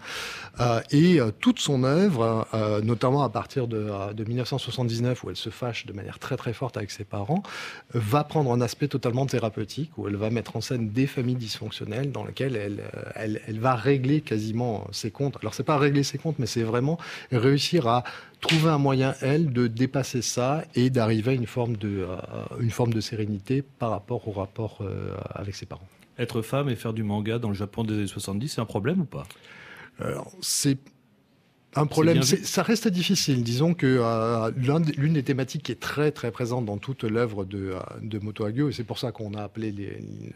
Euh, 0.60 0.80
et 0.90 1.20
euh, 1.20 1.30
toute 1.30 1.60
son 1.60 1.84
œuvre, 1.84 2.46
euh, 2.54 2.80
notamment 2.80 3.22
à 3.22 3.28
partir 3.28 3.68
de, 3.68 4.12
de, 4.12 4.24
1979 4.24 5.24
où 5.24 5.30
elle 5.30 5.36
se 5.36 5.50
fâche 5.50 5.86
de 5.86 5.92
manière 5.92 6.18
très 6.18 6.36
très 6.36 6.52
forte 6.52 6.76
avec 6.76 6.90
ses 6.90 7.04
parents, 7.04 7.42
va 7.94 8.24
prendre 8.24 8.52
un 8.52 8.60
aspect 8.60 8.88
totalement 8.88 9.26
thérapeutique 9.26 9.92
où 9.96 10.08
elle 10.08 10.16
va 10.16 10.30
mettre 10.30 10.56
en 10.56 10.60
scène 10.60 10.90
des 10.90 11.06
familles 11.06 11.36
dysfonctionnelles 11.36 12.10
dans 12.10 12.24
lesquelles 12.24 12.56
elle, 13.14 13.58
va 13.58 13.74
régler 13.74 14.20
quasiment 14.20 14.86
ses 14.92 15.10
comptes. 15.10 15.36
Alors 15.40 15.54
c'est 15.54 15.62
pas 15.62 15.78
régler 15.78 16.02
ses 16.02 16.18
comptes, 16.18 16.38
mais 16.38 16.46
c'est 16.46 16.62
vraiment 16.62 16.98
réussir 17.30 17.86
à 17.88 18.04
trouver 18.40 18.70
un 18.70 18.78
moyen, 18.78 19.14
elle, 19.20 19.52
de 19.52 19.66
dépasser 19.66 20.22
ça 20.22 20.64
et 20.74 20.90
d'arriver 20.90 21.32
à 21.32 21.34
une 21.34 21.46
forme 21.46 21.76
de, 21.76 23.00
sérénité 23.00 23.62
par 23.62 23.90
rapport 23.90 24.26
au 24.28 24.32
rapport 24.32 24.82
avec 25.34 25.54
ses 25.54 25.66
parents. 25.66 25.88
Être 26.18 26.42
femme 26.42 26.68
et 26.68 26.76
faire 26.76 26.92
du 26.92 27.02
manga 27.02 27.38
dans 27.38 27.48
le 27.48 27.54
Japon 27.54 27.84
des 27.84 27.94
années 27.94 28.06
70, 28.06 28.48
c'est 28.48 28.60
un 28.60 28.64
problème 28.64 29.00
ou 29.00 29.04
pas? 29.04 29.24
C'est 30.40 30.78
un 31.74 31.86
problème, 31.86 32.22
ça 32.22 32.62
reste 32.62 32.88
difficile. 32.88 33.44
Disons 33.44 33.74
que 33.74 33.98
euh, 34.00 34.50
l'une 34.96 35.12
des 35.12 35.22
thématiques 35.22 35.64
qui 35.64 35.72
est 35.72 35.80
très 35.80 36.10
très 36.10 36.30
présente 36.30 36.64
dans 36.64 36.78
toute 36.78 37.04
l'œuvre 37.04 37.44
de, 37.44 37.72
euh, 37.74 37.80
de 38.00 38.18
Moto 38.18 38.44
Hagio, 38.44 38.70
et 38.70 38.72
c'est 38.72 38.84
pour 38.84 38.98
ça 38.98 39.12
qu'on 39.12 39.34
a 39.34 39.42
appelé 39.42 39.74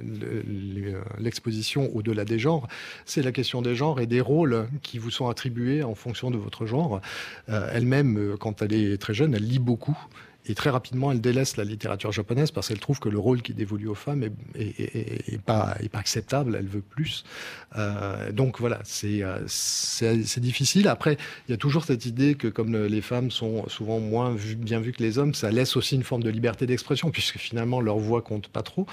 euh, 0.03 1.03
l'exposition 1.19 1.91
au-delà 1.97 2.27
des 2.27 2.39
genres, 2.39 2.69
c'est 3.07 3.23
la 3.23 3.33
question 3.33 3.63
des 3.63 3.75
genres 3.75 3.99
et 3.99 4.07
des 4.07 4.21
rôles 4.21 4.69
qui 4.83 4.99
vous 4.99 5.11
sont 5.11 5.29
attribués 5.29 5.83
en 5.83 5.95
fonction 5.95 6.31
de 6.31 6.37
votre 6.37 6.67
genre. 6.67 7.01
Elle-même, 7.49 8.37
quand 8.39 8.63
elle 8.63 8.75
est 8.75 8.99
très 8.99 9.15
jeune, 9.15 9.35
elle 9.35 9.47
lit 9.47 9.59
beaucoup. 9.59 9.99
Et 10.47 10.55
très 10.55 10.71
rapidement, 10.71 11.13
elle 11.13 11.21
délaisse 11.21 11.57
la 11.57 11.63
littérature 11.63 12.11
japonaise 12.11 12.51
parce 12.51 12.69
qu'elle 12.69 12.81
trouve 12.81 12.99
que 12.99 13.09
le 13.09 13.19
rôle 13.19 13.43
qui 13.43 13.53
est 13.53 13.55
dévolu 13.55 13.87
aux 13.87 13.95
femmes 13.95 14.25
est, 14.57 15.41
pas, 15.43 15.77
acceptable, 15.93 16.57
elle 16.59 16.67
veut 16.67 16.81
plus. 16.83 17.25
Euh, 17.77 18.33
donc 18.33 18.59
voilà, 18.59 18.81
euh, 19.05 19.45
c'est 19.47 20.41
difficile. 20.41 20.89
Après, 20.89 21.17
il 21.47 21.53
y 21.53 21.55
a 21.55 21.57
toujours 21.57 21.85
cette 21.85 22.07
idée 22.07 22.35
que 22.35 22.49
comme 22.49 22.77
les 22.77 23.03
femmes 23.03 23.31
sont 23.31 23.69
souvent 23.69 24.01
moins 24.01 24.35
bien 24.57 24.81
vues 24.81 24.93
que 24.93 25.03
les 25.03 25.19
hommes, 25.19 25.33
ça 25.35 25.53
laisse 25.53 25.77
aussi 25.77 25.95
une 25.95 26.03
forme 26.03 26.25
de 26.25 26.31
liberté 26.31 26.67
d'expression 26.67 27.13
puisque 27.13 27.39
finalement 27.39 27.81
leur 27.81 27.99
voix 27.99 28.21
compte 28.21 28.49
pas 28.49 28.63
trop. 28.63 28.87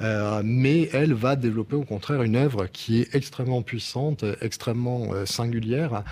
Euh, 0.00 0.42
mais 0.44 0.90
elle 0.92 1.14
va 1.14 1.36
développer 1.36 1.76
au 1.76 1.84
contraire 1.84 2.22
une 2.22 2.34
œuvre 2.34 2.66
qui 2.66 3.00
est 3.00 3.14
extrêmement 3.14 3.62
puissante, 3.62 4.24
extrêmement 4.40 5.24
singulière 5.24 6.02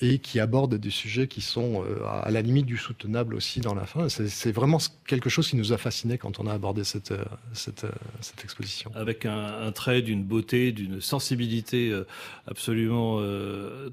et 0.00 0.18
qui 0.18 0.38
aborde 0.38 0.74
des 0.74 0.90
sujets 0.90 1.26
qui 1.26 1.40
sont 1.40 1.82
à 2.06 2.30
la 2.30 2.42
limite 2.42 2.66
du 2.66 2.76
soutenable 2.76 3.34
aussi 3.34 3.60
dans 3.60 3.74
la 3.74 3.86
fin 3.86 4.08
c'est 4.28 4.52
vraiment 4.52 4.78
quelque 5.06 5.30
chose 5.30 5.48
qui 5.48 5.56
nous 5.56 5.72
a 5.72 5.78
fasciné 5.78 6.18
quand 6.18 6.40
on 6.40 6.46
a 6.46 6.52
abordé 6.52 6.84
cette, 6.84 7.12
euh, 7.12 7.24
euh, 7.84 7.88
exposition. 8.42 8.90
Avec 8.94 9.26
un, 9.26 9.72
trait 9.72 10.02
d'une 10.02 10.22
beauté, 10.22 10.72
d'une 10.72 11.00
sensibilité 11.00 11.90
euh, 11.90 12.06
absolument 12.46 13.20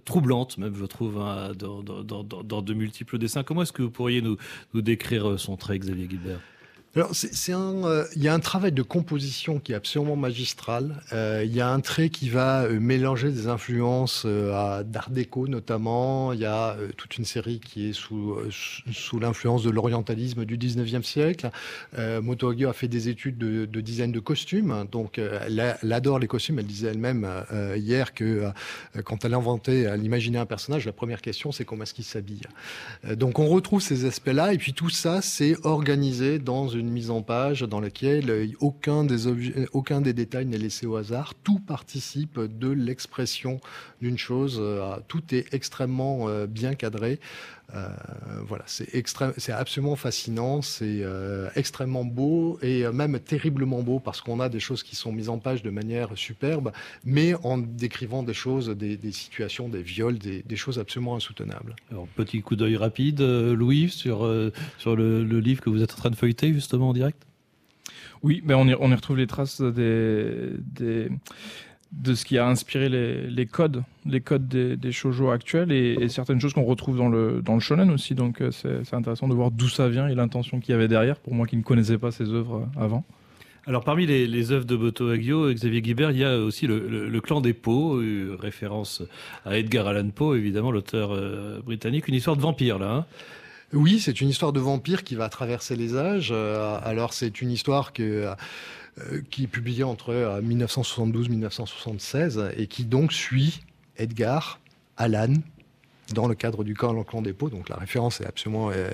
troublante, 0.06 0.58
même 0.58 0.76
je 0.76 0.86
trouve, 0.86 1.20
hein, 1.20 1.52
dans, 1.58 2.62
de 2.62 2.74
multiples 2.74 3.18
dessins. 3.18 3.44
Comment 3.44 3.64
est-ce 3.64 3.74
que 3.74 3.82
vous 3.82 3.92
pourriez 3.92 4.22
nous, 4.22 4.38
nous 4.74 4.82
décrire 4.82 5.40
son 5.40 5.56
trait, 5.58 5.80
Xavier 5.80 6.08
Gilbert? 6.10 6.40
Alors, 6.96 7.12
euh, 7.50 8.06
il 8.16 8.24
y 8.24 8.28
a 8.28 8.34
un 8.34 8.40
travail 8.40 8.72
de 8.72 8.82
composition 8.82 9.60
qui 9.60 9.74
est 9.74 9.76
absolument 9.76 10.16
magistral. 10.16 11.04
Euh, 11.14 11.44
il 11.46 11.56
y 11.56 11.62
a 11.62 11.70
un 11.70 11.82
trait 11.82 12.10
qui 12.10 12.30
va 12.30 12.64
euh, 12.64 12.80
mélanger 12.80 13.30
des 13.30 13.48
influences 13.48 14.26
d'art 14.26 15.12
déco 15.12 15.48
notamment. 15.48 16.34
Il 16.34 16.40
y 16.40 16.46
a 16.46 16.76
toute 16.98 17.18
une 17.18 17.26
série 17.26 17.60
qui 17.60 17.90
est 17.90 17.94
sous, 17.94 18.38
l'influence 19.20 19.62
de 19.62 19.70
l'orientalisme 19.70 20.46
du 20.46 20.58
19e 20.58 21.04
siècle. 21.04 21.52
Moto 22.22 22.52
a 22.68 22.74
fait 22.74 22.88
des 22.88 23.10
études 23.10 23.38
de, 23.38 23.66
de 23.66 23.82
design 23.82 24.12
de 24.12 24.20
costumes, 24.20 24.88
donc 24.92 25.20
elle, 25.20 25.78
adore 25.92 26.18
les 26.18 26.28
costumes. 26.28 26.58
Elle 26.58 26.66
disait 26.66 26.88
elle-même 26.88 27.28
hier 27.76 28.14
que 28.14 28.52
quand 29.04 29.26
elle 29.26 29.34
inventait, 29.34 29.82
elle 29.82 30.04
imaginait 30.04 30.40
un 30.40 30.46
personnage, 30.46 30.86
la 30.86 30.94
première 30.94 31.22
question 31.22 31.52
c'est 31.52 31.66
comment 31.66 31.84
est-ce 31.84 31.94
qu'il 31.94 32.06
s'habille. 32.06 32.42
donc 33.16 33.40
on 33.40 33.48
retrouve 33.48 33.82
ces 33.82 34.06
aspects-là 34.06 34.54
et 34.54 34.58
puis 34.58 34.74
tout 34.74 34.90
ça 34.90 35.22
c'est 35.22 35.56
organisé 35.66 36.40
dans 36.40 36.68
une 36.80 36.90
mise 36.90 37.12
en 37.12 37.22
page 37.22 37.62
dans 37.62 37.80
laquelle 37.80 38.30
euh, 38.30 38.48
aucun 38.60 39.04
des, 39.04 39.28
objets, 39.28 39.68
aucun 39.74 40.02
des 40.02 40.14
détails 40.14 40.46
n'est 40.46 40.58
laissé 40.58 40.88
au 40.88 40.96
hasard. 40.96 41.34
Tout 41.44 41.60
participe 41.60 42.40
de 42.40 42.70
l'expression 42.70 43.60
d'une 44.02 44.18
chose. 44.18 44.58
Euh, 44.60 44.98
tout 45.08 45.22
est 45.32 45.54
extrêmement 45.54 46.28
euh, 46.28 46.48
bien 46.48 46.74
cadré. 46.74 47.20
Voilà, 48.48 48.64
c'est 48.68 48.94
extrême, 48.96 49.34
c'est 49.38 49.52
absolument 49.52 49.96
fascinant, 49.96 50.62
c'est 50.62 51.04
extrêmement 51.56 52.04
beau 52.04 52.60
et 52.62 52.88
même 52.92 53.20
terriblement 53.20 53.82
beau 53.82 54.00
parce 54.00 54.22
qu'on 54.22 54.40
a 54.40 54.50
des 54.50 54.60
choses 54.60 54.84
qui 54.84 54.96
sont 54.96 55.12
mises 55.12 55.30
en 55.30 55.38
page 55.38 55.64
de 55.64 55.70
manière 55.70 56.10
superbe, 56.16 56.72
mais 57.04 57.34
en 57.44 57.58
décrivant 57.58 58.24
des 58.24 58.34
choses, 58.34 58.70
des, 58.70 59.12
situations, 59.12 59.70
des 59.70 59.82
viols, 59.82 60.18
des, 60.18 60.56
choses 60.56 60.80
absolument 60.80 61.16
insoutenables. 61.16 61.76
Alors, 61.92 62.08
petit 62.08 62.42
coup 62.42 62.56
d'œil 62.56 62.78
rapide, 62.78 63.22
Louis, 63.22 63.90
sur, 63.90 64.30
sur 64.78 64.96
le, 64.96 65.24
le 65.24 65.40
livre 65.40 65.62
que 65.62 65.70
vous 65.70 65.84
êtes 65.84 65.94
en 65.94 65.98
train 65.98 66.10
de 66.10 66.16
feuilleter 66.16 66.54
justement 66.54 66.90
en 66.90 66.94
direct? 66.94 67.26
Oui, 68.22 68.42
ben 68.44 68.56
on, 68.56 68.68
y, 68.68 68.76
on 68.78 68.92
y 68.92 68.96
retrouve 68.96 69.18
les 69.18 69.28
traces 69.28 69.62
des, 69.62 70.52
des 70.60 71.10
de 71.92 72.14
ce 72.14 72.24
qui 72.24 72.38
a 72.38 72.48
inspiré 72.48 72.88
les, 72.88 73.46
codes, 73.48 73.84
les 74.06 74.22
codes 74.22 74.48
des, 74.48 74.78
des 74.78 74.92
shoujo 74.92 75.32
actuels 75.32 75.72
et, 75.72 76.08
certaines 76.10 76.40
choses 76.40 76.54
qu'on 76.54 76.64
retrouve 76.64 76.98
dans 76.98 77.10
le, 77.10 77.42
dans 77.42 77.56
le 77.56 77.60
shonen 77.60 77.90
aussi. 77.90 78.16
Donc 78.16 78.42
euh, 78.42 78.52
c'est 78.52 78.94
intéressant 78.94 79.28
de 79.28 79.34
voir 79.34 79.52
d'où 79.52 79.68
ça 79.68 79.90
vient 79.90 80.08
et 80.08 80.16
l'intention 80.16 80.60
qu'il 80.60 80.74
y 80.74 80.76
avait 80.76 80.88
derrière, 80.88 81.18
pour 81.20 81.34
moi 81.34 81.48
qui 81.48 81.58
ne 81.58 81.64
connaissais 81.64 81.98
pas 81.98 82.12
ces 82.12 82.30
œuvres 82.30 82.68
avant. 82.78 83.04
Alors 83.70 83.84
parmi 83.84 84.06
les, 84.06 84.26
les 84.26 84.52
œuvres 84.52 84.66
de 84.66 84.76
Boto 84.76 85.10
Agio, 85.10 85.54
Xavier 85.54 85.82
Guibert, 85.82 86.12
il 86.12 86.18
y 86.18 86.24
a 86.24 86.38
aussi 86.40 86.66
le, 86.66 87.20
clan 87.22 87.42
des 87.42 87.54
Poe, 87.54 87.98
euh, 87.98 88.36
référence 88.40 89.04
à 89.46 89.58
Edgar 89.58 89.88
Allan 89.88 90.10
Poe, 90.10 90.36
évidemment 90.36 90.72
l'auteur 90.72 91.12
euh, 91.12 91.62
britannique, 91.64 92.08
une 92.08 92.16
histoire 92.16 92.36
de 92.36 92.42
vampire 92.42 92.80
là. 92.80 92.92
Hein. 92.92 93.06
oui, 93.74 94.00
c'est 94.00 94.22
une 94.22 94.30
histoire 94.30 94.54
de 94.54 94.60
vampire 94.60 95.04
qui 95.04 95.16
va 95.16 95.30
traverser 95.30 95.76
les 95.76 95.96
âges. 95.98 96.32
alors 96.32 97.14
c'est 97.14 97.42
une 97.42 97.52
histoire 97.52 97.94
que 97.94 98.04
euh, 98.04 98.34
qui 99.30 99.44
est 99.44 99.48
publié 99.48 99.84
entre 99.84 100.42
1972-1976 100.42 102.38
euh, 102.38 102.52
et 102.58 102.68
qui 102.68 102.86
donc 102.86 103.14
suit 103.14 103.62
Edgar, 103.98 104.60
Alan, 104.98 105.34
dans 106.14 106.28
le 106.28 106.36
cadre 106.36 106.64
du 106.64 106.74
camp 106.74 107.04
clan 107.04 107.22
des 107.22 107.34
Pots, 107.34 107.50
donc 107.50 107.70
la 107.70 107.76
référence 107.76 108.22
est 108.22 108.26
absolument 108.26 108.72
euh, 108.74 108.90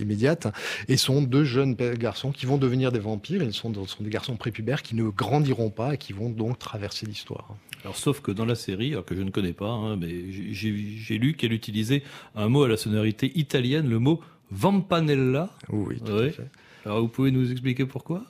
immédiate, 0.00 0.46
et 0.88 0.96
sont 0.96 1.22
deux 1.22 1.44
jeunes 1.44 1.74
garçons 1.74 2.30
qui 2.32 2.46
vont 2.46 2.58
devenir 2.58 2.92
des 2.92 3.00
vampires, 3.00 3.42
ils 3.42 3.52
sont, 3.52 3.72
sont 3.86 4.04
des 4.04 4.10
garçons 4.10 4.36
prépubères 4.36 4.82
qui 4.82 4.94
ne 4.94 5.08
grandiront 5.08 5.70
pas 5.70 5.94
et 5.94 5.98
qui 5.98 6.12
vont 6.12 6.30
donc 6.30 6.58
traverser 6.58 7.06
l'histoire. 7.06 7.56
Alors, 7.82 7.96
sauf 7.96 8.20
que 8.20 8.30
dans 8.30 8.44
la 8.44 8.54
série, 8.54 8.94
que 9.04 9.16
je 9.16 9.22
ne 9.22 9.30
connais 9.30 9.52
pas, 9.52 9.70
hein, 9.70 9.96
mais 9.96 10.30
j'ai 10.30 11.18
lu 11.18 11.34
qu'elle 11.34 11.52
utilisait 11.52 12.04
un 12.36 12.48
mot 12.48 12.62
à 12.62 12.68
la 12.68 12.76
sonorité 12.76 13.32
italienne, 13.34 13.88
le 13.88 13.98
mot 13.98 14.20
vampanella. 14.52 15.50
Oui, 15.70 16.00
tout 16.04 16.12
à 16.12 16.30
fait. 16.30 16.48
Alors, 16.84 17.00
vous 17.00 17.08
pouvez 17.08 17.30
nous 17.30 17.50
expliquer 17.50 17.86
pourquoi? 17.86 18.24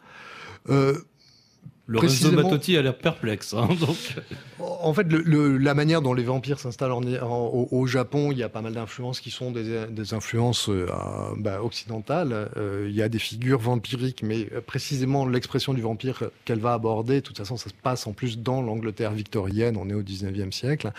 Euh, 0.68 0.94
Lorenzo 1.88 2.30
Battotti 2.30 2.76
a 2.76 2.82
l'air 2.82 2.96
perplexe. 2.96 3.54
Hein, 3.54 3.68
donc. 3.80 3.96
En 4.60 4.94
fait, 4.94 5.06
la 5.10 5.74
manière 5.74 6.02
dont 6.02 6.14
les 6.14 6.22
vampires 6.22 6.60
s'installent 6.60 6.92
au, 6.92 7.86
Japon, 7.86 8.30
il 8.30 8.38
y 8.38 8.42
a 8.42 8.48
pas 8.48 8.62
mal 8.62 8.74
d'influences 8.74 9.20
qui 9.20 9.30
sont 9.30 9.50
des, 9.50 10.14
influences 10.14 10.68
euh, 10.68 10.86
bah, 11.36 11.62
occidentales. 11.62 12.50
Euh, 12.56 12.86
il 12.88 12.94
y 12.94 13.02
a 13.02 13.08
des 13.08 13.18
figures 13.18 13.58
vampiriques, 13.58 14.22
mais 14.22 14.44
précisément 14.66 15.26
l'expression 15.26 15.74
du 15.74 15.80
vampire 15.80 16.24
qu'elle 16.44 16.60
va 16.60 16.74
aborder, 16.74 17.16
de 17.16 17.20
toute 17.20 17.38
façon, 17.38 17.56
ça 17.56 17.70
se 17.70 17.74
passe 17.74 18.06
en 18.06 18.12
plus 18.12 18.38
dans 18.38 18.62
l'Angleterre 18.62 19.12
victorienne, 19.12 19.76
on 19.76 19.88
est 19.88 19.94
au 19.94 20.02
19e 20.02 20.52
siècle. 20.52 20.92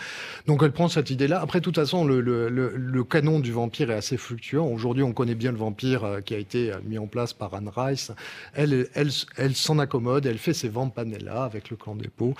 Donc 0.46 0.62
elle 0.62 0.72
prend 0.72 0.88
cette 0.88 1.10
idée-là. 1.10 1.40
Après, 1.40 1.60
de 1.60 1.64
toute 1.64 1.76
façon, 1.76 2.04
le, 2.04 3.04
canon 3.04 3.40
du 3.40 3.52
vampire 3.52 3.90
est 3.90 3.94
assez 3.94 4.16
fluctuant. 4.16 4.66
Aujourd'hui, 4.66 5.02
on 5.02 5.12
connaît 5.12 5.34
bien 5.34 5.52
le 5.52 5.58
vampire 5.58 6.04
euh, 6.04 6.20
qui 6.20 6.34
a 6.34 6.38
été 6.38 6.72
mis 6.84 6.98
en 6.98 7.06
place 7.06 7.32
par 7.32 7.54
Anne 7.54 7.70
Rice. 7.74 8.12
Elle, 8.54 8.88
elle, 8.94 9.10
elle 9.36 9.54
s'en 9.54 9.78
accommode, 9.78 10.26
elle 10.26 10.38
fait 10.38 10.54
ses 10.54 10.68
Vampanella 10.74 11.44
avec 11.44 11.70
le 11.70 11.76
clan 11.76 11.94
des 11.94 12.08
Pots. 12.08 12.34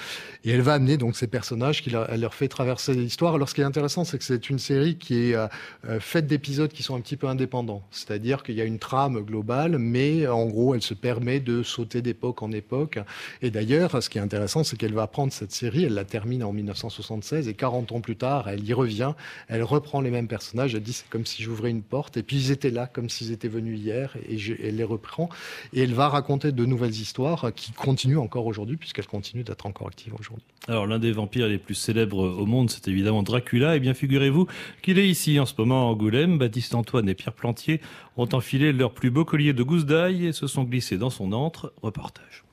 Et 0.44 0.50
elle 0.50 0.60
va 0.60 0.74
amener 0.74 0.96
donc 0.96 1.16
ces 1.16 1.26
personnages 1.26 1.82
qui 1.82 1.90
elle 1.94 2.20
leur 2.20 2.34
fait 2.34 2.48
traverser 2.48 2.92
l'histoire. 2.94 3.34
Alors 3.34 3.48
ce 3.48 3.54
qui 3.54 3.60
est 3.60 3.64
intéressant, 3.64 4.04
c'est 4.04 4.18
que 4.18 4.24
c'est 4.24 4.50
une 4.50 4.58
série 4.58 4.96
qui 4.96 5.30
est 5.30 5.34
euh, 5.34 5.46
euh, 5.88 6.00
faite 6.00 6.26
d'épisodes 6.26 6.72
qui 6.72 6.82
sont 6.82 6.96
un 6.96 7.00
petit 7.00 7.16
peu 7.16 7.28
indépendants. 7.28 7.82
C'est-à-dire 7.90 8.42
qu'il 8.42 8.56
y 8.56 8.60
a 8.60 8.64
une 8.64 8.78
trame 8.78 9.20
globale, 9.20 9.78
mais 9.78 10.26
en 10.26 10.46
gros, 10.46 10.74
elle 10.74 10.82
se 10.82 10.94
permet 10.94 11.40
de 11.40 11.62
sauter 11.62 12.02
d'époque 12.02 12.42
en 12.42 12.52
époque. 12.52 12.98
Et 13.40 13.50
d'ailleurs, 13.50 14.02
ce 14.02 14.10
qui 14.10 14.18
est 14.18 14.20
intéressant, 14.20 14.64
c'est 14.64 14.76
qu'elle 14.76 14.94
va 14.94 15.06
prendre 15.06 15.32
cette 15.32 15.52
série, 15.52 15.84
elle 15.84 15.94
la 15.94 16.04
termine 16.04 16.42
en 16.42 16.52
1976 16.52 17.48
et 17.48 17.54
40 17.54 17.92
ans 17.92 18.00
plus 18.00 18.16
tard, 18.16 18.48
elle 18.48 18.64
y 18.64 18.72
revient, 18.72 19.14
elle 19.48 19.62
reprend 19.62 20.00
les 20.00 20.10
mêmes 20.10 20.28
personnages, 20.28 20.74
elle 20.74 20.82
dit 20.82 20.92
c'est 20.92 21.08
comme 21.08 21.26
si 21.26 21.42
j'ouvrais 21.42 21.70
une 21.70 21.82
porte 21.82 22.16
et 22.16 22.22
puis 22.22 22.36
ils 22.36 22.50
étaient 22.50 22.70
là 22.70 22.86
comme 22.86 23.08
s'ils 23.08 23.32
étaient 23.32 23.48
venus 23.48 23.78
hier 23.78 24.16
et 24.28 24.38
je, 24.38 24.54
elle 24.62 24.76
les 24.76 24.84
reprend 24.84 25.28
et 25.72 25.82
elle 25.82 25.94
va 25.94 26.08
raconter 26.08 26.52
de 26.52 26.64
nouvelles 26.64 26.92
histoires 26.92 27.52
qui 27.54 27.72
continuent 27.72 28.18
encore 28.24 28.46
aujourd'hui, 28.46 28.76
puisqu'elle 28.76 29.06
continue 29.06 29.44
d'être 29.44 29.66
encore 29.66 29.86
active 29.86 30.14
aujourd'hui. 30.18 30.46
Alors, 30.66 30.86
l'un 30.86 30.98
des 30.98 31.12
vampires 31.12 31.46
les 31.46 31.58
plus 31.58 31.74
célèbres 31.74 32.18
au 32.18 32.46
monde, 32.46 32.70
c'est 32.70 32.88
évidemment 32.88 33.22
Dracula. 33.22 33.74
Et 33.74 33.76
eh 33.76 33.80
bien, 33.80 33.94
figurez-vous 33.94 34.48
qu'il 34.82 34.98
est 34.98 35.08
ici 35.08 35.38
en 35.38 35.46
ce 35.46 35.54
moment 35.58 35.82
à 35.82 35.92
Angoulême. 35.92 36.38
Baptiste 36.38 36.74
Antoine 36.74 37.08
et 37.08 37.14
Pierre 37.14 37.34
Plantier 37.34 37.80
ont 38.16 38.28
enfilé 38.32 38.72
leur 38.72 38.92
plus 38.92 39.10
beau 39.10 39.24
collier 39.24 39.52
de 39.52 39.62
gousse 39.62 39.84
d'ail 39.84 40.26
et 40.26 40.32
se 40.32 40.46
sont 40.46 40.64
glissés 40.64 40.98
dans 40.98 41.10
son 41.10 41.32
antre. 41.32 41.72
Reportage. 41.82 42.44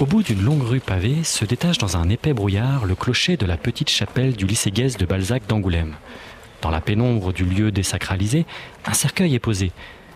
Au 0.00 0.06
bout 0.06 0.22
d'une 0.22 0.42
longue 0.42 0.62
rue 0.62 0.80
pavée 0.80 1.22
se 1.22 1.44
détache 1.44 1.78
dans 1.78 1.96
un 1.96 2.08
épais 2.08 2.32
brouillard 2.32 2.86
le 2.86 2.94
clocher 2.94 3.36
de 3.36 3.46
la 3.46 3.56
petite 3.56 3.88
chapelle 3.88 4.34
du 4.34 4.46
lycée 4.46 4.70
Guès 4.70 4.96
de 4.96 5.06
Balzac 5.06 5.46
d'Angoulême. 5.46 5.94
Dans 6.60 6.70
la 6.70 6.80
pénombre 6.80 7.32
du 7.32 7.44
lieu 7.44 7.70
désacralisé, 7.70 8.46
un 8.84 8.94
cercueil 8.94 9.34
est 9.34 9.38
posé. 9.38 9.70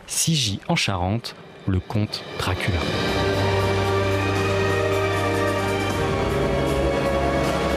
6J 0.08 0.60
en 0.68 0.76
Charente, 0.76 1.36
le 1.68 1.80
comte 1.80 2.24
Dracula. 2.38 2.78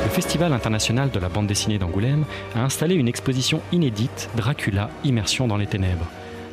Le 0.03 0.09
Festival 0.09 0.53
international 0.53 1.11
de 1.11 1.19
la 1.19 1.29
bande 1.29 1.47
dessinée 1.47 1.77
d'Angoulême 1.77 2.25
a 2.55 2.63
installé 2.63 2.95
une 2.95 3.07
exposition 3.07 3.61
inédite 3.71 4.29
Dracula 4.35 4.89
Immersion 5.03 5.47
dans 5.47 5.57
les 5.57 5.67
ténèbres, 5.67 6.07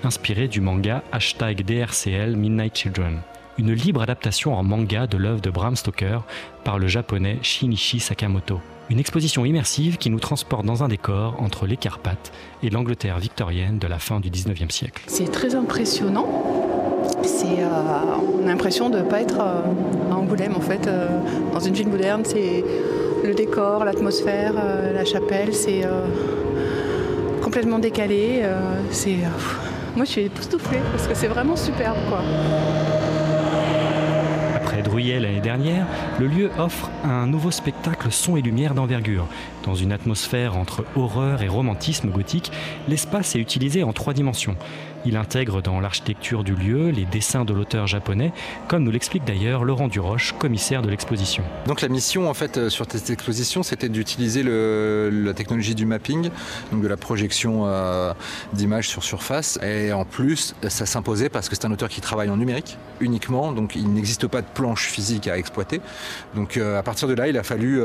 inspirée 0.04 0.48
du 0.48 0.60
manga 0.60 1.02
hashtag 1.12 1.64
DRCL 1.64 2.36
Midnight 2.36 2.76
Children, 2.76 3.20
une 3.58 3.72
libre 3.72 4.02
adaptation 4.02 4.54
en 4.54 4.62
manga 4.62 5.06
de 5.06 5.16
l'œuvre 5.16 5.40
de 5.40 5.50
Bram 5.50 5.76
Stoker 5.76 6.20
par 6.64 6.78
le 6.78 6.86
japonais 6.86 7.38
Shinichi 7.42 8.00
Sakamoto. 8.00 8.60
Une 8.88 9.00
exposition 9.00 9.44
immersive 9.44 9.96
qui 9.96 10.10
nous 10.10 10.20
transporte 10.20 10.64
dans 10.64 10.84
un 10.84 10.88
décor 10.88 11.42
entre 11.42 11.66
les 11.66 11.76
Carpates 11.76 12.32
et 12.62 12.70
l'Angleterre 12.70 13.18
victorienne 13.18 13.80
de 13.80 13.88
la 13.88 13.98
fin 13.98 14.20
du 14.20 14.30
19e 14.30 14.70
siècle. 14.70 15.02
C'est 15.08 15.32
très 15.32 15.56
impressionnant 15.56 16.55
euh, 17.26 17.66
on 18.40 18.44
a 18.44 18.48
l'impression 18.48 18.90
de 18.90 18.98
ne 18.98 19.02
pas 19.02 19.20
être 19.20 19.40
euh, 19.40 20.12
à 20.12 20.16
Angoulême 20.16 20.54
en 20.56 20.60
fait, 20.60 20.86
euh, 20.86 21.08
dans 21.52 21.60
une 21.60 21.74
ville 21.74 21.88
moderne. 21.88 22.22
C'est 22.24 22.64
le 23.24 23.34
décor, 23.34 23.84
l'atmosphère, 23.84 24.54
la 24.94 25.04
chapelle, 25.04 25.52
c'est 25.52 25.82
complètement 27.42 27.78
décalé. 27.78 28.42
c'est, 28.90 29.16
moi 29.96 30.04
je 30.04 30.10
suis 30.10 30.20
époustouflée 30.22 30.78
parce 30.92 31.08
que 31.08 31.14
c'est 31.14 31.26
vraiment 31.26 31.56
superbe 31.56 31.96
quoi. 32.08 32.20
Après 34.54 34.82
Druyel 34.82 35.22
l'année 35.22 35.40
dernière, 35.40 35.86
le 36.20 36.26
lieu 36.28 36.50
offre 36.58 36.90
un 37.04 37.26
nouveau 37.26 37.50
spectacle 37.50 38.08
son 38.12 38.36
et 38.36 38.42
lumière 38.42 38.74
d'envergure. 38.74 39.26
Dans 39.64 39.74
une 39.74 39.90
atmosphère 39.90 40.56
entre 40.56 40.84
horreur 40.94 41.42
et 41.42 41.48
romantisme 41.48 42.10
gothique, 42.10 42.52
l'espace 42.86 43.34
est 43.34 43.40
utilisé 43.40 43.82
en 43.82 43.92
trois 43.92 44.12
dimensions. 44.12 44.56
Il 45.08 45.16
intègre 45.16 45.62
dans 45.62 45.78
l'architecture 45.78 46.42
du 46.42 46.56
lieu 46.56 46.88
les 46.88 47.04
dessins 47.04 47.44
de 47.44 47.54
l'auteur 47.54 47.86
japonais, 47.86 48.32
comme 48.66 48.82
nous 48.82 48.90
l'explique 48.90 49.24
d'ailleurs 49.24 49.62
Laurent 49.62 49.86
Duroche, 49.86 50.34
commissaire 50.36 50.82
de 50.82 50.90
l'exposition. 50.90 51.44
Donc 51.68 51.80
la 51.80 51.86
mission 51.86 52.28
en 52.28 52.34
fait 52.34 52.56
euh, 52.56 52.70
sur 52.70 52.86
cette 52.90 53.08
exposition, 53.08 53.62
c'était 53.62 53.88
d'utiliser 53.88 54.42
la 54.42 55.32
technologie 55.32 55.76
du 55.76 55.86
mapping, 55.86 56.30
donc 56.72 56.82
de 56.82 56.88
la 56.88 56.96
projection 56.96 57.66
euh, 57.66 58.14
d'images 58.52 58.88
sur 58.88 59.04
surface. 59.04 59.60
Et 59.62 59.92
en 59.92 60.04
plus, 60.04 60.56
ça 60.66 60.86
s'imposait 60.86 61.28
parce 61.28 61.48
que 61.48 61.54
c'est 61.54 61.66
un 61.66 61.70
auteur 61.70 61.88
qui 61.88 62.00
travaille 62.00 62.28
en 62.28 62.36
numérique 62.36 62.76
uniquement, 62.98 63.52
donc 63.52 63.76
il 63.76 63.92
n'existe 63.92 64.26
pas 64.26 64.40
de 64.40 64.46
planche 64.52 64.88
physique 64.88 65.28
à 65.28 65.38
exploiter. 65.38 65.80
Donc 66.34 66.56
euh, 66.56 66.80
à 66.80 66.82
partir 66.82 67.06
de 67.06 67.14
là, 67.14 67.28
il 67.28 67.38
a 67.38 67.44
fallu 67.44 67.80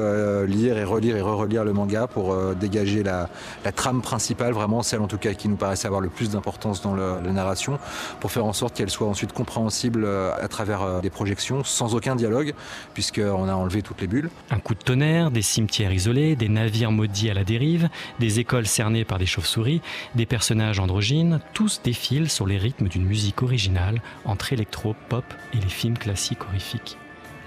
lire 0.48 0.76
et 0.76 0.84
relire 0.84 1.18
et 1.18 1.22
re-relire 1.22 1.66
le 1.66 1.74
manga 1.74 2.08
pour 2.08 2.36
dégager 2.56 3.04
la, 3.04 3.30
la 3.64 3.72
trame 3.72 4.02
principale, 4.02 4.54
vraiment 4.54 4.82
celle 4.82 5.02
en 5.02 5.08
tout 5.08 5.20
cas 5.20 5.36
qui 5.36 5.50
nous 5.50 5.56
paraissait 5.56 5.86
avoir 5.86 6.02
le 6.02 6.10
plus 6.10 6.32
d'importance 6.32 6.82
dans 6.82 6.96
le 6.96 7.11
la 7.20 7.32
narration 7.32 7.80
pour 8.20 8.32
faire 8.32 8.46
en 8.46 8.54
sorte 8.54 8.76
qu'elle 8.76 8.90
soit 8.90 9.08
ensuite 9.08 9.34
compréhensible 9.34 10.04
euh, 10.06 10.32
à 10.42 10.48
travers 10.48 10.82
euh, 10.82 11.02
des 11.02 11.10
projections 11.10 11.64
sans 11.64 11.96
aucun 11.96 12.16
dialogue 12.16 12.54
puisqu'on 12.94 13.48
a 13.48 13.54
enlevé 13.54 13.82
toutes 13.82 14.02
les 14.02 14.08
bulles. 14.08 14.30
Un 14.50 14.60
coup 14.60 14.74
de 14.74 14.80
tonnerre, 14.80 15.32
des 15.32 15.42
cimetières 15.42 15.92
isolés, 15.92 16.36
des 16.36 16.50
navires 16.50 16.92
maudits 16.92 17.30
à 17.30 17.34
la 17.34 17.44
dérive, 17.44 17.90
des 18.20 18.40
écoles 18.40 18.68
cernées 18.68 19.06
par 19.06 19.18
des 19.18 19.26
chauves-souris, 19.26 19.82
des 20.16 20.26
personnages 20.26 20.80
androgynes, 20.80 21.40
tous 21.54 21.82
défilent 21.84 22.30
sur 22.30 22.46
les 22.46 22.58
rythmes 22.58 22.88
d'une 22.88 23.06
musique 23.06 23.42
originale 23.42 24.02
entre 24.26 24.54
électro, 24.54 24.96
pop 25.10 25.26
et 25.54 25.58
les 25.58 25.70
films 25.70 25.98
classiques 25.98 26.44
horrifiques. 26.48 26.98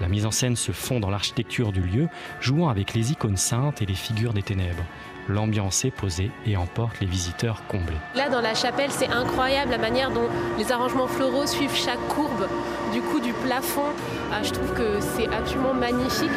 La 0.00 0.08
mise 0.08 0.26
en 0.26 0.30
scène 0.32 0.56
se 0.56 0.72
fond 0.72 0.98
dans 0.98 1.10
l'architecture 1.10 1.70
du 1.70 1.80
lieu, 1.80 2.08
jouant 2.40 2.68
avec 2.68 2.94
les 2.94 3.12
icônes 3.12 3.36
saintes 3.36 3.80
et 3.80 3.86
les 3.86 3.94
figures 3.94 4.32
des 4.32 4.42
ténèbres 4.42 4.84
l'ambiance 5.28 5.84
est 5.84 5.90
posée 5.90 6.30
et 6.46 6.56
emporte 6.56 7.00
les 7.00 7.06
visiteurs 7.06 7.62
comblés. 7.68 7.96
Là, 8.14 8.28
dans 8.28 8.40
la 8.40 8.54
chapelle, 8.54 8.90
c'est 8.90 9.08
incroyable 9.08 9.70
la 9.70 9.78
manière 9.78 10.10
dont 10.10 10.28
les 10.58 10.72
arrangements 10.72 11.06
floraux 11.06 11.46
suivent 11.46 11.74
chaque 11.74 12.06
courbe 12.08 12.48
du 12.92 13.00
coup 13.00 13.20
du 13.20 13.32
plafond. 13.32 13.92
Ah, 14.32 14.42
je 14.42 14.52
trouve 14.52 14.72
que 14.74 15.00
c'est 15.00 15.28
absolument 15.28 15.74
magnifique. 15.74 16.30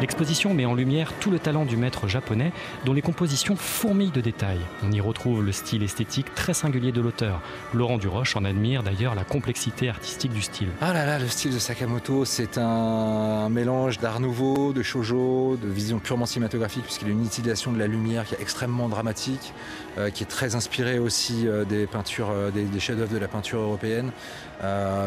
L'exposition 0.00 0.54
met 0.54 0.64
en 0.64 0.74
lumière 0.74 1.12
tout 1.18 1.32
le 1.32 1.40
talent 1.40 1.64
du 1.64 1.76
maître 1.76 2.06
japonais 2.06 2.52
dont 2.84 2.92
les 2.92 3.02
compositions 3.02 3.56
fourmillent 3.56 4.12
de 4.12 4.20
détails. 4.20 4.60
On 4.84 4.92
y 4.92 5.00
retrouve 5.00 5.44
le 5.44 5.50
style 5.50 5.82
esthétique 5.82 6.32
très 6.36 6.54
singulier 6.54 6.92
de 6.92 7.00
l'auteur. 7.00 7.40
Laurent 7.74 7.98
Duroche 7.98 8.36
en 8.36 8.44
admire 8.44 8.84
d'ailleurs 8.84 9.16
la 9.16 9.24
complexité 9.24 9.88
artistique 9.88 10.32
du 10.32 10.42
style. 10.42 10.68
Ah 10.80 10.92
là 10.92 11.04
là, 11.04 11.18
le 11.18 11.26
style 11.26 11.52
de 11.52 11.58
Sakamoto, 11.58 12.24
c'est 12.24 12.58
un 12.58 13.48
mélange 13.48 13.98
d'art 13.98 14.20
nouveau, 14.20 14.72
de 14.72 14.84
shojo, 14.84 15.58
de 15.60 15.68
vision 15.68 15.98
purement 15.98 16.26
cinématographique 16.26 16.84
puisqu'il 16.84 17.08
a 17.08 17.10
une 17.10 17.24
utilisation 17.24 17.72
de 17.72 17.78
la 17.78 17.88
lumière 17.88 18.24
qui 18.24 18.36
est 18.36 18.40
extrêmement 18.40 18.88
dramatique, 18.88 19.52
euh, 19.98 20.10
qui 20.10 20.22
est 20.22 20.26
très 20.26 20.54
inspiré 20.54 21.00
aussi 21.00 21.48
euh, 21.48 21.64
des 21.64 21.88
peintures, 21.88 22.30
euh, 22.30 22.50
des, 22.52 22.78
chefs-d'œuvre 22.78 23.12
de 23.12 23.18
la 23.18 23.26
peinture 23.26 23.58
européenne. 23.58 24.12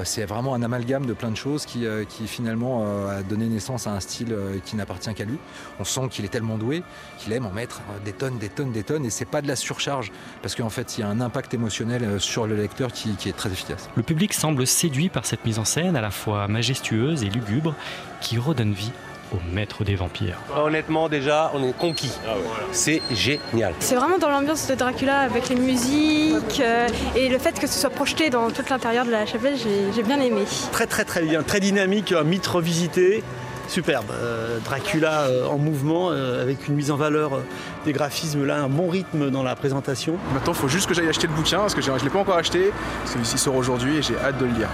c'est 0.04 0.26
vraiment 0.26 0.54
un 0.54 0.64
amalgame 0.64 1.06
de 1.06 1.14
plein 1.14 1.32
de 1.32 1.38
choses 1.38 1.66
qui, 1.66 1.86
qui 2.10 2.28
finalement 2.28 2.86
a 3.08 3.22
donné 3.22 3.46
naissance 3.48 3.88
à 3.88 3.92
un 3.92 4.00
style 4.00 4.36
qui 4.66 4.76
n'appartient 4.82 5.14
qu'à 5.14 5.26
lui. 5.26 5.38
On 5.80 5.84
sent 5.84 6.08
qu'il 6.10 6.26
est 6.26 6.30
tellement 6.30 6.58
doué 6.58 6.84
qu'il 7.18 7.32
aime 7.34 7.46
en 7.46 7.52
mettre 7.52 7.82
des 8.04 8.14
tonnes, 8.14 8.38
des 8.38 8.50
tonnes, 8.50 8.72
des 8.72 8.84
tonnes, 8.84 9.06
et 9.06 9.10
c'est 9.10 9.26
pas 9.26 9.42
de 9.42 9.48
la 9.48 9.56
surcharge 9.56 10.12
parce 10.42 10.56
qu'en 10.56 10.70
fait 10.70 10.98
il 10.98 11.02
y 11.02 11.04
a 11.04 11.08
un 11.08 11.22
impact 11.22 11.54
émotionnel 11.54 12.20
sur 12.20 12.48
le 12.48 12.56
lecteur 12.56 12.92
qui, 12.92 13.16
qui 13.16 13.30
est 13.30 13.38
très 13.38 13.52
efficace. 13.52 13.90
Le 13.96 14.04
public 14.04 14.34
semble 14.34 14.68
séduit 14.68 15.10
par 15.10 15.26
cette 15.26 15.46
mise 15.46 15.60
en 15.60 15.66
scène 15.66 15.96
à 15.96 16.02
la 16.02 16.12
fois 16.12 16.48
majestueuse 16.48 17.24
et 17.24 17.30
lugubre 17.30 17.76
qui 18.22 18.38
redonne 18.38 18.74
vie 18.74 18.92
au 19.34 19.38
maître 19.54 19.84
des 19.84 19.96
vampires. 19.96 20.38
Honnêtement, 20.56 21.08
déjà, 21.10 21.52
on 21.54 21.64
est 21.64 21.78
conquis. 21.78 22.12
Ah 22.28 22.34
c'est 22.72 23.02
génial. 23.12 23.74
C'est 23.80 23.96
vraiment 23.96 24.18
dans 24.18 24.30
l'ambiance 24.30 24.68
de 24.68 24.76
Dracula 24.76 25.20
avec 25.20 25.50
les 25.50 25.56
musiques 25.56 26.60
euh, 26.60 26.88
et 27.16 27.30
le 27.30 27.38
fait 27.38 27.58
que 27.60 27.68
ce 27.68 27.80
soit 27.80 27.90
projeté 27.90 28.30
dans 28.30 28.50
tout 28.52 28.64
l'intérieur 28.70 29.06
de 29.06 29.12
la 29.12 29.26
chapelle, 29.26 29.56
j'ai 29.58 30.04
bien 30.04 30.20
aimé. 30.20 30.44
Très 30.72 30.88
très 30.88 31.06
très 31.06 31.22
bien, 31.22 31.44
très 31.44 31.60
dynamique, 31.60 32.12
un 32.12 32.24
mythe 32.24 32.48
revisité. 32.48 33.24
Superbe, 33.72 34.12
euh, 34.12 34.60
Dracula 34.66 35.22
euh, 35.22 35.48
en 35.48 35.58
mouvement 35.58 36.10
avec 36.10 36.68
une 36.68 36.76
mise 36.76 36.92
en 36.92 36.98
valeur 36.98 37.40
des 37.86 37.94
graphismes 37.94 38.46
là, 38.46 38.62
un 38.62 38.68
bon 38.68 38.90
rythme 38.90 39.30
dans 39.30 39.44
la 39.44 39.56
présentation. 39.56 40.18
Maintenant, 40.34 40.52
il 40.52 40.60
faut 40.60 40.68
juste 40.68 40.90
que 40.90 40.94
j'aille 40.94 41.08
acheter 41.08 41.28
le 41.28 41.34
bouquin 41.34 41.60
parce 41.60 41.74
que 41.74 41.82
je 41.82 41.90
ne 41.90 41.98
l'ai 42.00 42.10
pas 42.10 42.20
encore 42.20 42.36
acheté. 42.36 42.72
Celui-ci 43.06 43.38
sort 43.38 43.56
aujourd'hui 43.56 43.98
et 43.98 44.02
j'ai 44.02 44.18
hâte 44.18 44.38
de 44.40 44.46
le 44.46 44.52
lire 44.52 44.68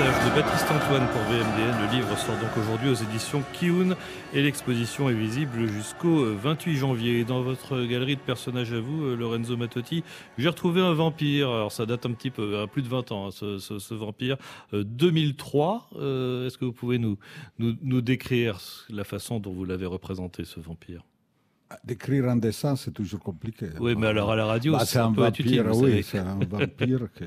de 0.00 0.34
Baptiste 0.34 0.64
Antoine 0.70 1.06
pour 1.08 1.20
VMDN. 1.24 1.76
Le 1.78 1.94
livre 1.94 2.16
sort 2.16 2.36
donc 2.38 2.56
aujourd'hui 2.56 2.88
aux 2.88 2.94
éditions 2.94 3.42
Kiun 3.52 3.94
et 4.32 4.40
l'exposition 4.40 5.10
est 5.10 5.14
visible 5.14 5.68
jusqu'au 5.68 6.24
28 6.36 6.76
janvier. 6.76 7.24
Dans 7.24 7.42
votre 7.42 7.84
galerie 7.84 8.16
de 8.16 8.20
personnages 8.20 8.72
à 8.72 8.80
vous, 8.80 9.04
euh, 9.04 9.14
Lorenzo 9.14 9.58
Matotti, 9.58 10.02
j'ai 10.38 10.48
retrouvé 10.48 10.80
un 10.80 10.94
vampire. 10.94 11.50
Alors 11.50 11.70
ça 11.70 11.84
date 11.84 12.06
un 12.06 12.12
petit 12.12 12.30
peu, 12.30 12.60
à 12.60 12.66
plus 12.66 12.80
de 12.80 12.88
20 12.88 13.12
ans, 13.12 13.26
hein, 13.26 13.30
ce, 13.30 13.94
vampire. 13.94 14.38
2003, 14.72 15.90
euh, 15.96 15.98
euh, 16.00 16.46
est-ce 16.46 16.56
que 16.56 16.64
vous 16.64 16.72
pouvez 16.72 16.96
nous, 16.96 17.18
nous, 17.58 18.00
décrire 18.00 18.58
la 18.88 19.04
façon 19.04 19.38
dont 19.38 19.52
vous 19.52 19.66
l'avez 19.66 19.86
représenté, 19.86 20.46
ce 20.46 20.60
vampire? 20.60 21.04
Ah, 21.68 21.78
Décrire 21.84 22.26
un 22.30 22.36
dessin, 22.36 22.74
c'est 22.74 22.92
toujours 22.92 23.20
compliqué. 23.20 23.66
Oui, 23.78 23.94
mais 23.98 24.06
alors 24.06 24.32
à 24.32 24.36
la 24.36 24.46
radio, 24.46 24.72
bah, 24.72 24.86
c'est 24.86 24.98
un 24.98 25.10
vampire. 25.10 25.66
oui, 25.74 26.02
c'est 26.02 26.20
un 26.20 26.38
vampire 26.38 27.08
que 27.14 27.26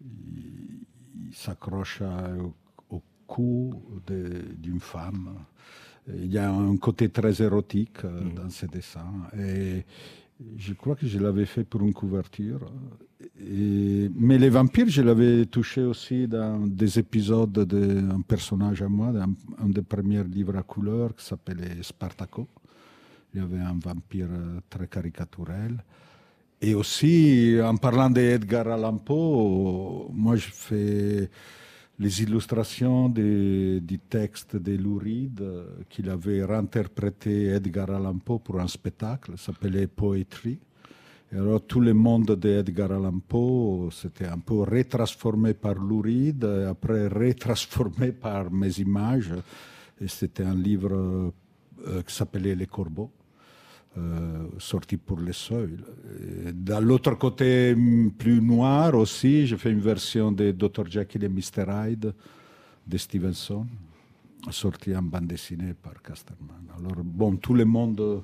il 0.00 0.87
s'accroche 1.32 2.02
au, 2.40 2.54
cou 3.26 3.74
d'une 4.06 4.80
femme. 4.80 5.34
Il 6.08 6.32
y 6.32 6.38
a 6.38 6.50
un 6.50 6.78
côté 6.78 7.10
très 7.10 7.42
érotique 7.42 8.02
euh, 8.04 8.22
mm. 8.22 8.34
dans 8.34 8.48
ces 8.48 8.66
dessins. 8.66 9.12
Et 9.38 9.84
je 10.56 10.72
crois 10.72 10.96
que 10.96 11.06
je 11.06 11.18
l'avais 11.18 11.44
fait 11.44 11.64
pour 11.64 11.82
une 11.82 11.92
couverture. 11.92 12.72
mais 13.38 14.38
les 14.38 14.48
vampires, 14.48 14.88
je 14.88 15.02
l'avais 15.02 15.44
touché 15.44 15.82
aussi 15.82 16.26
dans 16.26 16.66
des 16.66 16.98
épisodes 16.98 17.52
d'un 17.52 18.22
personnage 18.22 18.80
à 18.80 18.88
moi, 18.88 19.08
un, 19.08 19.34
un, 19.62 19.68
des 19.68 19.82
premiers 19.82 20.24
livres 20.24 20.56
à 20.56 20.62
couleur 20.62 21.14
qui 21.14 21.26
s'appelait 21.26 21.82
Spartaco. 21.82 22.48
Il 23.34 23.40
y 23.40 23.44
avait 23.44 23.60
un 23.60 23.78
vampire 23.78 24.28
euh, 24.30 24.60
très 24.70 24.86
caricaturel. 24.86 25.84
Et 26.60 26.74
aussi, 26.74 27.56
en 27.62 27.76
parlant 27.76 28.10
d'Edgar 28.10 28.66
Allan 28.66 28.96
Poe, 28.96 30.08
moi 30.12 30.34
je 30.34 30.48
fais 30.50 31.30
les 32.00 32.22
illustrations 32.22 33.08
du 33.08 34.00
texte 34.10 34.56
de 34.56 34.76
Louride 34.76 35.44
qu'il 35.88 36.10
avait 36.10 36.44
réinterprété 36.44 37.46
Edgar 37.46 37.90
Allan 37.90 38.18
Poe 38.18 38.40
pour 38.40 38.58
un 38.58 38.66
spectacle, 38.66 39.38
s'appelait 39.38 39.86
Poetry. 39.86 40.58
Et 41.30 41.36
alors 41.36 41.64
tout 41.64 41.80
le 41.80 41.94
monde 41.94 42.34
d'Edgar 42.34 42.90
Allan 42.90 43.20
Poe 43.20 43.90
s'était 43.92 44.26
un 44.26 44.38
peu 44.38 44.62
retransformé 44.62 45.54
par 45.54 45.74
Louride, 45.74 46.42
et 46.42 46.64
après 46.64 47.06
retransformé 47.06 48.10
par 48.10 48.50
mes 48.50 48.80
images. 48.80 49.32
Et 50.00 50.08
c'était 50.08 50.44
un 50.44 50.56
livre 50.56 51.32
euh, 51.86 52.02
qui 52.02 52.12
s'appelait 52.12 52.56
Les 52.56 52.66
Corbeaux. 52.66 53.12
Euh, 53.96 54.46
sorti 54.58 54.96
pour 54.96 55.18
les 55.18 55.32
seuils. 55.32 55.78
De 56.52 56.74
l'autre 56.74 57.14
côté, 57.14 57.74
plus 58.16 58.40
noir 58.40 58.94
aussi, 58.94 59.46
j'ai 59.46 59.56
fait 59.56 59.70
une 59.70 59.80
version 59.80 60.30
de 60.30 60.52
Dr. 60.52 60.86
Jekyll 60.88 61.24
et 61.24 61.28
Mr. 61.28 61.64
Hyde 61.68 62.12
de 62.86 62.98
Stevenson, 62.98 63.66
sorti 64.50 64.94
en 64.94 65.02
bande 65.02 65.26
dessinée 65.26 65.74
par 65.74 66.00
Casterman. 66.02 66.68
Alors, 66.78 67.02
bon, 67.02 67.36
tout 67.36 67.54
le 67.54 67.64
monde 67.64 68.22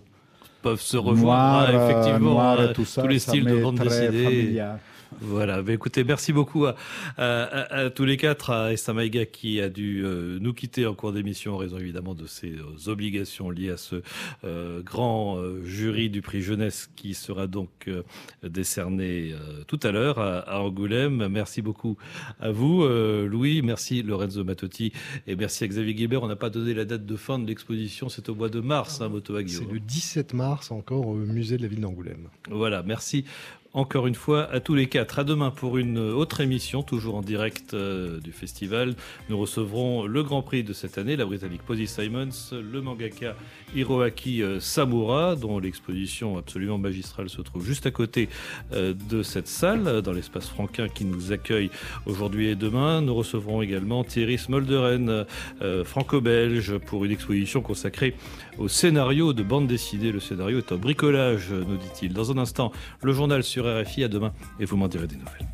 peuvent 0.63 0.81
se 0.81 0.97
revoir, 0.97 1.73
noir, 1.73 1.91
effectivement, 1.91 2.33
noir 2.33 2.63
et 2.63 2.73
tout 2.73 2.85
ça, 2.85 3.03
tous 3.03 3.09
les 3.09 3.19
styles 3.19 3.45
de 3.45 3.63
bande 3.63 3.81
dessinée. 3.81 4.25
familial. 4.25 4.79
Voilà, 5.21 5.63
bah, 5.63 5.73
écoutez, 5.73 6.05
merci 6.05 6.33
beaucoup 6.33 6.67
à, 6.67 6.75
à, 7.17 7.91
tous 7.91 8.05
les 8.05 8.17
quatre, 8.17 8.51
à 8.51 8.73
Estamaïga 8.73 9.27
qui 9.27 9.61
a 9.61 9.69
dû 9.69 10.03
euh, 10.05 10.39
nous 10.41 10.53
quitter 10.53 10.87
en 10.87 10.95
cours 10.95 11.13
d'émission 11.13 11.55
en 11.55 11.57
raison 11.57 11.79
évidemment 11.79 12.15
de 12.15 12.27
ses 12.27 12.53
euh, 12.53 12.91
obligations 12.91 13.51
liées 13.51 13.71
à 13.71 13.77
ce 13.77 14.03
euh, 14.45 14.83
grand 14.83 15.39
jury 15.65 16.11
du 16.11 16.23
prix 16.23 16.43
jeunesse 16.43 16.91
qui 16.97 17.15
sera 17.15 17.47
donc 17.47 17.91
décerné 18.43 19.35
tout 19.67 19.81
à 19.83 19.91
l'heure 19.91 20.19
à, 20.19 20.63
Angoulême. 20.63 21.29
Merci 21.29 21.63
beaucoup 21.63 21.97
à 22.41 22.51
vous, 22.51 22.87
Louis, 22.87 23.63
merci 23.63 24.03
Lorenzo 24.03 24.45
Matotti 24.45 24.93
et 25.27 25.37
merci 25.37 25.65
à 25.65 25.69
Xavier 25.69 25.95
Guibert. 25.95 26.23
On 26.23 26.29
n'a 26.29 26.37
pas 26.37 26.51
donné 26.51 26.75
la 26.75 26.85
date 26.85 27.07
de 27.07 27.17
fin 27.17 27.39
de 27.39 27.47
l'exposition, 27.47 28.09
c'est 28.09 28.29
au 28.29 28.35
mois 28.35 28.49
de 28.49 28.61
mars, 28.61 29.01
hein, 29.01 29.11
C'est 29.47 29.71
le 29.71 29.81
17 29.81 30.35
mars 30.35 30.71
encore 30.71 31.07
au 31.07 31.15
musée 31.15 31.57
de 31.57 31.63
la 31.63 31.69
ville 31.69 31.81
d'Angoulême. 31.81 32.29
Voilà, 32.51 32.83
merci 32.83 33.25
encore 33.75 34.07
une 34.07 34.15
fois 34.15 34.49
à 34.53 34.61
tous 34.61 34.75
les 34.75 34.89
quatre. 34.89 35.19
À 35.19 35.25
demain 35.25 35.51
pour 35.51 35.77
une 35.79 35.99
autre 35.99 36.41
émission, 36.41 36.83
toujours 36.83 37.17
en 37.17 37.21
direct 37.21 37.75
euh, 37.75 38.21
du 38.21 38.31
festival. 38.31 38.95
Nous 39.29 39.37
recevrons 39.37 40.07
le 40.07 40.23
grand 40.23 40.43
prix 40.43 40.63
de 40.63 40.73
cette 40.73 40.97
année, 40.97 41.17
la 41.17 41.27
britannique 41.27 41.63
Posy 41.63 41.89
Simons, 41.89 42.31
le 42.53 42.81
mangaka 42.81 43.35
Hiroaki 43.75 44.43
euh, 44.43 44.61
Samura, 44.61 45.35
dont 45.35 45.59
l'exposition 45.59 46.39
absolument 46.39 46.79
magistrale 46.79 47.29
se 47.29 47.43
trouve 47.43 47.67
juste 47.67 47.87
à 47.87 47.91
côté 47.91 48.29
euh, 48.73 48.95
de 49.11 49.25
cette 49.25 49.49
salle, 49.49 50.03
dans 50.03 50.13
l'espace 50.13 50.49
franquin 50.49 50.89
qui 50.89 51.05
nous 51.05 51.33
accueille 51.33 51.71
aujourd'hui 52.07 52.49
et 52.49 52.55
demain. 52.55 53.01
Nous 53.01 53.15
recevrons 53.15 53.61
également 53.61 54.05
Thierry 54.05 54.39
Smolderen, 54.39 55.27
franco-belge, 55.85 56.79
pour 56.79 57.05
une 57.05 57.11
exposition 57.11 57.61
consacrée 57.61 58.15
au 58.59 58.69
scénario 58.69 59.33
de 59.33 59.43
bande 59.43 59.67
dessinée. 59.67 60.13
Le 60.13 60.21
scénario 60.21 60.59
est 60.59 60.71
un 60.71 60.77
bricolage, 60.77 61.51
nous 61.51 61.77
dit-il. 61.77 62.13
Dans 62.13 62.31
un 62.31 62.39
instant, 62.39 62.71
le 63.03 63.13
journal 63.13 63.43
RFI. 63.65 64.05
À 64.05 64.09
demain 64.09 64.33
et 64.61 64.65
vous 64.65 64.77
m'en 64.77 64.89
direz 64.89 65.07
des 65.07 65.17
nouvelles. 65.17 65.47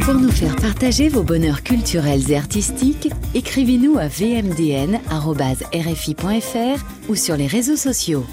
Pour 0.00 0.14
nous 0.14 0.30
faire 0.30 0.54
partager 0.56 1.08
vos 1.08 1.24
bonheurs 1.24 1.62
culturels 1.64 2.30
et 2.30 2.36
artistiques, 2.36 3.10
écrivez-nous 3.34 3.98
à 3.98 4.06
vmdn.rfi.fr 4.06 5.00
ou 7.08 7.14
sur 7.16 7.36
les 7.36 7.48
réseaux 7.48 7.76
sociaux. 7.76 8.24